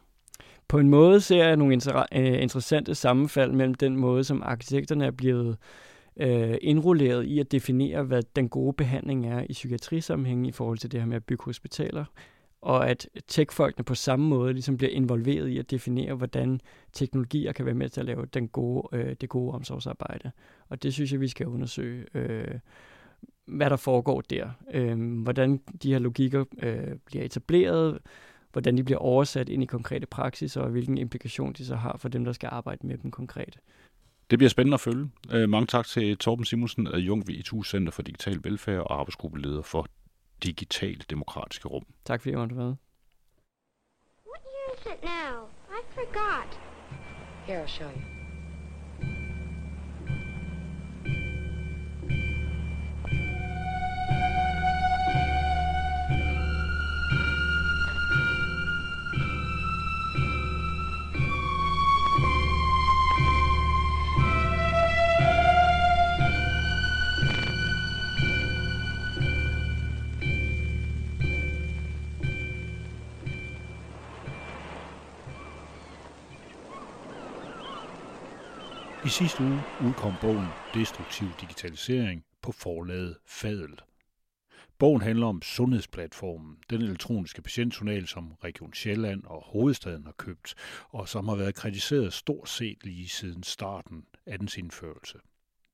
På 0.68 0.78
en 0.78 0.88
måde 0.88 1.20
ser 1.20 1.44
jeg 1.44 1.56
nogle 1.56 1.76
inter- 1.76 2.06
øh, 2.12 2.42
interessante 2.42 2.94
sammenfald 2.94 3.52
mellem 3.52 3.74
den 3.74 3.96
måde, 3.96 4.24
som 4.24 4.42
arkitekterne 4.42 5.06
er 5.06 5.10
blevet 5.10 5.56
øh, 6.16 6.56
indrulleret 6.62 7.24
i 7.24 7.38
at 7.38 7.52
definere, 7.52 8.02
hvad 8.02 8.22
den 8.36 8.48
gode 8.48 8.72
behandling 8.72 9.26
er 9.26 9.44
i 9.48 9.52
psykiatrisammenhæng 9.52 10.46
i 10.46 10.52
forhold 10.52 10.78
til 10.78 10.92
det 10.92 11.00
her 11.00 11.06
med 11.06 11.16
at 11.16 11.24
bygge 11.24 11.44
hospitaler, 11.44 12.04
og 12.60 12.90
at 12.90 13.08
techfolkene 13.28 13.84
på 13.84 13.94
samme 13.94 14.28
måde 14.28 14.52
ligesom 14.52 14.76
bliver 14.76 14.90
involveret 14.90 15.48
i 15.48 15.58
at 15.58 15.70
definere, 15.70 16.14
hvordan 16.14 16.60
teknologier 16.92 17.52
kan 17.52 17.66
være 17.66 17.74
med 17.74 17.88
til 17.88 18.00
at 18.00 18.06
lave 18.06 18.26
den 18.26 18.48
gode, 18.48 18.88
øh, 18.92 19.16
det 19.20 19.28
gode 19.28 19.54
omsorgsarbejde. 19.54 20.30
Og 20.68 20.82
det 20.82 20.94
synes 20.94 21.12
jeg, 21.12 21.20
vi 21.20 21.28
skal 21.28 21.46
undersøge, 21.46 22.06
øh, 22.14 22.58
hvad 23.46 23.70
der 23.70 23.76
foregår 23.76 24.20
der. 24.20 24.50
Øh, 24.74 25.22
hvordan 25.22 25.60
de 25.82 25.92
her 25.92 25.98
logikker 25.98 26.44
øh, 26.62 26.96
bliver 27.06 27.24
etableret, 27.24 27.98
hvordan 28.52 28.76
de 28.76 28.84
bliver 28.84 28.98
oversat 28.98 29.48
ind 29.48 29.62
i 29.62 29.66
konkrete 29.66 30.06
praksis, 30.06 30.56
og 30.56 30.70
hvilken 30.70 30.98
implikation 30.98 31.52
de 31.52 31.64
så 31.64 31.76
har 31.76 31.96
for 31.96 32.08
dem, 32.08 32.24
der 32.24 32.32
skal 32.32 32.48
arbejde 32.52 32.86
med 32.86 32.98
dem 32.98 33.10
konkret. 33.10 33.58
Det 34.30 34.38
bliver 34.38 34.50
spændende 34.50 34.74
at 34.74 34.80
følge. 34.80 35.10
Øh, 35.32 35.48
mange 35.48 35.66
tak 35.66 35.86
til 35.86 36.16
Torben 36.16 36.44
Simonsen 36.44 36.86
af 36.86 36.98
Jung 36.98 37.30
ITU 37.30 37.62
Center 37.62 37.92
for 37.92 38.02
Digital 38.02 38.40
Velfærd 38.44 38.80
og 38.80 39.00
arbejdsgruppeleder 39.00 39.62
for 39.62 39.86
digitale 40.42 41.04
demokratiske 41.10 41.68
rum. 41.68 41.86
Tak 42.04 42.20
fordi 42.20 42.32
I 42.32 42.36
måtte 42.36 42.56
være 42.56 42.76
What 44.26 44.42
year 44.54 44.68
is 44.76 44.86
it 44.86 45.02
now? 45.02 45.48
I 45.70 45.80
forgot. 45.94 46.60
Here, 47.46 47.60
I'll 47.62 47.66
show 47.66 47.90
you. 47.90 48.17
I 79.08 79.10
sidste 79.10 79.42
uge 79.42 79.62
udkom 79.88 80.14
bogen 80.20 80.46
Destruktiv 80.74 81.28
Digitalisering 81.40 82.24
på 82.42 82.52
forlaget 82.52 83.16
Fadel. 83.26 83.80
Bogen 84.78 85.02
handler 85.02 85.26
om 85.26 85.42
sundhedsplatformen, 85.42 86.56
den 86.70 86.82
elektroniske 86.82 87.42
patientjournal, 87.42 88.06
som 88.06 88.32
Region 88.44 88.74
Sjælland 88.74 89.24
og 89.24 89.42
hovedstaden 89.46 90.04
har 90.04 90.12
købt, 90.12 90.54
og 90.88 91.08
som 91.08 91.28
har 91.28 91.36
været 91.36 91.54
kritiseret 91.54 92.12
stort 92.12 92.48
set 92.48 92.84
lige 92.84 93.08
siden 93.08 93.42
starten 93.42 94.04
af 94.26 94.38
dens 94.38 94.56
indførelse. 94.56 95.18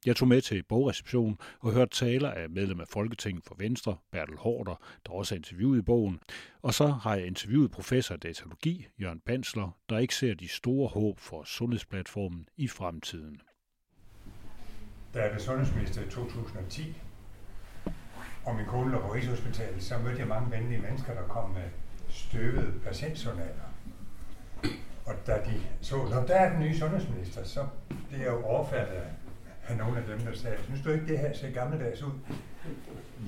Jeg 0.06 0.16
tog 0.16 0.28
med 0.28 0.40
til 0.40 0.62
bogreception 0.62 1.38
og 1.60 1.72
hørte 1.72 1.96
taler 1.96 2.30
af 2.30 2.50
medlem 2.50 2.80
af 2.80 2.88
Folketinget 2.88 3.44
for 3.44 3.54
Venstre, 3.58 3.96
Bertel 4.12 4.36
Hårder, 4.36 4.74
der 5.06 5.12
også 5.12 5.34
er 5.34 5.36
interviewet 5.36 5.78
i 5.78 5.82
bogen. 5.82 6.20
Og 6.62 6.74
så 6.74 6.86
har 6.86 7.14
jeg 7.14 7.26
interviewet 7.26 7.70
professor 7.70 8.14
i 8.14 8.18
datalogi, 8.18 8.86
Jørgen 9.00 9.20
Bansler, 9.20 9.78
der 9.88 9.98
ikke 9.98 10.14
ser 10.14 10.34
de 10.34 10.48
store 10.48 10.88
håb 10.88 11.20
for 11.20 11.44
sundhedsplatformen 11.44 12.46
i 12.56 12.68
fremtiden. 12.68 13.40
Da 15.14 15.22
jeg 15.22 15.30
blev 15.30 15.40
sundhedsminister 15.40 16.02
i 16.02 16.10
2010, 16.10 16.96
og 18.44 18.54
min 18.56 18.66
kone 18.66 18.92
lå 18.92 19.00
på 19.00 19.12
Rigshospitalet, 19.12 19.82
så 19.82 19.98
mødte 19.98 20.18
jeg 20.18 20.28
mange 20.28 20.50
venlige 20.50 20.80
mennesker, 20.80 21.14
der 21.14 21.28
kom 21.28 21.50
med 21.50 21.68
støvede 22.08 22.72
patientjournaler. 22.84 23.68
Og 25.06 25.14
da 25.26 25.32
de 25.32 25.62
så, 25.80 25.96
når 25.96 26.26
der 26.26 26.34
er 26.34 26.52
den 26.52 26.60
nye 26.60 26.78
sundhedsminister, 26.78 27.44
så 27.44 27.66
blev 28.08 28.20
jeg 28.20 28.28
jo 28.28 28.44
overfaldet 28.44 28.92
af 28.92 29.10
nogle 29.70 29.98
af 29.98 30.04
dem, 30.04 30.18
der 30.18 30.34
sagde, 30.34 30.56
synes 30.64 30.82
du 30.82 30.90
ikke, 30.90 31.06
det 31.06 31.18
her 31.18 31.32
ser 31.32 31.50
gammeldags 31.50 32.02
ud? 32.02 32.12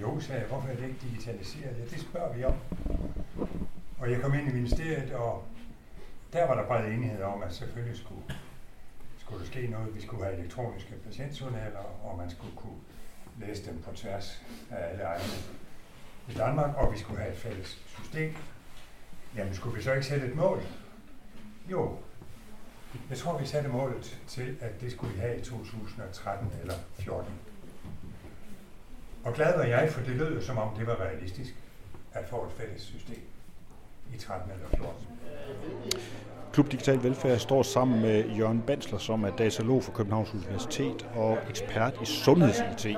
Jo, 0.01 0.21
sagde 0.21 0.41
jeg, 0.41 0.49
hvorfor 0.49 0.69
er 0.69 0.77
det 0.77 0.85
ikke 0.85 0.99
digitaliseret? 1.03 1.77
Ja, 1.79 1.85
det 1.85 2.01
spørger 2.01 2.37
vi 2.37 2.45
om. 2.45 2.55
Og 3.99 4.11
jeg 4.11 4.21
kom 4.21 4.35
ind 4.35 4.49
i 4.49 4.53
ministeriet, 4.53 5.13
og 5.13 5.45
der 6.33 6.47
var 6.47 6.55
der 6.55 6.67
bred 6.67 6.93
enighed 6.93 7.23
om, 7.23 7.43
at 7.43 7.53
selvfølgelig 7.53 7.97
skulle, 7.97 8.23
skulle 9.19 9.41
der 9.41 9.47
ske 9.47 9.67
noget. 9.67 9.95
Vi 9.95 10.01
skulle 10.01 10.25
have 10.25 10.37
elektroniske 10.39 10.95
patientjournaler, 11.07 12.05
og 12.05 12.19
man 12.19 12.31
skulle 12.31 12.57
kunne 12.57 12.81
læse 13.41 13.71
dem 13.71 13.83
på 13.83 13.93
tværs 13.95 14.43
af 14.71 14.91
alle 14.91 15.03
egne 15.03 15.25
i 16.29 16.33
Danmark, 16.33 16.77
og 16.77 16.93
vi 16.93 16.99
skulle 16.99 17.21
have 17.21 17.33
et 17.33 17.39
fælles 17.39 17.83
system. 17.87 18.37
Jamen, 19.37 19.55
skulle 19.55 19.77
vi 19.77 19.83
så 19.83 19.93
ikke 19.93 20.07
sætte 20.07 20.27
et 20.27 20.37
mål? 20.37 20.63
Jo, 21.71 21.99
jeg 23.11 23.19
tror, 23.19 23.39
vi 23.39 23.47
satte 23.47 23.69
målet 23.69 24.19
til, 24.27 24.57
at 24.61 24.81
det 24.81 24.93
skulle 24.93 25.15
vi 25.15 25.21
have 25.21 25.39
i 25.39 25.41
2013 25.41 26.53
eller 26.63 26.75
14. 26.99 27.33
Og 29.25 29.35
glad 29.35 29.57
var 29.57 29.65
jeg, 29.65 29.93
for 29.93 30.01
det 30.01 30.17
lød 30.17 30.43
som 30.43 30.59
om 30.59 30.77
det 30.79 30.87
var 30.87 30.97
realistisk 30.97 31.55
at 32.13 32.29
få 32.29 32.45
et 32.45 32.53
fælles 32.53 32.83
system 32.83 33.23
i 34.15 34.19
13 34.19 34.51
eller 34.51 34.69
14. 34.69 34.95
Klub 36.57 36.73
Digital 36.73 37.03
Velfærd 37.03 37.39
står 37.39 37.63
sammen 37.63 38.03
med 38.03 38.25
Jørgen 38.39 38.63
Bansler, 38.67 38.99
som 38.99 39.25
er 39.25 39.31
datalog 39.31 39.83
for 39.83 39.93
Københavns 39.93 40.35
Universitet 40.35 41.07
og 41.17 41.39
ekspert 41.51 41.95
i 42.03 42.05
sundheds-IT. 42.05 42.97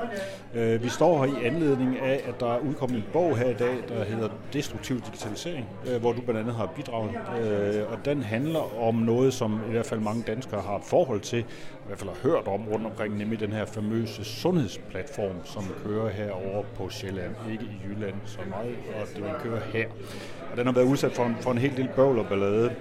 Øh, 0.54 0.82
vi 0.82 0.88
står 0.88 1.24
her 1.26 1.40
i 1.40 1.46
anledning 1.46 1.98
af, 1.98 2.20
at 2.28 2.40
der 2.40 2.54
er 2.54 2.58
udkommet 2.58 2.96
en 2.96 3.04
bog 3.12 3.38
her 3.38 3.50
i 3.50 3.54
dag, 3.54 3.76
der 3.88 4.04
hedder 4.04 4.28
Destruktiv 4.52 5.00
Digitalisering, 5.00 5.66
øh, 5.86 6.00
hvor 6.00 6.12
du 6.12 6.20
blandt 6.20 6.40
andet 6.40 6.54
har 6.54 6.66
bidraget. 6.66 7.10
Øh, 7.10 7.92
og 7.92 7.98
den 8.04 8.22
handler 8.22 8.82
om 8.82 8.94
noget, 8.94 9.34
som 9.34 9.60
i 9.68 9.70
hvert 9.70 9.86
fald 9.86 10.00
mange 10.00 10.22
danskere 10.26 10.60
har 10.60 10.76
et 10.76 10.84
forhold 10.84 11.20
til, 11.20 11.44
hvert 11.88 11.98
fald 11.98 12.10
har 12.10 12.30
hørt 12.30 12.46
om 12.46 12.68
rundt 12.68 12.86
omkring, 12.86 13.16
nemlig 13.16 13.40
den 13.40 13.52
her 13.52 13.64
famøse 13.64 14.24
sundhedsplatform, 14.24 15.36
som 15.44 15.64
kører 15.84 16.08
herovre 16.08 16.64
på 16.76 16.88
Sjælland, 16.90 17.34
ikke 17.52 17.64
i 17.64 17.80
Jylland 17.88 18.14
så 18.24 18.38
meget, 18.48 18.76
og 19.00 19.06
det 19.14 19.24
vil 19.24 19.32
køre 19.42 19.60
her. 19.72 19.88
Og 20.50 20.56
den 20.56 20.66
har 20.66 20.72
været 20.72 20.84
udsat 20.84 21.12
for 21.12 21.24
en, 21.24 21.36
for 21.40 21.50
en 21.50 21.58
helt 21.58 21.76
lille 21.76 21.92
bøvl 21.96 22.18
og 22.18 22.26
ballade. 22.26 22.74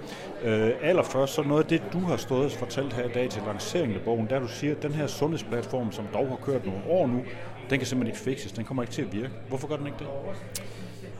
Øh, 0.44 0.70
allerførst, 0.82 1.34
så 1.34 1.42
noget 1.42 1.62
af 1.62 1.68
det, 1.68 1.82
du 1.92 1.98
har 1.98 2.16
stået 2.16 2.44
og 2.44 2.50
fortalt 2.50 2.92
her 2.92 3.04
i 3.04 3.12
dag 3.12 3.30
til 3.30 3.42
lanceringen 3.46 3.98
af 3.98 4.04
bogen, 4.04 4.26
der 4.30 4.38
du 4.38 4.48
siger, 4.48 4.74
at 4.76 4.82
den 4.82 4.92
her 4.92 5.06
sundhedsplatform, 5.06 5.92
som 5.92 6.04
dog 6.14 6.28
har 6.28 6.36
kørt 6.36 6.66
nogle 6.66 6.80
år 6.88 7.06
nu, 7.06 7.22
den 7.70 7.78
kan 7.78 7.86
simpelthen 7.86 8.06
ikke 8.06 8.18
fikses, 8.18 8.52
den 8.52 8.64
kommer 8.64 8.82
ikke 8.82 8.92
til 8.92 9.02
at 9.02 9.12
virke. 9.12 9.30
Hvorfor 9.48 9.68
gør 9.68 9.76
den 9.76 9.86
ikke 9.86 9.98
det? 9.98 10.06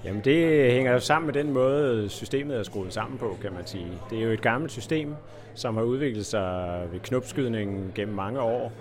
Jamen 0.09 0.23
det 0.25 0.73
hænger 0.73 0.93
jo 0.93 1.01
sammen 1.01 1.27
med 1.27 1.35
den 1.35 1.53
måde, 1.53 2.09
systemet 2.09 2.57
er 2.57 2.63
skruet 2.63 2.93
sammen 2.93 3.19
på, 3.19 3.37
kan 3.43 3.53
man 3.53 3.67
sige. 3.67 3.87
Det 4.11 4.19
er 4.19 4.23
jo 4.23 4.31
et 4.31 4.41
gammelt 4.41 4.73
system, 4.73 5.15
som 5.55 5.77
har 5.77 5.83
udviklet 5.83 6.27
sig 6.27 6.81
ved 6.93 7.01
knopskydningen 7.01 7.93
gennem 7.95 8.15
mange 8.15 8.41
år. 8.41 8.73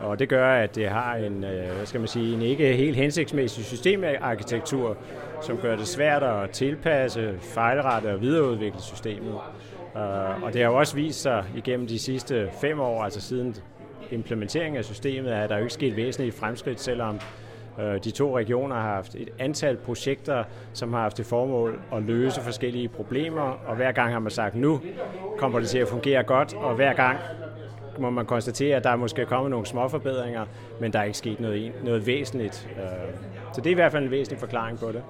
Og 0.00 0.18
det 0.18 0.28
gør, 0.28 0.54
at 0.54 0.74
det 0.74 0.88
har 0.88 1.14
en, 1.14 1.44
øh, 1.44 1.76
hvad 1.76 1.86
skal 1.86 2.00
man 2.00 2.08
sige, 2.08 2.34
en 2.34 2.42
ikke 2.42 2.72
helt 2.72 2.96
hensigtsmæssig 2.96 3.64
systemarkitektur, 3.64 4.96
som 5.42 5.56
gør 5.56 5.76
det 5.76 5.86
svært 5.86 6.22
at 6.22 6.50
tilpasse, 6.50 7.34
fejlrette 7.40 8.06
og 8.06 8.20
videreudvikle 8.20 8.82
systemet. 8.82 9.34
Øh, 9.96 10.42
og 10.42 10.52
det 10.52 10.62
har 10.62 10.70
jo 10.70 10.78
også 10.78 10.94
vist 10.94 11.22
sig 11.22 11.44
igennem 11.56 11.86
de 11.86 11.98
sidste 11.98 12.48
fem 12.60 12.80
år, 12.80 13.02
altså 13.02 13.20
siden 13.20 13.56
implementeringen 14.10 14.78
af 14.78 14.84
systemet, 14.84 15.30
at 15.30 15.50
der 15.50 15.56
jo 15.56 15.62
ikke 15.62 15.74
sket 15.74 15.96
væsentlige 15.96 16.32
fremskridt, 16.32 16.80
selvom 16.80 17.20
Øh, 17.80 18.04
de 18.04 18.10
to 18.10 18.38
regioner 18.38 18.76
har 18.76 18.94
haft 18.94 19.14
et 19.14 19.28
antal 19.38 19.76
projekter, 19.76 20.44
som 20.72 20.92
har 20.92 21.00
haft 21.00 21.16
til 21.16 21.24
formål 21.24 21.80
at 21.92 22.02
løse 22.02 22.40
forskellige 22.40 22.88
problemer, 22.88 23.58
og 23.66 23.76
hver 23.76 23.92
gang 23.92 24.12
har 24.12 24.18
man 24.18 24.30
sagt, 24.30 24.54
nu 24.54 24.80
kommer 25.38 25.58
det 25.58 25.68
til 25.68 25.78
at 25.78 25.88
fungere 25.88 26.22
godt, 26.22 26.54
og 26.54 26.74
hver 26.74 26.92
gang 26.92 27.18
må 27.98 28.10
man 28.10 28.26
konstatere, 28.26 28.76
at 28.76 28.84
der 28.84 28.90
er 28.90 28.96
måske 28.96 29.24
kommet 29.24 29.50
nogle 29.50 29.66
små 29.66 29.88
forbedringer, 29.88 30.46
men 30.80 30.92
der 30.92 30.98
er 30.98 31.04
ikke 31.04 31.18
sket 31.18 31.40
noget, 31.40 31.72
noget 31.84 32.06
væsentligt. 32.06 32.68
Øh, 32.76 32.84
så 33.52 33.60
det 33.60 33.66
er 33.66 33.70
i 33.70 33.74
hvert 33.74 33.92
fald 33.92 34.04
en 34.04 34.10
væsentlig 34.10 34.40
forklaring 34.40 34.78
på 34.78 34.92
det. 34.92 35.02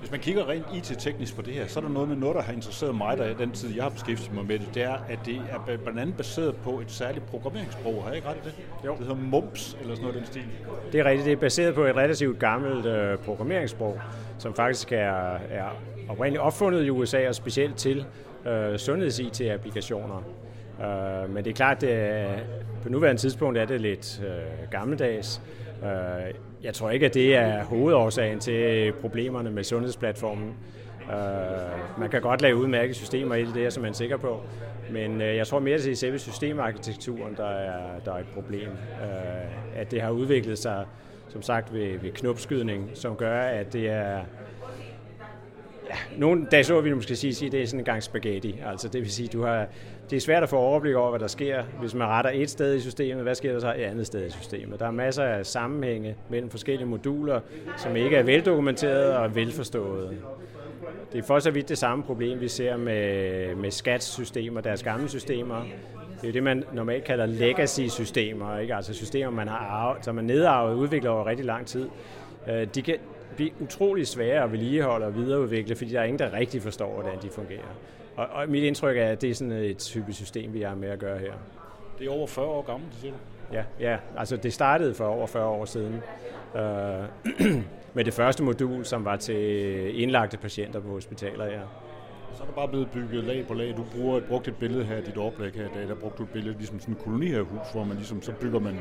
Hvis 0.00 0.10
man 0.10 0.20
kigger 0.20 0.48
rent 0.48 0.66
IT-teknisk 0.74 1.36
på 1.36 1.42
det 1.42 1.54
her, 1.54 1.66
så 1.66 1.80
er 1.80 1.84
der 1.84 1.90
noget 1.90 2.08
med 2.08 2.16
noget, 2.16 2.36
der 2.36 2.42
har 2.42 2.52
interesseret 2.52 2.94
mig, 2.94 3.18
der 3.18 3.34
den 3.34 3.50
tid, 3.50 3.74
jeg 3.74 3.82
har 3.82 3.90
beskæftiget 3.90 4.34
mig 4.34 4.46
med 4.46 4.58
det, 4.58 4.68
det 4.74 4.82
er, 4.82 4.96
at 5.08 5.18
det 5.26 5.42
er 5.68 5.76
blandt 5.76 6.00
andet 6.00 6.16
baseret 6.16 6.56
på 6.56 6.80
et 6.80 6.90
særligt 6.90 7.26
programmeringssprog. 7.26 8.02
Har 8.02 8.08
jeg 8.08 8.16
ikke 8.16 8.28
ret 8.28 8.36
i 8.36 8.40
det? 8.44 8.54
Jo. 8.84 8.90
Det 8.90 8.98
hedder 8.98 9.14
MUMPS, 9.14 9.76
eller 9.80 9.94
sådan 9.94 10.08
noget 10.08 10.20
den 10.20 10.26
stil. 10.26 10.44
Det 10.92 11.00
er 11.00 11.04
rigtigt. 11.04 11.24
Det 11.26 11.32
er 11.32 11.36
baseret 11.36 11.74
på 11.74 11.84
et 11.84 11.96
relativt 11.96 12.38
gammelt 12.38 12.86
øh, 12.86 13.18
programmeringssprog, 13.18 14.00
som 14.38 14.54
faktisk 14.54 14.92
er, 14.92 15.34
er 15.50 15.76
oprindeligt 16.08 16.42
opfundet 16.42 16.84
i 16.84 16.90
USA 16.90 17.28
og 17.28 17.34
specielt 17.34 17.76
til 17.76 18.04
øh, 18.46 18.78
sundheds-IT-applikationer. 18.78 20.22
Øh, 20.80 21.34
men 21.34 21.44
det 21.44 21.50
er 21.50 21.54
klart, 21.54 21.82
at 21.82 22.40
på 22.82 22.88
nuværende 22.88 23.20
tidspunkt 23.20 23.58
er 23.58 23.64
det 23.64 23.80
lidt 23.80 24.22
øh, 24.26 24.70
gammeldags. 24.70 25.42
Øh, 25.82 26.34
jeg 26.62 26.74
tror 26.74 26.90
ikke, 26.90 27.06
at 27.06 27.14
det 27.14 27.36
er 27.36 27.64
hovedårsagen 27.64 28.40
til 28.40 28.92
problemerne 28.92 29.50
med 29.50 29.64
sundhedsplatformen. 29.64 30.54
Øh, 31.10 32.00
man 32.00 32.10
kan 32.10 32.20
godt 32.20 32.42
lave 32.42 32.56
udmærkede 32.56 32.94
systemer 32.94 33.34
i 33.34 33.44
det, 33.44 33.54
det 33.54 33.64
er 33.64 33.70
som 33.70 33.82
man 33.82 33.94
sikker 33.94 34.16
på. 34.16 34.40
Men 34.90 35.20
øh, 35.20 35.36
jeg 35.36 35.46
tror 35.46 35.58
mere, 35.58 35.74
at 35.74 35.84
det 35.84 35.92
er 35.92 35.96
selve 35.96 36.18
systemarkitekturen, 36.18 37.34
der 37.36 37.48
er, 37.48 38.00
der 38.04 38.12
er 38.12 38.18
et 38.18 38.26
problem. 38.34 38.68
Øh, 39.02 39.80
at 39.80 39.90
det 39.90 40.02
har 40.02 40.10
udviklet 40.10 40.58
sig, 40.58 40.84
som 41.28 41.42
sagt, 41.42 41.72
ved, 41.74 41.98
ved 41.98 42.12
knopskydning, 42.12 42.90
som 42.94 43.16
gør, 43.16 43.40
at 43.40 43.72
det 43.72 43.90
er... 43.90 44.20
Ja, 45.90 45.96
nogle 46.16 46.46
dage 46.50 46.64
så 46.64 46.80
vi 46.80 46.92
måske 46.92 47.16
sige, 47.16 47.46
at 47.46 47.52
det 47.52 47.62
er 47.62 47.66
sådan 47.66 47.80
en 47.80 47.84
gang 47.84 48.02
spaghetti. 48.02 48.60
Altså 48.66 48.88
det 48.88 49.00
vil 49.00 49.10
sige, 49.10 49.28
du 49.28 49.42
har 49.42 49.66
det 50.10 50.16
er 50.16 50.20
svært 50.20 50.42
at 50.42 50.48
få 50.48 50.56
overblik 50.56 50.94
over, 50.94 51.10
hvad 51.10 51.20
der 51.20 51.26
sker, 51.26 51.62
hvis 51.80 51.94
man 51.94 52.08
retter 52.08 52.30
et 52.34 52.50
sted 52.50 52.74
i 52.74 52.80
systemet. 52.80 53.22
Hvad 53.22 53.34
sker 53.34 53.52
der 53.52 53.60
så 53.60 53.68
et 53.68 53.82
andet 53.82 54.06
sted 54.06 54.26
i 54.26 54.30
systemet? 54.30 54.80
Der 54.80 54.86
er 54.86 54.90
masser 54.90 55.24
af 55.24 55.46
sammenhænge 55.46 56.16
mellem 56.28 56.50
forskellige 56.50 56.88
moduler, 56.88 57.40
som 57.76 57.96
ikke 57.96 58.16
er 58.16 58.22
veldokumenteret 58.22 59.16
og 59.16 59.34
velforstået. 59.34 60.16
Det 61.12 61.18
er 61.18 61.22
for 61.22 61.38
så 61.38 61.50
vidt 61.50 61.68
det 61.68 61.78
samme 61.78 62.04
problem, 62.04 62.40
vi 62.40 62.48
ser 62.48 62.76
med, 62.76 63.54
med 63.54 63.70
skatssystemer, 63.70 64.60
deres 64.60 64.82
gamle 64.82 65.08
systemer. 65.08 65.62
Det 66.16 66.22
er 66.22 66.28
jo 66.28 66.32
det, 66.32 66.42
man 66.42 66.64
normalt 66.72 67.04
kalder 67.04 67.26
legacy-systemer, 67.26 68.58
ikke? 68.58 68.74
altså 68.74 68.94
systemer, 68.94 69.30
man 69.30 69.48
har 69.48 69.58
arvet, 69.58 70.04
som 70.04 70.14
man 70.14 70.24
nedarvet 70.24 70.72
og 70.72 70.78
udviklet 70.78 71.12
over 71.12 71.26
rigtig 71.26 71.46
lang 71.46 71.66
tid. 71.66 71.88
Øh, 72.50 72.66
de 72.74 72.82
kan 72.82 72.96
blive 73.36 73.50
utrolig 73.60 74.06
svære 74.06 74.44
at 74.44 74.52
vedligeholde 74.52 75.06
og 75.06 75.14
videreudvikle, 75.14 75.76
fordi 75.76 75.90
der 75.90 76.00
er 76.00 76.04
ingen, 76.04 76.18
der 76.18 76.32
rigtig 76.32 76.62
forstår, 76.62 76.94
hvordan 76.94 77.22
de 77.22 77.30
fungerer. 77.30 77.76
Og, 78.16 78.26
og 78.26 78.48
mit 78.48 78.64
indtryk 78.64 78.96
er, 78.96 79.06
at 79.06 79.22
det 79.22 79.30
er 79.30 79.34
sådan 79.34 79.52
et 79.52 79.78
typisk 79.78 80.18
system, 80.18 80.54
vi 80.54 80.60
har 80.60 80.74
med 80.74 80.88
at 80.88 80.98
gøre 80.98 81.18
her. 81.18 81.32
Det 81.98 82.06
er 82.06 82.10
over 82.10 82.26
40 82.26 82.46
år 82.46 82.62
gammelt, 82.62 82.94
siger 82.94 83.12
du? 83.12 83.18
Ja, 83.52 83.64
ja, 83.80 83.98
altså 84.16 84.36
det 84.36 84.52
startede 84.52 84.94
for 84.94 85.04
over 85.04 85.26
40 85.26 85.44
år 85.44 85.64
siden. 85.64 86.02
Uh, 86.54 86.60
med 87.94 88.04
det 88.04 88.14
første 88.14 88.42
modul, 88.42 88.84
som 88.84 89.04
var 89.04 89.16
til 89.16 90.02
indlagte 90.02 90.36
patienter 90.36 90.80
på 90.80 90.88
hospitaler, 90.88 91.46
ja. 91.46 91.60
Så 92.36 92.42
er 92.42 92.46
der 92.46 92.54
bare 92.54 92.68
blevet 92.68 92.88
bygget 92.90 93.24
lag 93.24 93.44
på 93.48 93.54
lag. 93.54 93.74
Du 93.76 93.84
bruger, 93.96 94.20
brugte 94.28 94.50
et 94.50 94.56
billede 94.56 94.84
her, 94.84 95.00
dit 95.00 95.16
oplæg 95.16 95.52
her 95.54 95.64
i 95.64 95.68
dag, 95.74 95.88
der 95.88 95.94
brugte 95.94 96.18
du 96.18 96.22
et 96.22 96.28
billede 96.28 96.56
ligesom 96.58 96.80
sådan 96.80 96.94
en 96.94 97.00
kolonihavehus, 97.04 97.72
hvor 97.72 97.84
man 97.84 97.96
ligesom, 97.96 98.22
så 98.22 98.32
bygger 98.32 98.60
man 98.60 98.74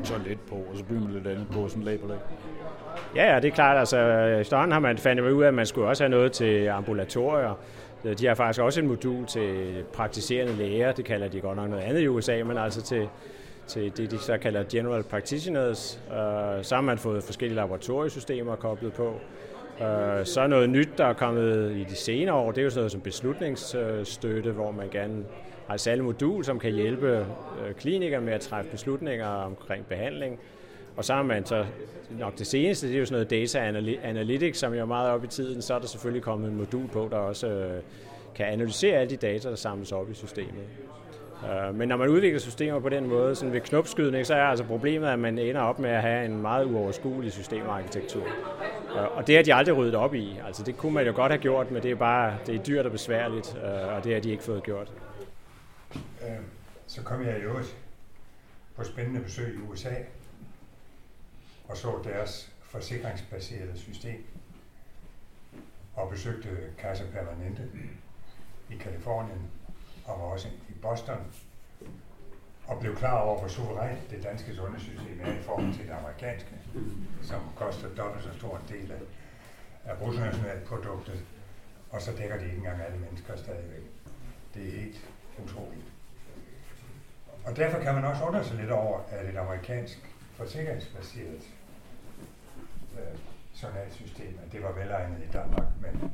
et 0.00 0.04
toilet 0.04 0.38
på, 0.48 0.54
og 0.54 0.76
så 0.76 0.84
bygger 0.84 1.02
man 1.02 1.12
lidt 1.12 1.26
andet 1.26 1.46
på, 1.52 1.68
sådan 1.68 1.82
lag 1.82 2.00
på 2.00 2.06
lag. 2.06 2.18
Ja, 3.16 3.34
ja, 3.34 3.40
det 3.40 3.48
er 3.48 3.52
klart. 3.52 3.78
Altså, 3.78 3.98
efterhånden 4.40 4.72
har 4.72 4.80
man 4.80 4.98
fandt 4.98 5.20
ud 5.20 5.42
af, 5.42 5.48
at 5.48 5.54
man 5.54 5.66
skulle 5.66 5.88
også 5.88 6.04
have 6.04 6.10
noget 6.10 6.32
til 6.32 6.68
ambulatorier. 6.68 7.58
De 8.18 8.26
har 8.26 8.34
faktisk 8.34 8.62
også 8.62 8.80
et 8.80 8.86
modul 8.86 9.26
til 9.26 9.74
praktiserende 9.92 10.52
læger, 10.52 10.92
det 10.92 11.04
kalder 11.04 11.28
de 11.28 11.40
godt 11.40 11.56
nok 11.56 11.70
noget 11.70 11.82
andet 11.82 12.00
i 12.00 12.08
USA, 12.08 12.42
men 12.44 12.58
altså 12.58 12.82
til, 12.82 13.08
til 13.66 13.96
det, 13.96 14.10
de 14.10 14.18
så 14.18 14.38
kalder 14.38 14.64
general 14.70 15.02
practitioners. 15.02 16.00
Øh, 16.10 16.64
så 16.64 16.74
har 16.74 16.80
man 16.80 16.98
fået 16.98 17.24
forskellige 17.24 17.56
laboratoriesystemer 17.56 18.56
koblet 18.56 18.92
på. 18.92 19.14
Øh, 19.80 20.26
så 20.26 20.40
er 20.40 20.46
noget 20.46 20.70
nyt, 20.70 20.88
der 20.98 21.04
er 21.04 21.12
kommet 21.12 21.76
i 21.76 21.84
de 21.84 21.94
senere 21.94 22.34
år, 22.34 22.52
det 22.52 22.60
er 22.60 22.64
jo 22.64 22.70
sådan 22.70 22.80
noget 22.80 22.92
som 22.92 23.00
beslutningsstøtte, 23.00 24.50
hvor 24.50 24.70
man 24.70 24.88
gerne 24.90 25.24
har 25.66 25.74
et 25.74 25.80
særligt 25.80 26.04
modul, 26.04 26.44
som 26.44 26.58
kan 26.58 26.72
hjælpe 26.72 27.20
uh, 27.20 27.74
klinikere 27.76 28.20
med 28.20 28.32
at 28.32 28.40
træffe 28.40 28.70
beslutninger 28.70 29.26
omkring 29.26 29.86
behandling. 29.86 30.40
Og 30.96 31.04
så 31.04 31.14
har 31.14 31.22
man 31.22 31.46
så 31.46 31.64
nok 32.18 32.38
det 32.38 32.46
seneste, 32.46 32.86
det 32.86 32.94
er 32.94 32.98
jo 32.98 33.04
sådan 33.04 33.14
noget 33.14 33.30
data 33.30 33.82
analytics, 34.02 34.58
som 34.58 34.74
er 34.74 34.84
meget 34.84 35.10
op 35.10 35.24
i 35.24 35.26
tiden. 35.26 35.62
Så 35.62 35.74
er 35.74 35.78
der 35.78 35.86
selvfølgelig 35.86 36.22
kommet 36.22 36.50
en 36.50 36.56
modul 36.56 36.88
på, 36.88 37.08
der 37.10 37.16
også 37.16 37.48
øh, 37.48 37.82
kan 38.34 38.46
analysere 38.46 38.96
alle 38.96 39.10
de 39.10 39.16
data, 39.16 39.48
der 39.48 39.56
samles 39.56 39.92
op 39.92 40.10
i 40.10 40.14
systemet. 40.14 40.64
Øh, 41.44 41.74
men 41.74 41.88
når 41.88 41.96
man 41.96 42.08
udvikler 42.08 42.40
systemer 42.40 42.80
på 42.80 42.88
den 42.88 43.08
måde, 43.08 43.34
sådan 43.34 43.52
ved 43.52 43.60
knopskydning, 43.60 44.26
så 44.26 44.34
er 44.34 44.42
altså 44.42 44.64
problemet, 44.64 45.08
at 45.08 45.18
man 45.18 45.38
ender 45.38 45.60
op 45.60 45.78
med 45.78 45.90
at 45.90 46.02
have 46.02 46.24
en 46.24 46.42
meget 46.42 46.64
uoverskuelig 46.64 47.32
systemarkitektur. 47.32 48.22
Og 48.88 49.26
det 49.26 49.36
har 49.36 49.42
de 49.42 49.54
aldrig 49.54 49.76
ryddet 49.76 49.94
op 49.94 50.14
i. 50.14 50.38
Altså 50.46 50.62
det 50.62 50.76
kunne 50.76 50.94
man 50.94 51.06
jo 51.06 51.12
godt 51.14 51.32
have 51.32 51.42
gjort, 51.42 51.70
men 51.70 51.82
det 51.82 51.90
er 51.90 51.94
bare 51.94 52.38
det 52.46 52.54
er 52.54 52.62
dyrt 52.62 52.86
og 52.86 52.92
besværligt, 52.92 53.56
øh, 53.56 53.94
og 53.94 54.04
det 54.04 54.14
har 54.14 54.20
de 54.20 54.30
ikke 54.30 54.42
fået 54.42 54.62
gjort. 54.62 54.92
Øh, 55.94 56.38
så 56.86 57.02
kom 57.02 57.22
jeg 57.22 57.38
i 57.38 57.40
øvrigt 57.40 57.76
på 58.76 58.84
spændende 58.84 59.20
besøg 59.20 59.54
i 59.54 59.58
USA, 59.70 59.94
og 61.68 61.76
så 61.76 62.00
deres 62.04 62.52
forsikringsbaserede 62.62 63.78
system 63.78 64.24
og 65.94 66.10
besøgte 66.10 66.48
Kaiser 66.78 67.04
Permanente 67.12 67.62
i 68.70 68.74
Kalifornien 68.74 69.50
og 70.04 70.20
var 70.20 70.24
også 70.24 70.48
i 70.68 70.72
Boston, 70.82 71.18
og 72.68 72.80
blev 72.80 72.96
klar 72.96 73.20
over, 73.20 73.38
hvor 73.38 73.48
suverænt 73.48 74.10
det 74.10 74.22
danske 74.22 74.54
sundhedssystem 74.54 75.20
er 75.24 75.32
i 75.32 75.42
forhold 75.42 75.72
til 75.74 75.86
det 75.86 75.92
amerikanske, 75.92 76.54
som 77.22 77.40
koster 77.56 77.88
dobbelt 77.88 78.24
så 78.24 78.38
stor 78.38 78.56
en 78.56 78.74
del 78.76 78.92
af, 78.92 79.00
af 79.84 79.98
bruttonationalproduktet, 79.98 81.24
og 81.90 82.02
så 82.02 82.12
dækker 82.12 82.38
de 82.38 82.44
ikke 82.44 82.56
engang 82.56 82.82
alle 82.82 82.98
mennesker 82.98 83.36
stadigvæk. 83.36 83.82
Det 84.54 84.66
er 84.66 84.70
helt 84.70 85.10
utroligt. 85.44 85.86
Og 87.44 87.56
derfor 87.56 87.78
kan 87.78 87.94
man 87.94 88.04
også 88.04 88.24
undre 88.24 88.44
sig 88.44 88.56
lidt 88.56 88.70
over, 88.70 89.00
at 89.10 89.26
et 89.26 89.36
amerikansk 89.36 89.98
forsikringsbaseret 90.36 91.42
øh, 92.94 93.18
journalsystem, 93.62 94.38
at 94.46 94.52
det 94.52 94.62
var 94.62 94.72
velegnet 94.72 95.18
i 95.18 95.30
Danmark, 95.32 95.66
men, 95.82 96.12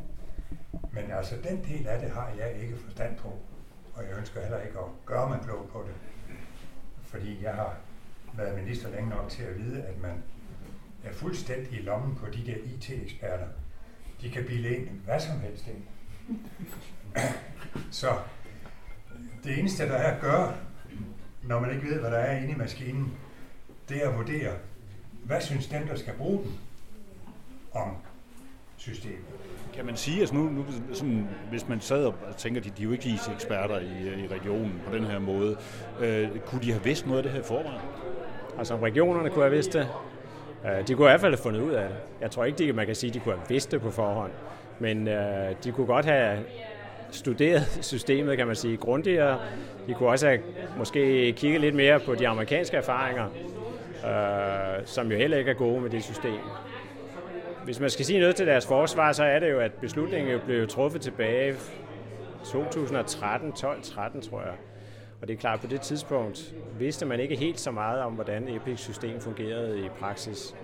men 0.92 1.10
altså 1.10 1.36
den 1.36 1.64
del 1.64 1.86
af 1.88 2.00
det 2.00 2.10
har 2.10 2.30
jeg 2.38 2.52
ikke 2.62 2.76
forstand 2.76 3.16
på, 3.16 3.28
og 3.94 4.02
jeg 4.04 4.18
ønsker 4.18 4.40
heller 4.40 4.60
ikke 4.60 4.78
at 4.78 4.84
gøre 5.06 5.28
mig 5.28 5.40
klog 5.44 5.68
på 5.72 5.84
det, 5.86 5.94
fordi 7.14 7.42
jeg 7.42 7.54
har 7.54 7.76
været 8.34 8.64
minister 8.64 8.90
længe 8.90 9.10
nok 9.10 9.28
til 9.30 9.42
at 9.42 9.58
vide, 9.58 9.82
at 9.82 10.00
man 10.02 10.22
er 11.04 11.12
fuldstændig 11.12 11.72
i 11.72 11.82
lommen 11.82 12.16
på 12.16 12.26
de 12.26 12.46
der 12.46 12.56
IT-eksperter. 12.56 13.46
De 14.20 14.30
kan 14.30 14.44
bilde 14.44 14.76
ind 14.76 14.88
hvad 14.88 15.20
som 15.20 15.40
helst 15.40 15.66
ind. 15.66 15.82
Så 17.90 18.18
det 19.44 19.58
eneste, 19.58 19.88
der 19.88 19.94
er 19.94 20.14
at 20.14 20.20
gøre, 20.20 20.56
når 21.42 21.60
man 21.60 21.70
ikke 21.70 21.86
ved, 21.86 22.00
hvad 22.00 22.10
der 22.10 22.18
er 22.18 22.38
inde 22.38 22.50
i 22.50 22.56
maskinen, 22.56 23.12
det 23.88 24.04
er 24.04 24.08
at 24.08 24.16
vurdere, 24.16 24.56
hvad 25.24 25.40
synes 25.40 25.66
dem, 25.66 25.86
der 25.86 25.96
skal 25.96 26.14
bruge 26.14 26.44
den, 26.44 26.58
om 27.72 27.96
systemet. 28.76 29.24
Kan 29.74 29.86
man 29.86 29.96
sige, 29.96 30.20
altså 30.20 30.34
nu, 30.34 30.42
nu 30.42 30.64
sådan, 30.92 31.28
hvis 31.50 31.68
man 31.68 31.80
sad 31.80 32.04
og 32.04 32.14
tænker, 32.36 32.60
de, 32.60 32.68
de 32.68 32.82
er 32.82 32.84
jo 32.84 32.92
ikke 32.92 33.08
IT-eksperter 33.08 33.78
i, 33.78 34.08
øh, 34.08 34.24
i 34.24 34.26
regionen 34.26 34.82
på 34.88 34.96
den 34.96 35.04
her 35.04 35.18
måde, 35.18 35.56
øh, 36.00 36.28
kunne 36.46 36.62
de 36.62 36.72
have 36.72 36.84
vidst 36.84 37.06
noget 37.06 37.18
af 37.18 37.22
det 37.22 37.32
her 37.32 37.40
i 37.40 37.42
forvejen? 37.42 37.80
Altså 38.58 38.76
regionerne 38.76 39.30
kunne 39.30 39.42
have 39.42 39.54
vidst 39.54 39.72
det. 39.72 39.88
Øh, 40.64 40.88
de 40.88 40.94
kunne 40.94 41.06
i 41.06 41.10
hvert 41.10 41.20
fald 41.20 41.32
have 41.32 41.42
fundet 41.42 41.60
ud 41.60 41.72
af 41.72 41.88
det. 41.88 41.96
Jeg 42.20 42.30
tror 42.30 42.44
ikke, 42.44 42.58
de, 42.58 42.72
man 42.72 42.86
kan 42.86 42.94
sige, 42.94 43.10
at 43.10 43.14
de 43.14 43.20
kunne 43.20 43.34
have 43.34 43.48
vidst 43.48 43.70
det 43.70 43.80
på 43.80 43.90
forhånd. 43.90 44.30
Men 44.78 45.08
øh, 45.08 45.54
de 45.64 45.72
kunne 45.72 45.86
godt 45.86 46.06
have 46.06 46.38
studeret 47.10 47.78
systemet, 47.92 48.36
kan 48.36 48.46
man 48.46 48.56
sige, 48.56 48.76
grundigere. 48.76 49.38
De 49.86 49.94
kunne 49.94 50.08
også 50.08 50.26
have 50.26 50.40
måske 50.78 51.32
kigget 51.32 51.60
lidt 51.60 51.74
mere 51.74 52.00
på 52.00 52.14
de 52.14 52.28
amerikanske 52.28 52.76
erfaringer, 52.76 53.26
øh, 54.06 54.86
som 54.86 55.10
jo 55.10 55.16
heller 55.16 55.36
ikke 55.36 55.50
er 55.50 55.54
gode 55.54 55.80
med 55.80 55.90
det 55.90 56.04
system. 56.04 56.40
Hvis 57.64 57.80
man 57.80 57.90
skal 57.90 58.04
sige 58.04 58.20
noget 58.20 58.36
til 58.36 58.46
deres 58.46 58.66
forsvar, 58.66 59.12
så 59.12 59.24
er 59.24 59.38
det 59.38 59.50
jo, 59.50 59.60
at 59.60 59.72
beslutningen 59.72 60.40
blev 60.46 60.68
truffet 60.68 61.00
tilbage 61.00 61.54
2013, 62.44 63.52
12-13 63.52 64.30
tror 64.30 64.40
jeg. 64.40 64.54
Og 65.20 65.28
det 65.28 65.34
er 65.34 65.38
klart, 65.38 65.54
at 65.54 65.60
på 65.60 65.66
det 65.66 65.80
tidspunkt 65.80 66.54
vidste 66.78 67.06
man 67.06 67.20
ikke 67.20 67.36
helt 67.36 67.60
så 67.60 67.70
meget 67.70 68.00
om, 68.00 68.12
hvordan 68.12 68.48
Epic-system 68.48 69.20
fungerede 69.20 69.86
i 69.86 69.88
praksis. 69.88 70.54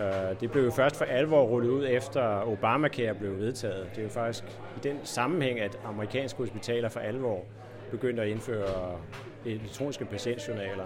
Øh, 0.00 0.40
det 0.40 0.50
blev 0.50 0.64
jo 0.64 0.70
først 0.70 0.96
for 0.96 1.04
alvor 1.04 1.42
rullet 1.42 1.70
ud 1.70 1.86
efter 1.88 2.48
Obamacare 2.48 3.14
blev 3.14 3.38
vedtaget. 3.38 3.86
Det 3.90 3.98
er 3.98 4.02
jo 4.02 4.08
faktisk 4.08 4.44
i 4.76 4.80
den 4.82 4.98
sammenhæng, 5.04 5.60
at 5.60 5.78
amerikanske 5.84 6.38
hospitaler 6.38 6.88
for 6.88 7.00
alvor 7.00 7.44
begyndte 7.90 8.22
at 8.22 8.28
indføre 8.28 8.98
elektroniske 9.46 10.04
patientjournaler. 10.04 10.84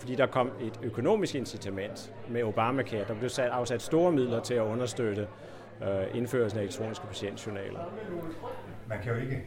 Fordi 0.00 0.14
der 0.14 0.26
kom 0.26 0.50
et 0.60 0.80
økonomisk 0.82 1.34
incitament 1.34 2.14
med 2.28 2.42
Obamacare. 2.42 3.04
Der 3.08 3.14
blev 3.14 3.30
sat, 3.30 3.50
afsat 3.50 3.82
store 3.82 4.12
midler 4.12 4.40
til 4.40 4.54
at 4.54 4.62
understøtte 4.62 5.28
øh, 5.82 6.16
indførelsen 6.16 6.58
af 6.58 6.62
elektroniske 6.62 7.06
patientjournaler. 7.06 7.92
Man 8.88 9.02
kan 9.02 9.12
jo 9.12 9.20
ikke 9.20 9.46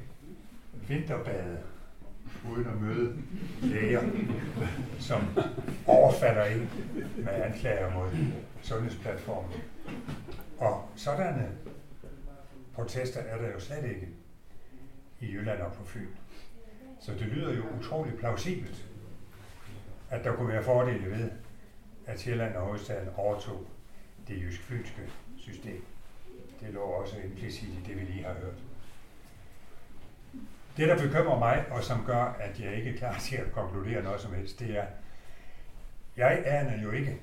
vinterbade 0.88 1.58
uden 2.52 2.68
at 2.68 2.82
møde 2.82 3.16
læger, 3.62 4.02
som 5.00 5.22
overfalder 5.88 6.46
ind 6.46 6.68
med 7.18 7.34
anklager 7.34 7.94
mod 7.94 8.10
sundhedsplatformen. 8.62 9.52
Og 10.58 10.90
sådanne 10.96 11.52
protester 12.74 13.20
er 13.20 13.38
der 13.38 13.52
jo 13.52 13.60
slet 13.60 13.84
ikke 13.84 14.08
i 15.20 15.32
Jylland 15.32 15.62
og 15.62 15.74
på 15.74 15.86
Fyn. 15.86 16.08
Så 17.02 17.12
det 17.12 17.22
lyder 17.22 17.54
jo 17.54 17.64
utroligt 17.80 18.18
plausibelt, 18.18 18.86
at 20.14 20.24
der 20.24 20.36
kunne 20.36 20.54
være 20.54 20.64
fordele 20.64 21.12
ved, 21.12 21.32
at 22.06 22.20
Sjælland 22.20 22.56
og 22.56 22.66
hovedstaden 22.66 23.10
overtog 23.16 23.68
det 24.28 24.42
jysk-fynske 24.42 25.02
system. 25.38 25.86
Det 26.60 26.74
lå 26.74 26.80
også 26.80 27.18
implicit 27.18 27.70
i 27.70 27.84
det, 27.88 27.96
vi 27.96 28.02
lige 28.02 28.24
har 28.24 28.34
hørt. 28.34 28.64
Det, 30.78 30.88
der 30.88 30.98
bekymrer 30.98 31.40
mig, 31.40 31.66
og 31.72 31.84
som 31.84 32.06
gør, 32.06 32.24
at 32.24 32.60
jeg 32.60 32.76
ikke 32.76 32.90
er 32.94 32.98
klar 32.98 33.20
til 33.20 33.36
at 33.36 33.52
konkludere 33.52 34.04
noget 34.04 34.22
som 34.22 34.34
helst, 34.34 34.60
det 34.60 34.78
er, 34.78 34.86
jeg 36.18 36.44
aner 36.46 36.84
jo 36.84 36.92
ikke, 36.92 37.20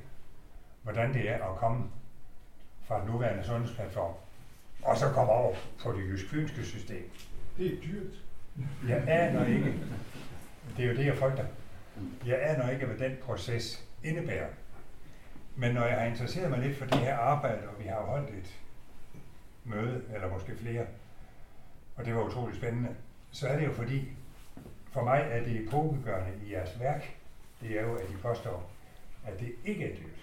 hvordan 0.83 1.15
det 1.15 1.31
er 1.31 1.45
at 1.51 1.57
komme 1.57 1.85
fra 2.85 3.01
den 3.01 3.11
nuværende 3.11 3.45
sundhedsplatform, 3.45 4.15
og 4.83 4.97
så 4.97 5.11
komme 5.13 5.33
over 5.33 5.55
på 5.83 5.93
det 5.93 6.09
jysk-fynske 6.09 6.65
system. 6.65 7.11
Det 7.59 7.67
er 7.67 7.77
dyrt. 7.81 8.25
Jeg 8.89 9.09
aner 9.09 9.47
ikke, 9.47 9.75
det 10.77 10.85
er 10.85 10.89
jo 10.89 10.97
det, 10.97 11.07
jeg 11.07 11.17
frygter, 11.17 11.45
jeg 12.27 12.43
aner 12.43 12.71
ikke, 12.71 12.87
hvad 12.87 13.09
den 13.09 13.17
proces 13.23 13.87
indebærer. 14.05 14.49
Men 15.57 15.75
når 15.75 15.87
jeg 15.87 15.99
har 15.99 16.07
interesseret 16.07 16.51
mig 16.51 16.59
lidt 16.59 16.79
for 16.79 16.85
det 16.85 16.99
her 16.99 17.17
arbejde, 17.17 17.69
og 17.69 17.75
vi 17.83 17.85
har 17.85 18.01
holdt 18.01 18.31
et 18.31 18.61
møde, 19.65 20.03
eller 20.15 20.31
måske 20.31 20.57
flere, 20.57 20.87
og 21.97 22.05
det 22.05 22.15
var 22.15 22.23
utroligt 22.23 22.59
spændende, 22.59 22.89
så 23.31 23.49
er 23.49 23.59
det 23.59 23.67
jo 23.67 23.73
fordi, 23.73 24.09
for 24.93 25.05
mig 25.05 25.27
er 25.31 25.45
det 25.45 25.67
epokegørende 25.67 26.47
i 26.47 26.53
jeres 26.53 26.81
værk, 26.81 27.17
det 27.61 27.79
er 27.79 27.83
jo, 27.83 27.95
at 27.95 28.11
I 28.11 28.17
påstår, 28.23 28.71
at 29.27 29.41
det 29.41 29.53
ikke 29.65 29.85
er 29.85 29.97
dyrt. 29.97 30.21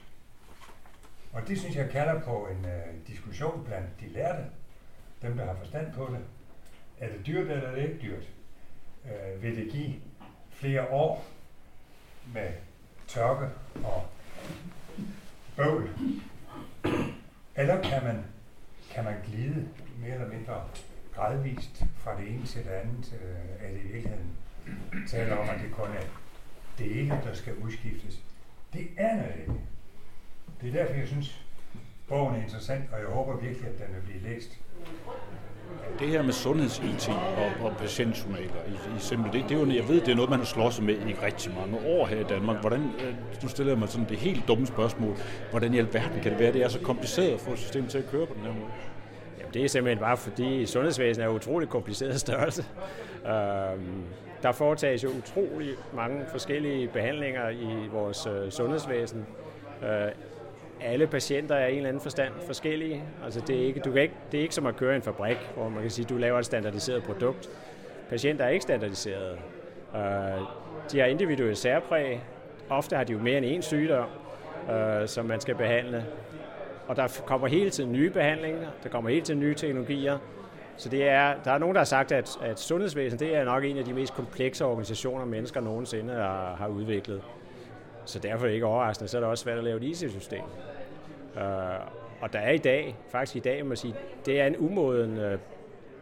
Og 1.33 1.47
det 1.47 1.59
synes 1.59 1.75
jeg 1.75 1.89
kalder 1.89 2.21
på 2.21 2.47
en 2.47 2.65
øh, 2.65 3.07
diskussion 3.07 3.63
blandt 3.65 3.99
de 3.99 4.07
lærte, 4.07 4.43
dem 5.21 5.37
der 5.37 5.45
har 5.45 5.55
forstand 5.55 5.93
på 5.93 6.07
det. 6.11 6.19
Er 6.99 7.11
det 7.11 7.27
dyrt 7.27 7.51
eller 7.51 7.67
er 7.67 7.75
det 7.75 7.83
ikke 7.83 8.01
dyrt? 8.01 8.29
Øh, 9.05 9.43
vil 9.43 9.55
det 9.55 9.71
give 9.71 9.93
flere 10.51 10.89
år 10.89 11.25
med 12.33 12.49
tørke 13.07 13.49
og 13.83 14.05
bøvl? 15.55 15.89
Eller 17.55 17.81
kan 17.81 18.03
man, 18.03 18.23
kan 18.91 19.03
man 19.03 19.15
glide 19.25 19.67
mere 19.99 20.13
eller 20.13 20.27
mindre 20.27 20.63
gradvist 21.15 21.83
fra 21.97 22.17
det 22.21 22.27
ene 22.27 22.45
til 22.45 22.63
det 22.63 22.69
andet, 22.69 23.19
øh, 23.21 23.67
er 23.67 23.71
det 23.71 23.79
i 23.79 23.87
virkeligheden 23.87 24.37
taler 25.07 25.35
om, 25.35 25.49
at 25.49 25.59
det 25.61 25.71
kun 25.71 25.87
er 25.87 26.05
det 26.77 27.01
ene, 27.01 27.21
der 27.23 27.33
skal 27.33 27.55
udskiftes. 27.55 28.19
Det 28.73 28.87
er 28.97 29.15
noget 29.15 29.35
ikke. 29.39 29.53
Det 30.61 30.69
er 30.69 30.73
derfor, 30.73 30.93
jeg 30.93 31.07
synes, 31.07 31.45
bogen 32.07 32.35
er 32.35 32.43
interessant, 32.43 32.93
og 32.93 32.99
jeg 32.99 33.07
håber 33.07 33.37
virkelig, 33.37 33.67
at 33.67 33.79
den 33.79 33.95
vil 33.95 34.01
blive 34.01 34.21
læst. 34.21 34.59
Det 35.99 36.07
her 36.07 36.21
med 36.21 36.33
sundheds-IT 36.33 37.09
og, 37.09 37.65
og 37.65 37.77
patientjournaler 37.77 38.61
i, 38.67 38.97
i 38.97 38.99
simpel, 38.99 39.33
det, 39.33 39.49
det 39.49 39.57
er 39.57 39.59
jo, 39.59 39.71
jeg 39.71 39.87
ved, 39.89 40.01
det 40.01 40.07
er 40.11 40.15
noget, 40.15 40.29
man 40.29 40.39
har 40.39 40.45
slåsset 40.45 40.85
med 40.85 40.93
i 40.95 41.15
rigtig 41.23 41.53
mange 41.53 41.87
år 41.87 42.05
her 42.05 42.19
i 42.19 42.23
Danmark. 42.23 42.61
Hvordan, 42.61 42.79
øh, 42.79 43.05
du 43.07 43.39
nu 43.43 43.49
stiller 43.49 43.71
jeg 43.71 43.79
mig 43.79 43.89
sådan 43.89 44.09
det 44.09 44.17
helt 44.17 44.47
dumme 44.47 44.67
spørgsmål. 44.67 45.15
Hvordan 45.49 45.73
i 45.73 45.77
alverden 45.77 46.21
kan 46.21 46.31
det 46.31 46.39
være, 46.39 46.53
det 46.53 46.63
er 46.63 46.67
så 46.67 46.79
kompliceret 46.79 47.33
at 47.33 47.39
få 47.39 47.55
systemet 47.55 47.89
til 47.89 47.97
at 47.97 48.09
køre 48.11 48.25
på 48.25 48.33
den 48.33 48.41
her 48.41 48.53
måde? 48.53 48.71
Jamen, 49.39 49.53
det 49.53 49.63
er 49.63 49.69
simpelthen 49.69 49.99
bare 49.99 50.17
fordi 50.17 50.65
sundhedsvæsenet 50.65 51.25
er 51.25 51.29
en 51.29 51.35
utrolig 51.35 51.69
kompliceret 51.69 52.19
størrelse. 52.19 52.65
Øhm, 53.25 54.03
der 54.43 54.51
foretages 54.51 55.03
jo 55.03 55.09
utrolig 55.09 55.69
mange 55.95 56.25
forskellige 56.31 56.87
behandlinger 56.87 57.49
i 57.49 57.87
vores 57.91 58.27
øh, 58.27 58.51
sundhedsvæsen. 58.51 59.25
Øh, 59.83 60.11
alle 60.81 61.07
patienter 61.07 61.55
er 61.55 61.67
i 61.67 61.71
en 61.71 61.77
eller 61.77 61.89
anden 61.89 62.01
forstand 62.01 62.33
forskellige. 62.45 63.03
Altså 63.23 63.41
det, 63.47 63.61
er 63.61 63.65
ikke, 63.65 63.79
du 63.79 63.91
kan 63.91 64.01
ikke, 64.01 64.13
det 64.31 64.37
er 64.37 64.41
ikke 64.41 64.55
som 64.55 64.65
at 64.65 64.75
køre 64.75 64.95
en 64.95 65.01
fabrik, 65.01 65.37
hvor 65.55 65.69
man 65.69 65.81
kan 65.81 65.91
sige, 65.91 66.03
at 66.03 66.09
du 66.09 66.17
laver 66.17 66.39
et 66.39 66.45
standardiseret 66.45 67.03
produkt. 67.03 67.49
Patienter 68.09 68.45
er 68.45 68.49
ikke 68.49 68.63
standardiserede. 68.63 69.37
Øh, 69.95 70.01
de 70.91 70.99
har 70.99 71.05
individuelle 71.05 71.55
særpræg. 71.55 72.21
Ofte 72.69 72.95
har 72.95 73.03
de 73.03 73.13
jo 73.13 73.19
mere 73.19 73.37
end 73.37 73.57
én 73.57 73.61
sygdom, 73.61 74.09
øh, 74.71 75.07
som 75.07 75.25
man 75.25 75.39
skal 75.39 75.55
behandle. 75.55 76.05
Og 76.87 76.95
der 76.95 77.21
kommer 77.25 77.47
hele 77.47 77.69
tiden 77.69 77.91
nye 77.91 78.09
behandlinger, 78.09 78.67
der 78.83 78.89
kommer 78.89 79.09
hele 79.09 79.21
tiden 79.21 79.39
nye 79.39 79.55
teknologier. 79.55 80.17
Så 80.77 80.89
det 80.89 81.07
er, 81.07 81.33
der 81.43 81.51
er 81.51 81.57
nogen, 81.57 81.75
der 81.75 81.79
har 81.79 81.85
sagt, 81.85 82.11
at, 82.11 82.37
at 82.41 82.59
sundhedsvæsenet 82.59 83.19
det 83.19 83.35
er 83.35 83.43
nok 83.43 83.63
en 83.63 83.77
af 83.77 83.85
de 83.85 83.93
mest 83.93 84.13
komplekse 84.13 84.65
organisationer, 84.65 85.25
mennesker 85.25 85.61
nogensinde 85.61 86.13
har, 86.13 86.55
har 86.55 86.67
udviklet. 86.67 87.21
Så 88.07 88.19
derfor 88.19 88.45
er 88.45 88.47
det 88.47 88.53
ikke 88.53 88.65
overraskende, 88.65 89.07
så 89.07 89.17
er 89.17 89.21
det 89.21 89.29
også 89.29 89.43
svært 89.43 89.57
at 89.57 89.63
lave 89.63 89.77
et 89.77 89.83
IT-system. 89.83 90.41
Øh, 91.37 91.43
og 92.21 92.33
der 92.33 92.39
er 92.39 92.51
i 92.51 92.57
dag, 92.57 92.95
faktisk 93.09 93.35
i 93.35 93.39
dag, 93.39 93.63
må 93.63 93.67
man 93.67 93.77
sige, 93.77 93.95
det 94.25 94.41
er 94.41 94.47
en 94.47 94.57
umoden 94.57 95.17
øh, 95.17 95.39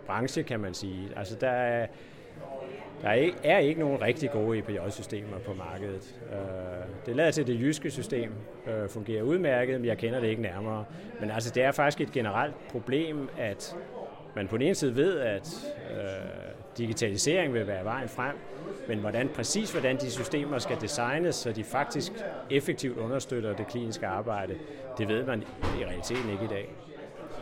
branche, 0.06 0.44
kan 0.44 0.60
man 0.60 0.74
sige. 0.74 1.10
Altså 1.16 1.36
der 1.36 1.50
er, 1.50 1.88
der 3.02 3.10
er 3.10 3.14
ikke, 3.14 3.38
er 3.44 3.58
ikke 3.58 3.80
nogen 3.80 4.02
rigtig 4.02 4.32
gode 4.32 4.58
EPJ-systemer 4.58 5.40
på 5.46 5.54
markedet. 5.54 6.16
Øh, 6.32 7.06
det 7.06 7.16
lader 7.16 7.32
til, 7.32 7.42
at 7.42 7.48
det 7.48 7.60
jyske 7.60 7.92
system 7.92 8.32
øh, 8.68 8.90
fungerer 8.90 9.24
udmærket, 9.24 9.80
men 9.80 9.88
jeg 9.88 9.98
kender 9.98 10.20
det 10.20 10.28
ikke 10.28 10.42
nærmere. 10.42 10.86
Men 11.20 11.32
altså, 11.32 11.52
det 11.52 11.64
er 11.64 11.72
faktisk 11.72 12.02
et 12.02 12.12
generelt 12.12 12.54
problem, 12.72 13.30
at 13.38 13.76
man 14.36 14.48
på 14.48 14.58
den 14.58 14.66
ene 14.66 14.76
side 14.76 14.96
ved, 14.96 15.20
at 15.20 15.76
øh, 15.92 15.98
digitalisering 16.78 17.54
vil 17.54 17.68
være 17.68 17.86
vejen 17.86 18.10
frem, 18.10 18.36
men 18.88 19.00
hvordan 19.00 19.30
præcis 19.36 19.72
hvordan 19.72 19.98
de 19.98 20.12
systemer 20.12 20.60
skal 20.60 20.78
designes, 20.82 21.36
så 21.36 21.52
de 21.52 21.64
faktisk 21.64 22.12
effektivt 22.50 22.98
understøtter 22.98 23.56
det 23.56 23.68
kliniske 23.68 24.08
arbejde, 24.08 24.54
det 24.98 25.08
ved 25.08 25.26
man 25.26 25.44
i 25.62 25.86
realiteten 25.86 26.30
ikke 26.32 26.46
i 26.46 26.48
dag. 26.48 26.74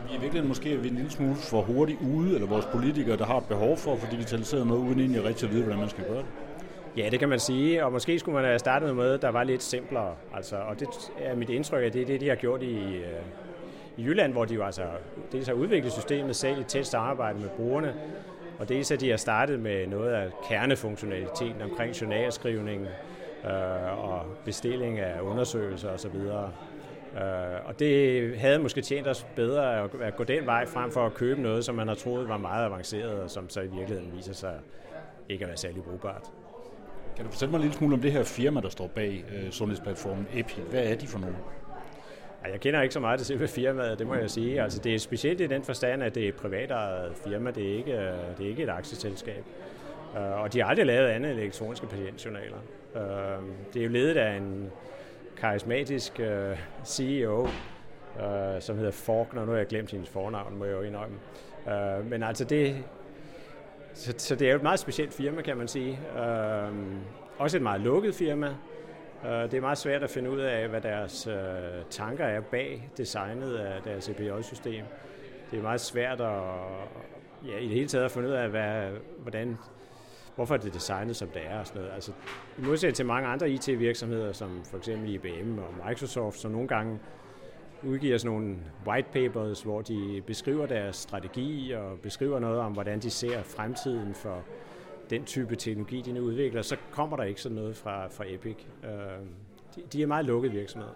Vi 0.10 0.16
er 0.16 0.20
virkelig 0.20 0.46
måske 0.46 0.74
er 0.74 0.78
vi 0.78 0.88
en 0.88 0.96
lille 0.96 1.12
smule 1.12 1.36
for 1.36 1.62
hurtigt 1.62 2.00
ude, 2.02 2.36
eller 2.36 2.48
vores 2.48 2.66
politikere, 2.66 3.18
der 3.18 3.26
har 3.26 3.38
et 3.38 3.46
behov 3.46 3.78
for 3.78 3.94
at 3.94 4.00
få 4.00 4.08
digitaliseret 4.12 4.68
noget, 4.68 4.82
uden 4.82 5.00
egentlig 5.00 5.24
rigtig 5.24 5.48
at 5.48 5.54
vide, 5.54 5.64
hvordan 5.64 5.80
man 5.80 5.90
skal 5.90 6.04
gøre 6.04 6.18
det. 6.18 6.26
Ja, 6.98 7.10
det 7.10 7.20
kan 7.20 7.30
man 7.30 7.40
sige, 7.40 7.86
og 7.86 7.92
måske 7.92 8.20
skulle 8.20 8.36
man 8.36 8.46
have 8.46 8.60
startet 8.60 8.96
med 8.96 9.04
noget, 9.04 9.22
der 9.22 9.30
var 9.30 9.44
lidt 9.44 9.64
simplere. 9.64 10.16
Altså, 10.36 10.56
og 10.56 10.80
det 10.80 10.88
er 11.22 11.36
mit 11.36 11.50
indtryk, 11.50 11.84
at 11.84 11.94
det 11.94 12.02
er 12.02 12.06
det, 12.06 12.22
de 12.22 12.30
har 12.30 12.36
gjort 12.36 12.64
i, 12.64 12.78
øh, 12.78 13.04
i 13.98 14.04
Jylland, 14.04 14.32
hvor 14.32 14.46
de 14.46 14.54
jo 14.54 14.64
altså 14.64 14.84
dels 15.32 15.48
har 15.48 15.54
udviklet 15.54 15.94
systemet 15.94 16.36
selv 16.36 16.60
i 16.62 16.64
tæt 16.64 16.88
samarbejde 16.88 17.40
med 17.40 17.50
brugerne, 17.50 17.94
og 18.60 18.70
dels 18.70 18.92
at 18.92 19.02
de 19.02 19.10
har 19.10 19.18
startet 19.18 19.60
med 19.60 19.88
noget 19.88 20.12
af 20.12 20.30
kernefunktionaliteten 20.50 21.62
omkring 21.62 22.02
journalskrivning 22.02 22.88
øh, 23.46 24.10
og 24.10 24.26
bestilling 24.46 25.00
af 25.00 25.22
undersøgelser 25.22 25.90
osv. 25.90 26.16
Øh, 26.16 27.22
og 27.66 27.80
det 27.80 28.38
havde 28.38 28.60
måske 28.60 28.82
tjent 28.82 29.08
os 29.08 29.26
bedre 29.36 29.90
at 30.02 30.16
gå 30.16 30.24
den 30.24 30.46
vej 30.46 30.66
frem 30.66 30.92
for 30.92 31.06
at 31.06 31.14
købe 31.14 31.42
noget, 31.42 31.66
som 31.66 31.76
man 31.76 31.88
har 31.88 31.96
troet 31.96 32.30
var 32.30 32.38
meget 32.38 32.66
avanceret, 32.66 33.22
og 33.22 33.30
som 33.30 33.50
så 33.50 33.62
i 33.62 33.68
virkeligheden 33.68 34.12
viser 34.16 34.34
sig 34.34 34.54
ikke 35.30 35.44
at 35.44 35.48
være 35.48 35.58
særlig 35.58 35.84
brugbart. 35.84 36.24
Kan 37.16 37.26
du 37.26 37.32
fortælle 37.32 37.52
mig 37.52 37.58
en 37.58 37.62
lille 37.62 37.78
smule 37.78 37.94
om 37.94 38.02
det 38.02 38.12
her 38.12 38.24
firma, 38.24 38.62
der 38.62 38.70
står 38.70 38.88
bag 38.88 39.26
øh, 39.36 39.52
sundhedsplatformen 39.52 40.28
EPI? 40.34 40.62
Hvad 40.70 40.84
er 40.84 40.96
de 40.96 41.08
for 41.08 41.20
nogen? 41.20 41.36
Jeg 42.52 42.60
kender 42.60 42.82
ikke 42.82 42.94
så 42.94 43.00
meget 43.00 43.20
til 43.20 43.28
selve 43.28 43.48
firmaet, 43.48 44.00
det 44.00 44.08
må 44.08 44.16
jeg 44.16 44.30
sige. 44.30 44.62
Altså, 44.62 44.80
det 44.80 44.96
er 44.96 45.00
specielt 45.00 45.42
i 45.42 45.48
den 45.48 45.64
forstand, 45.64 46.04
at 46.04 46.16
det 46.16 46.24
er 46.24 46.28
et 46.28 46.36
privatejet 46.36 47.12
firma, 47.16 47.52
det 47.52 47.72
er 47.72 47.78
ikke, 47.78 47.92
øh, 47.92 48.38
det 48.38 48.46
er 48.46 48.50
ikke 48.50 48.64
et 48.64 48.70
aktieselskab. 48.70 49.44
Øh, 50.18 50.42
og 50.42 50.54
de 50.54 50.62
har 50.62 50.68
aldrig 50.68 50.86
lavet 50.86 51.08
andet 51.08 51.32
elektroniske 51.32 51.88
patientjournaler. 51.88 52.58
Øh, 52.96 53.44
det 53.74 53.80
er 53.80 53.84
jo 53.84 53.90
ledet 53.90 54.18
af 54.18 54.38
en 54.38 54.72
karismatisk 55.38 56.22
CEO, 56.86 57.48
som 58.60 58.78
hedder 58.78 58.92
Faulkner. 58.92 59.46
Nu 59.46 59.52
har 59.52 59.58
jeg 59.58 59.68
glemt 59.68 59.92
hendes 59.92 60.10
fornavn, 60.10 60.58
må 60.58 60.66
jeg 60.66 60.74
jo 60.74 60.82
indrømme. 60.82 61.16
Men 62.10 62.24
altså 62.24 62.46
det, 62.46 62.76
så, 63.94 64.14
så 64.18 64.36
det 64.36 64.48
er 64.48 64.52
jo 64.52 64.58
et 64.58 64.64
meget 64.64 64.80
specielt 64.80 65.14
firma, 65.14 65.42
kan 65.42 65.58
man 65.58 65.68
sige. 65.68 66.00
Også 67.38 67.58
et 67.58 67.64
meget 67.64 67.82
lukket 67.82 68.16
firma. 68.16 68.56
Øh, 69.26 69.32
det 69.32 69.54
er 69.54 69.62
meget 69.62 69.78
svært 69.78 70.04
at 70.04 70.10
finde 70.10 70.32
ud 70.32 70.40
af, 70.40 70.68
hvad 70.68 70.82
deres 70.82 71.28
øh, 71.28 71.34
tanker 71.90 72.26
er 72.26 72.42
bag 72.42 72.90
designet 72.98 73.56
af 73.56 73.82
deres 73.82 74.10
EPJ-system. 74.10 74.86
Det 75.52 75.60
er 75.60 75.64
meget 75.64 75.82
svært 75.82 76.22
at, 76.22 76.42
ja, 77.48 77.58
i 77.58 77.64
det 77.64 77.74
hele 77.74 77.88
taget 77.88 78.06
at 78.06 78.12
finde 78.12 78.30
ud 78.30 78.34
af, 78.34 78.50
hvad, 78.50 78.92
hvordan, 79.18 79.58
hvorfor 80.36 80.58
det 80.58 80.68
er 80.68 80.74
designet, 80.74 81.16
som 81.16 81.28
det 81.28 81.42
er. 81.46 81.60
Og 81.60 81.68
sådan 81.68 81.82
noget. 81.82 81.96
Altså, 81.96 82.12
I 82.58 82.62
modsætning 82.62 82.96
til 82.96 83.06
mange 83.06 83.28
andre 83.28 83.50
IT-virksomheder, 83.50 84.32
som 84.32 84.62
for 84.66 84.78
eksempel 84.78 85.10
IBM 85.10 85.58
og 85.58 85.88
Microsoft, 85.88 86.38
som 86.38 86.52
nogle 86.52 86.68
gange 86.68 87.00
udgiver 87.84 88.18
sådan 88.18 88.32
nogle 88.32 88.58
white 88.88 89.10
papers, 89.14 89.62
hvor 89.62 89.82
de 89.82 90.22
beskriver 90.28 90.66
deres 90.66 90.96
strategi 90.96 91.72
og 91.72 92.00
beskriver 92.00 92.40
noget 92.40 92.60
om, 92.60 92.74
hvordan 92.74 93.00
de 93.00 93.10
ser 93.10 93.44
fremtiden 93.44 94.14
for 94.16 94.44
den 95.14 95.26
type 95.26 95.56
teknologi, 95.56 96.02
de 96.02 96.12
nu 96.12 96.22
udvikler, 96.22 96.62
så 96.62 96.76
kommer 96.92 97.18
der 97.18 97.24
ikke 97.24 97.42
sådan 97.42 97.56
noget 97.56 97.76
fra, 97.76 98.08
fra 98.08 98.24
Epic. 98.28 98.56
Øh, 98.84 98.90
de, 99.76 99.82
de 99.94 100.04
er 100.04 100.08
meget 100.08 100.26
lukkede 100.26 100.54
virksomheder. 100.54 100.94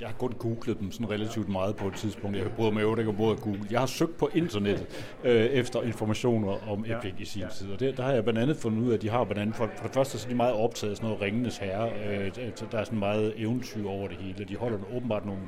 Jeg 0.00 0.08
har 0.08 0.16
kun 0.16 0.32
googlet 0.32 0.80
dem 0.80 0.92
sådan 0.92 1.10
relativt 1.10 1.48
meget 1.48 1.76
på 1.76 1.88
et 1.88 1.94
tidspunkt. 1.94 2.36
Jeg 2.36 2.52
bryder 2.56 2.70
mig 2.70 2.82
jo 2.82 2.96
ikke 2.96 3.12
både 3.12 3.36
Google. 3.36 3.60
Jeg 3.70 3.78
har 3.80 3.86
søgt 3.86 4.16
på 4.16 4.30
internettet 4.34 5.08
øh, 5.24 5.44
efter 5.44 5.82
informationer 5.82 6.70
om 6.70 6.80
Epic 6.80 7.12
ja, 7.18 7.22
i 7.22 7.24
sin 7.24 7.42
ja. 7.42 7.48
tid, 7.48 7.72
og 7.72 7.80
det, 7.80 7.96
der 7.96 8.02
har 8.02 8.12
jeg 8.12 8.24
blandt 8.24 8.40
andet 8.40 8.56
fundet 8.56 8.82
ud 8.82 8.90
af, 8.90 8.94
at 8.94 9.02
de 9.02 9.08
har 9.08 9.24
blandt 9.24 9.42
andet, 9.42 9.56
for, 9.56 9.70
for 9.76 9.84
det 9.84 9.94
første 9.94 10.18
så 10.18 10.26
er 10.26 10.30
de 10.30 10.36
meget 10.36 10.54
optaget 10.54 10.90
af 10.90 10.96
sådan 10.96 11.08
noget 11.08 11.22
Ringenes 11.22 11.58
Herre. 11.58 11.90
Øh, 11.90 12.30
der 12.72 12.78
er 12.78 12.84
sådan 12.84 12.98
meget 12.98 13.32
eventyr 13.36 13.88
over 13.88 14.08
det 14.08 14.16
hele. 14.16 14.44
De 14.44 14.56
holder 14.56 14.78
åbenbart 14.96 15.26
nogle 15.26 15.42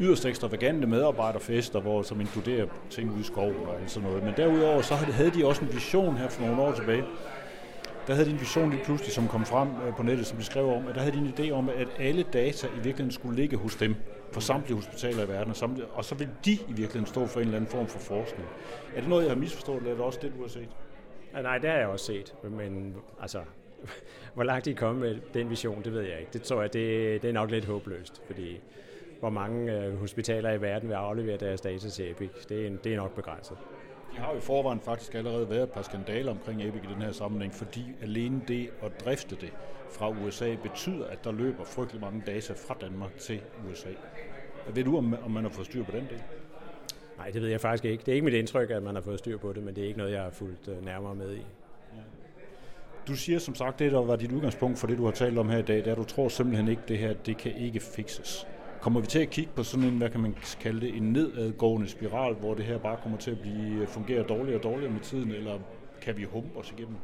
yderst 0.00 0.26
ekstravagante 0.26 0.86
medarbejderfester, 0.86 1.80
hvor, 1.80 2.02
som 2.02 2.20
inkluderer 2.20 2.66
ting 2.90 3.12
ude 3.12 3.20
i 3.20 3.24
skoven 3.24 3.56
og 3.56 3.74
sådan 3.86 4.08
noget. 4.08 4.24
Men 4.24 4.34
derudover 4.36 4.82
så 4.82 4.94
havde 4.94 5.30
de 5.30 5.46
også 5.46 5.64
en 5.64 5.74
vision 5.74 6.16
her 6.16 6.28
for 6.28 6.46
nogle 6.46 6.62
år 6.62 6.72
tilbage. 6.72 7.04
Der 8.06 8.14
havde 8.14 8.26
de 8.26 8.32
en 8.32 8.40
vision 8.40 8.70
lige 8.70 8.84
pludselig, 8.84 9.12
som 9.12 9.28
kom 9.28 9.44
frem 9.44 9.68
øh, 9.86 9.96
på 9.96 10.02
nettet, 10.02 10.26
som 10.26 10.38
de 10.38 10.44
skrev 10.44 10.68
om, 10.68 10.86
at 10.86 10.94
der 10.94 11.00
havde 11.00 11.16
de 11.16 11.18
en 11.18 11.34
idé 11.38 11.50
om, 11.50 11.68
at 11.68 11.88
alle 11.98 12.22
data 12.22 12.66
i 12.66 12.70
virkeligheden 12.70 13.10
skulle 13.10 13.36
ligge 13.36 13.56
hos 13.56 13.76
dem, 13.76 13.94
for 14.32 14.40
samtlige 14.40 14.76
hospitaler 14.76 15.24
i 15.24 15.28
verden, 15.28 15.50
og, 15.50 15.56
samtlige, 15.56 15.86
og 15.86 16.04
så 16.04 16.14
vil 16.14 16.28
de 16.44 16.52
i 16.52 16.58
virkeligheden 16.68 17.06
stå 17.06 17.26
for 17.26 17.40
en 17.40 17.46
eller 17.46 17.56
anden 17.56 17.70
form 17.70 17.86
for 17.86 17.98
forskning. 17.98 18.48
Er 18.96 19.00
det 19.00 19.08
noget, 19.08 19.22
jeg 19.22 19.30
har 19.30 19.38
misforstået, 19.38 19.78
eller 19.78 19.90
er 19.90 19.94
det 19.94 20.04
også 20.04 20.18
det, 20.22 20.32
du 20.36 20.42
har 20.42 20.48
set? 20.48 20.68
Ja, 21.34 21.42
nej, 21.42 21.58
det 21.58 21.70
har 21.70 21.76
jeg 21.76 21.86
også 21.86 22.06
set, 22.06 22.34
men 22.50 22.94
altså, 23.20 23.40
hvor 24.34 24.44
langt 24.44 24.64
de 24.64 24.70
er 24.70 24.74
kommet 24.74 25.00
med 25.00 25.20
den 25.34 25.50
vision, 25.50 25.82
det 25.84 25.92
ved 25.92 26.02
jeg 26.02 26.20
ikke. 26.20 26.30
Det 26.32 26.42
tror 26.42 26.60
jeg, 26.60 26.72
det, 26.72 27.22
det 27.22 27.28
er 27.28 27.32
nok 27.32 27.50
lidt 27.50 27.64
håbløst, 27.64 28.22
fordi 28.26 28.60
hvor 29.26 29.30
mange 29.30 29.72
øh, 29.72 29.98
hospitaler 29.98 30.52
i 30.52 30.60
verden 30.60 30.88
vil 30.88 30.94
aflevere 30.94 31.36
deres 31.36 31.60
data 31.60 31.88
til 31.88 32.10
Epic. 32.10 32.30
Det 32.48 32.66
er, 32.66 32.76
det 32.84 32.92
er 32.92 32.96
nok 32.96 33.14
begrænset. 33.14 33.56
De 34.12 34.16
har 34.16 34.32
jo 34.32 34.38
i 34.38 34.40
forvejen 34.40 34.80
faktisk 34.80 35.14
allerede 35.14 35.50
været 35.50 35.62
et 35.62 35.70
par 35.70 35.82
skandaler 35.82 36.30
omkring 36.30 36.62
Epic 36.62 36.82
i 36.82 36.94
den 36.94 37.02
her 37.02 37.12
sammenhæng, 37.12 37.54
fordi 37.54 37.84
alene 38.02 38.42
det 38.48 38.70
at 38.82 39.04
drifte 39.04 39.36
det 39.36 39.52
fra 39.90 40.10
USA 40.10 40.56
betyder, 40.62 41.06
at 41.06 41.24
der 41.24 41.32
løber 41.32 41.64
frygtelig 41.64 42.00
mange 42.00 42.22
data 42.26 42.52
fra 42.52 42.76
Danmark 42.80 43.16
til 43.16 43.40
USA. 43.70 43.88
Ved 44.74 44.84
du, 44.84 44.96
om, 44.96 45.16
man 45.28 45.42
har 45.42 45.50
fået 45.50 45.66
styr 45.66 45.84
på 45.84 45.92
den 45.92 46.06
del? 46.10 46.22
Nej, 47.18 47.30
det 47.30 47.42
ved 47.42 47.48
jeg 47.48 47.60
faktisk 47.60 47.84
ikke. 47.84 48.02
Det 48.06 48.08
er 48.08 48.14
ikke 48.14 48.24
mit 48.24 48.34
indtryk, 48.34 48.70
at 48.70 48.82
man 48.82 48.94
har 48.94 49.02
fået 49.02 49.18
styr 49.18 49.38
på 49.38 49.52
det, 49.52 49.62
men 49.62 49.76
det 49.76 49.84
er 49.84 49.88
ikke 49.88 49.98
noget, 49.98 50.12
jeg 50.12 50.22
har 50.22 50.30
fulgt 50.30 50.68
øh, 50.68 50.84
nærmere 50.84 51.14
med 51.14 51.34
i. 51.34 51.46
Du 53.08 53.16
siger 53.16 53.38
som 53.38 53.54
sagt, 53.54 53.78
det 53.78 53.92
der 53.92 54.02
var 54.02 54.16
dit 54.16 54.32
udgangspunkt 54.32 54.78
for 54.78 54.86
det, 54.86 54.98
du 54.98 55.04
har 55.04 55.12
talt 55.12 55.38
om 55.38 55.48
her 55.48 55.58
i 55.58 55.62
dag, 55.62 55.76
det 55.76 55.86
er, 55.86 55.92
at 55.92 55.98
du 55.98 56.04
tror 56.04 56.28
simpelthen 56.28 56.68
ikke, 56.68 56.82
det 56.88 56.98
her 56.98 57.12
det 57.12 57.36
kan 57.36 57.56
ikke 57.56 57.80
fixes. 57.80 58.46
Kommer 58.86 59.00
vi 59.00 59.06
til 59.06 59.18
at 59.18 59.30
kigge 59.30 59.50
på 59.56 59.62
sådan 59.62 59.84
en, 59.84 59.98
hvad 59.98 60.10
kan 60.10 60.20
man 60.20 60.36
kalde 60.60 60.80
det, 60.80 60.96
en 60.96 61.02
nedadgående 61.12 61.88
spiral, 61.88 62.34
hvor 62.34 62.54
det 62.54 62.64
her 62.64 62.78
bare 62.78 62.96
kommer 63.02 63.18
til 63.18 63.30
at 63.30 63.40
blive, 63.40 63.80
øh, 63.80 63.86
fungere 63.86 64.22
dårligere 64.22 64.58
og 64.58 64.62
dårligere 64.62 64.92
med 64.92 65.00
tiden, 65.00 65.32
eller 65.32 65.58
kan 66.02 66.16
vi 66.16 66.24
humpe 66.24 66.58
os 66.58 66.74
igennem? 66.78 66.96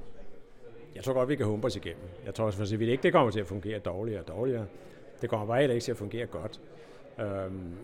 Jeg 0.94 1.04
tror 1.04 1.12
godt, 1.12 1.28
vi 1.28 1.36
kan 1.36 1.46
humpe 1.46 1.66
os 1.66 1.76
igennem. 1.76 2.02
Jeg 2.26 2.34
tror 2.34 2.50
for 2.50 2.76
vidt 2.76 2.90
ikke, 2.90 3.02
det 3.02 3.12
kommer 3.12 3.30
til 3.30 3.40
at 3.40 3.46
fungere 3.46 3.78
dårligere 3.78 4.20
og 4.20 4.28
dårligere. 4.28 4.66
Det 5.20 5.30
kommer 5.30 5.46
bare 5.46 5.62
ikke 5.62 5.80
til 5.80 5.90
at 5.90 5.96
fungere 5.96 6.26
godt. 6.26 6.60
Øhm. 7.20 7.74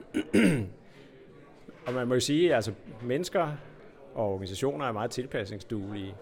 og 1.87 1.95
man 1.95 2.09
må 2.09 2.15
jo 2.15 2.21
sige, 2.21 2.51
at 2.51 2.57
altså, 2.57 2.73
mennesker 3.03 3.49
og 4.15 4.33
organisationer 4.33 4.87
er 4.87 4.93
meget 4.93 5.11
tilpasningsduelige. 5.11 6.15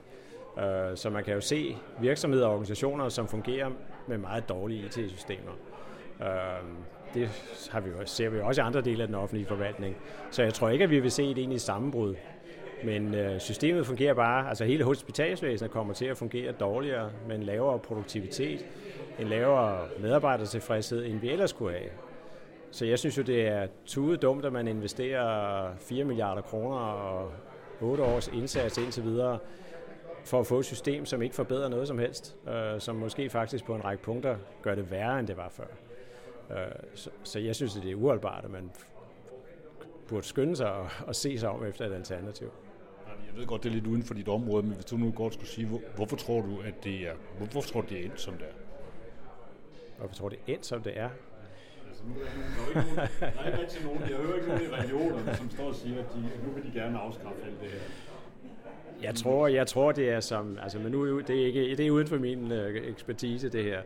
Øh, 0.59 0.97
så 0.97 1.11
man 1.11 1.25
kan 1.25 1.35
jo 1.35 1.41
se 1.41 1.77
virksomheder 2.01 2.47
og 2.47 2.53
organisationer, 2.53 3.09
som 3.09 3.29
fungerer 3.29 3.71
med 4.09 4.19
meget 4.19 4.49
dårlige 4.49 4.85
IT-systemer. 4.85 5.53
Øhm 6.21 6.77
det 7.17 7.29
har 7.71 7.81
vi 7.81 7.91
ser 8.05 8.29
vi 8.29 8.41
også 8.41 8.61
i 8.61 8.65
andre 8.65 8.81
dele 8.81 9.03
af 9.03 9.09
den 9.09 9.15
offentlige 9.15 9.47
forvaltning. 9.47 9.97
Så 10.31 10.43
jeg 10.43 10.55
tror 10.55 10.69
ikke, 10.69 10.85
at 10.85 10.91
vi 10.91 11.01
vil 11.01 11.11
se 11.11 11.25
et 11.25 11.39
egentlig 11.39 11.61
sammenbrud. 11.61 12.15
Men 12.85 13.15
øh, 13.15 13.41
systemet 13.41 13.87
fungerer 13.87 14.15
bare, 14.15 14.49
altså 14.49 14.65
hele 14.65 14.85
hospitalsvæsenet 14.85 15.71
kommer 15.71 15.95
til 15.95 16.05
at 16.05 16.17
fungere 16.17 16.53
dårligere 16.53 17.11
med 17.29 17.37
en 17.37 17.43
lavere 17.43 17.79
produktivitet, 17.79 18.67
en 19.19 19.29
lavere 19.29 19.89
medarbejdertilfredshed, 20.01 21.07
end 21.07 21.21
vi 21.21 21.31
ellers 21.31 21.53
kunne 21.53 21.73
have. 21.73 21.91
Så 22.71 22.87
jeg 22.87 22.99
synes 22.99 23.19
jo, 23.19 23.23
det 23.23 23.49
er 23.49 23.67
tude 23.87 24.17
dumt, 24.17 24.45
at 24.45 24.53
man 24.53 24.69
investerer 24.69 25.69
4 25.81 26.05
milliarder 26.05 26.43
kroner 26.43 26.79
og 26.79 27.31
8 27.81 28.03
års 28.03 28.29
indsats 28.29 28.79
indtil 28.79 29.05
videre 29.05 29.39
for 30.25 30.41
at 30.41 30.47
få 30.47 30.59
et 30.59 30.65
system, 30.65 31.07
som 31.07 31.23
ikke 31.23 31.35
forbedrer 31.35 31.69
noget 31.69 31.89
som 31.89 31.99
helst, 31.99 32.37
øh, 32.49 32.81
som 32.81 32.97
måske 32.97 33.31
faktisk 33.31 33.65
på 33.65 33.75
en 33.75 33.85
række 33.85 34.03
punkter 34.03 34.37
gør 34.63 34.75
det 34.75 34.91
værre, 34.91 35.19
end 35.19 35.27
det 35.27 35.37
var 35.37 35.49
før. 35.49 35.65
Øh, 36.51 36.57
så, 36.95 37.11
så 37.23 37.39
jeg 37.39 37.57
synes, 37.57 37.77
at 37.77 37.83
det 37.83 37.91
er 37.91 37.95
uholdbart, 37.95 38.45
at 38.45 38.51
man 38.51 38.71
burde 40.09 40.27
skynde 40.27 40.57
sig 40.57 40.73
og, 40.73 40.89
og 41.07 41.15
se 41.15 41.39
sig 41.39 41.49
om 41.49 41.65
efter 41.65 41.87
et 41.87 41.93
alternativ. 41.93 42.51
Jeg 43.27 43.41
ved 43.41 43.47
godt, 43.47 43.63
det 43.63 43.69
er 43.69 43.75
lidt 43.75 43.87
uden 43.87 44.03
for 44.03 44.15
dit 44.15 44.29
område, 44.29 44.63
men 44.63 44.75
hvis 44.75 44.85
du 44.85 44.97
nu 44.97 45.13
godt 45.17 45.35
skulle 45.35 45.49
sige, 45.49 45.67
hvor, 45.67 45.81
hvorfor 45.97 46.17
tror 46.17 46.41
du, 46.41 46.61
at 46.65 46.85
det 46.85 46.95
er, 47.09 47.13
hvorfor 47.39 47.61
tror 47.61 47.81
du, 47.81 47.87
det 47.89 48.01
er 48.01 48.05
endt, 48.05 48.21
som 48.21 48.35
det 48.35 48.43
er? 48.43 48.53
Hvorfor 49.99 50.15
tror 50.15 50.29
du, 50.29 50.35
det 50.35 50.41
er 50.47 50.55
endt, 50.55 50.67
som 50.67 50.83
det 50.83 50.99
er? 50.99 51.09
Altså, 51.89 52.05
nu 52.05 52.15
er 52.15 52.25
der, 52.25 52.81
ikke 52.81 52.87
nogen, 52.87 52.97
der 53.21 53.43
er 53.43 53.47
ikke 53.47 53.61
rigtig 53.61 53.85
nogen, 53.85 54.01
jeg 54.01 54.17
hører 54.17 54.35
ikke 54.35 54.49
nogen 54.49 54.63
i 54.63 54.69
regionerne, 54.69 55.37
som 55.37 55.51
står 55.51 55.65
og 55.65 55.75
siger, 55.75 55.99
at 55.99 56.07
de, 56.15 56.21
nu 56.47 56.53
vil 56.55 56.65
de 56.65 56.79
gerne 56.79 56.99
afskaffe 56.99 57.43
alt 57.47 57.61
det 57.61 57.69
her. 57.69 57.81
Jeg 59.03 59.15
tror, 59.15 59.47
jeg 59.47 59.67
tror 59.67 59.93
det 59.93 60.11
er 60.11 60.21
som, 60.21 60.59
altså, 60.63 60.79
men 60.79 60.93
nu 60.93 61.21
det 61.21 61.43
er 61.43 61.47
ikke, 61.47 61.77
det 61.77 61.87
er 61.87 61.91
uden 61.91 62.07
for 62.07 62.19
min 62.19 62.53
uh, 62.53 62.59
ekspertise 62.59 63.49
det 63.49 63.65
her. 63.65 63.83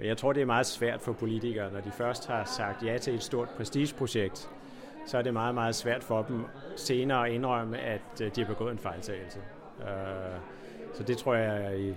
Men 0.00 0.08
jeg 0.08 0.16
tror, 0.16 0.32
det 0.32 0.40
er 0.40 0.46
meget 0.46 0.66
svært 0.66 1.00
for 1.00 1.12
politikere, 1.12 1.72
når 1.72 1.80
de 1.80 1.90
først 1.90 2.26
har 2.26 2.44
sagt 2.44 2.82
ja 2.82 2.98
til 2.98 3.14
et 3.14 3.22
stort 3.22 3.48
prestigeprojekt, 3.48 4.50
så 5.06 5.18
er 5.18 5.22
det 5.22 5.32
meget, 5.32 5.54
meget 5.54 5.74
svært 5.74 6.04
for 6.04 6.22
dem 6.22 6.44
senere 6.76 7.28
at 7.28 7.34
indrømme, 7.34 7.78
at 7.78 8.00
øh, 8.22 8.30
de 8.36 8.40
har 8.40 8.48
begået 8.48 8.72
en 8.72 8.78
fejltagelse. 8.78 9.38
Uh, 9.78 9.84
så 10.94 11.02
det 11.02 11.18
tror 11.18 11.34
jeg 11.34 11.80
i 11.80 11.94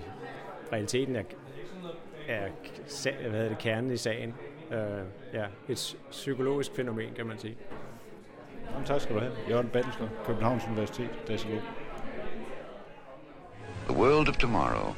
realiteten 0.74 1.16
er, 1.16 1.24
er 2.28 2.48
hvad 3.04 3.32
hedder 3.32 3.50
det, 3.50 3.58
kernen 3.58 3.92
i 3.92 3.98
sagen. 3.98 4.36
Uh, 4.68 4.76
ja, 5.34 5.46
et 5.70 5.98
psykologisk 6.12 6.76
fænomen, 6.76 7.14
kan 7.16 7.26
man 7.26 7.38
sige. 7.38 7.58
Jamen, 8.72 8.86
tak 8.86 9.02
skal 9.02 9.16
du 9.16 9.20
have. 9.20 9.34
Jørgen 9.50 9.70
Battelsker, 9.70 10.08
Københavns 10.26 10.64
Universitet, 10.68 11.10
datolog. 11.28 11.62
The 13.88 13.98
world 13.98 14.30
of 14.30 14.38
tomorrow 14.38 14.96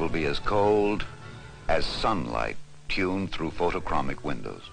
will 0.00 0.12
be 0.12 0.28
as 0.28 0.36
cold 0.36 1.00
as 1.70 1.84
sunlight 1.84 2.56
tuned 2.88 3.28
through 3.28 3.52
photochromic 3.52 4.24
windows. 4.24 4.72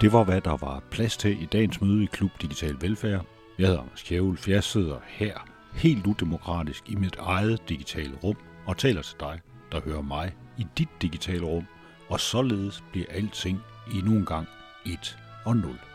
Det 0.00 0.12
var, 0.12 0.24
hvad 0.24 0.40
der 0.40 0.56
var 0.56 0.82
plads 0.90 1.16
til 1.16 1.42
i 1.42 1.46
dagens 1.46 1.80
møde 1.80 2.02
i 2.02 2.06
Klub 2.06 2.30
Digital 2.42 2.76
Velfærd. 2.80 3.24
Jeg 3.58 3.66
hedder 3.66 3.80
Anders 3.80 4.02
Kjævel, 4.02 4.38
jeg 4.46 4.64
sidder 4.64 4.96
her 5.06 5.46
helt 5.72 6.06
udemokratisk 6.06 6.88
i 6.88 6.94
mit 6.94 7.16
eget 7.16 7.68
digitale 7.68 8.12
rum 8.24 8.36
og 8.66 8.76
taler 8.76 9.02
til 9.02 9.16
dig, 9.20 9.40
der 9.72 9.80
hører 9.80 10.02
mig 10.02 10.34
i 10.58 10.66
dit 10.78 10.88
digitale 11.02 11.44
rum, 11.44 11.66
og 12.08 12.20
således 12.20 12.84
bliver 12.92 13.06
alting 13.10 13.60
endnu 13.94 14.12
en 14.12 14.26
gang 14.26 14.48
1 14.86 15.18
og 15.44 15.56
0. 15.56 15.89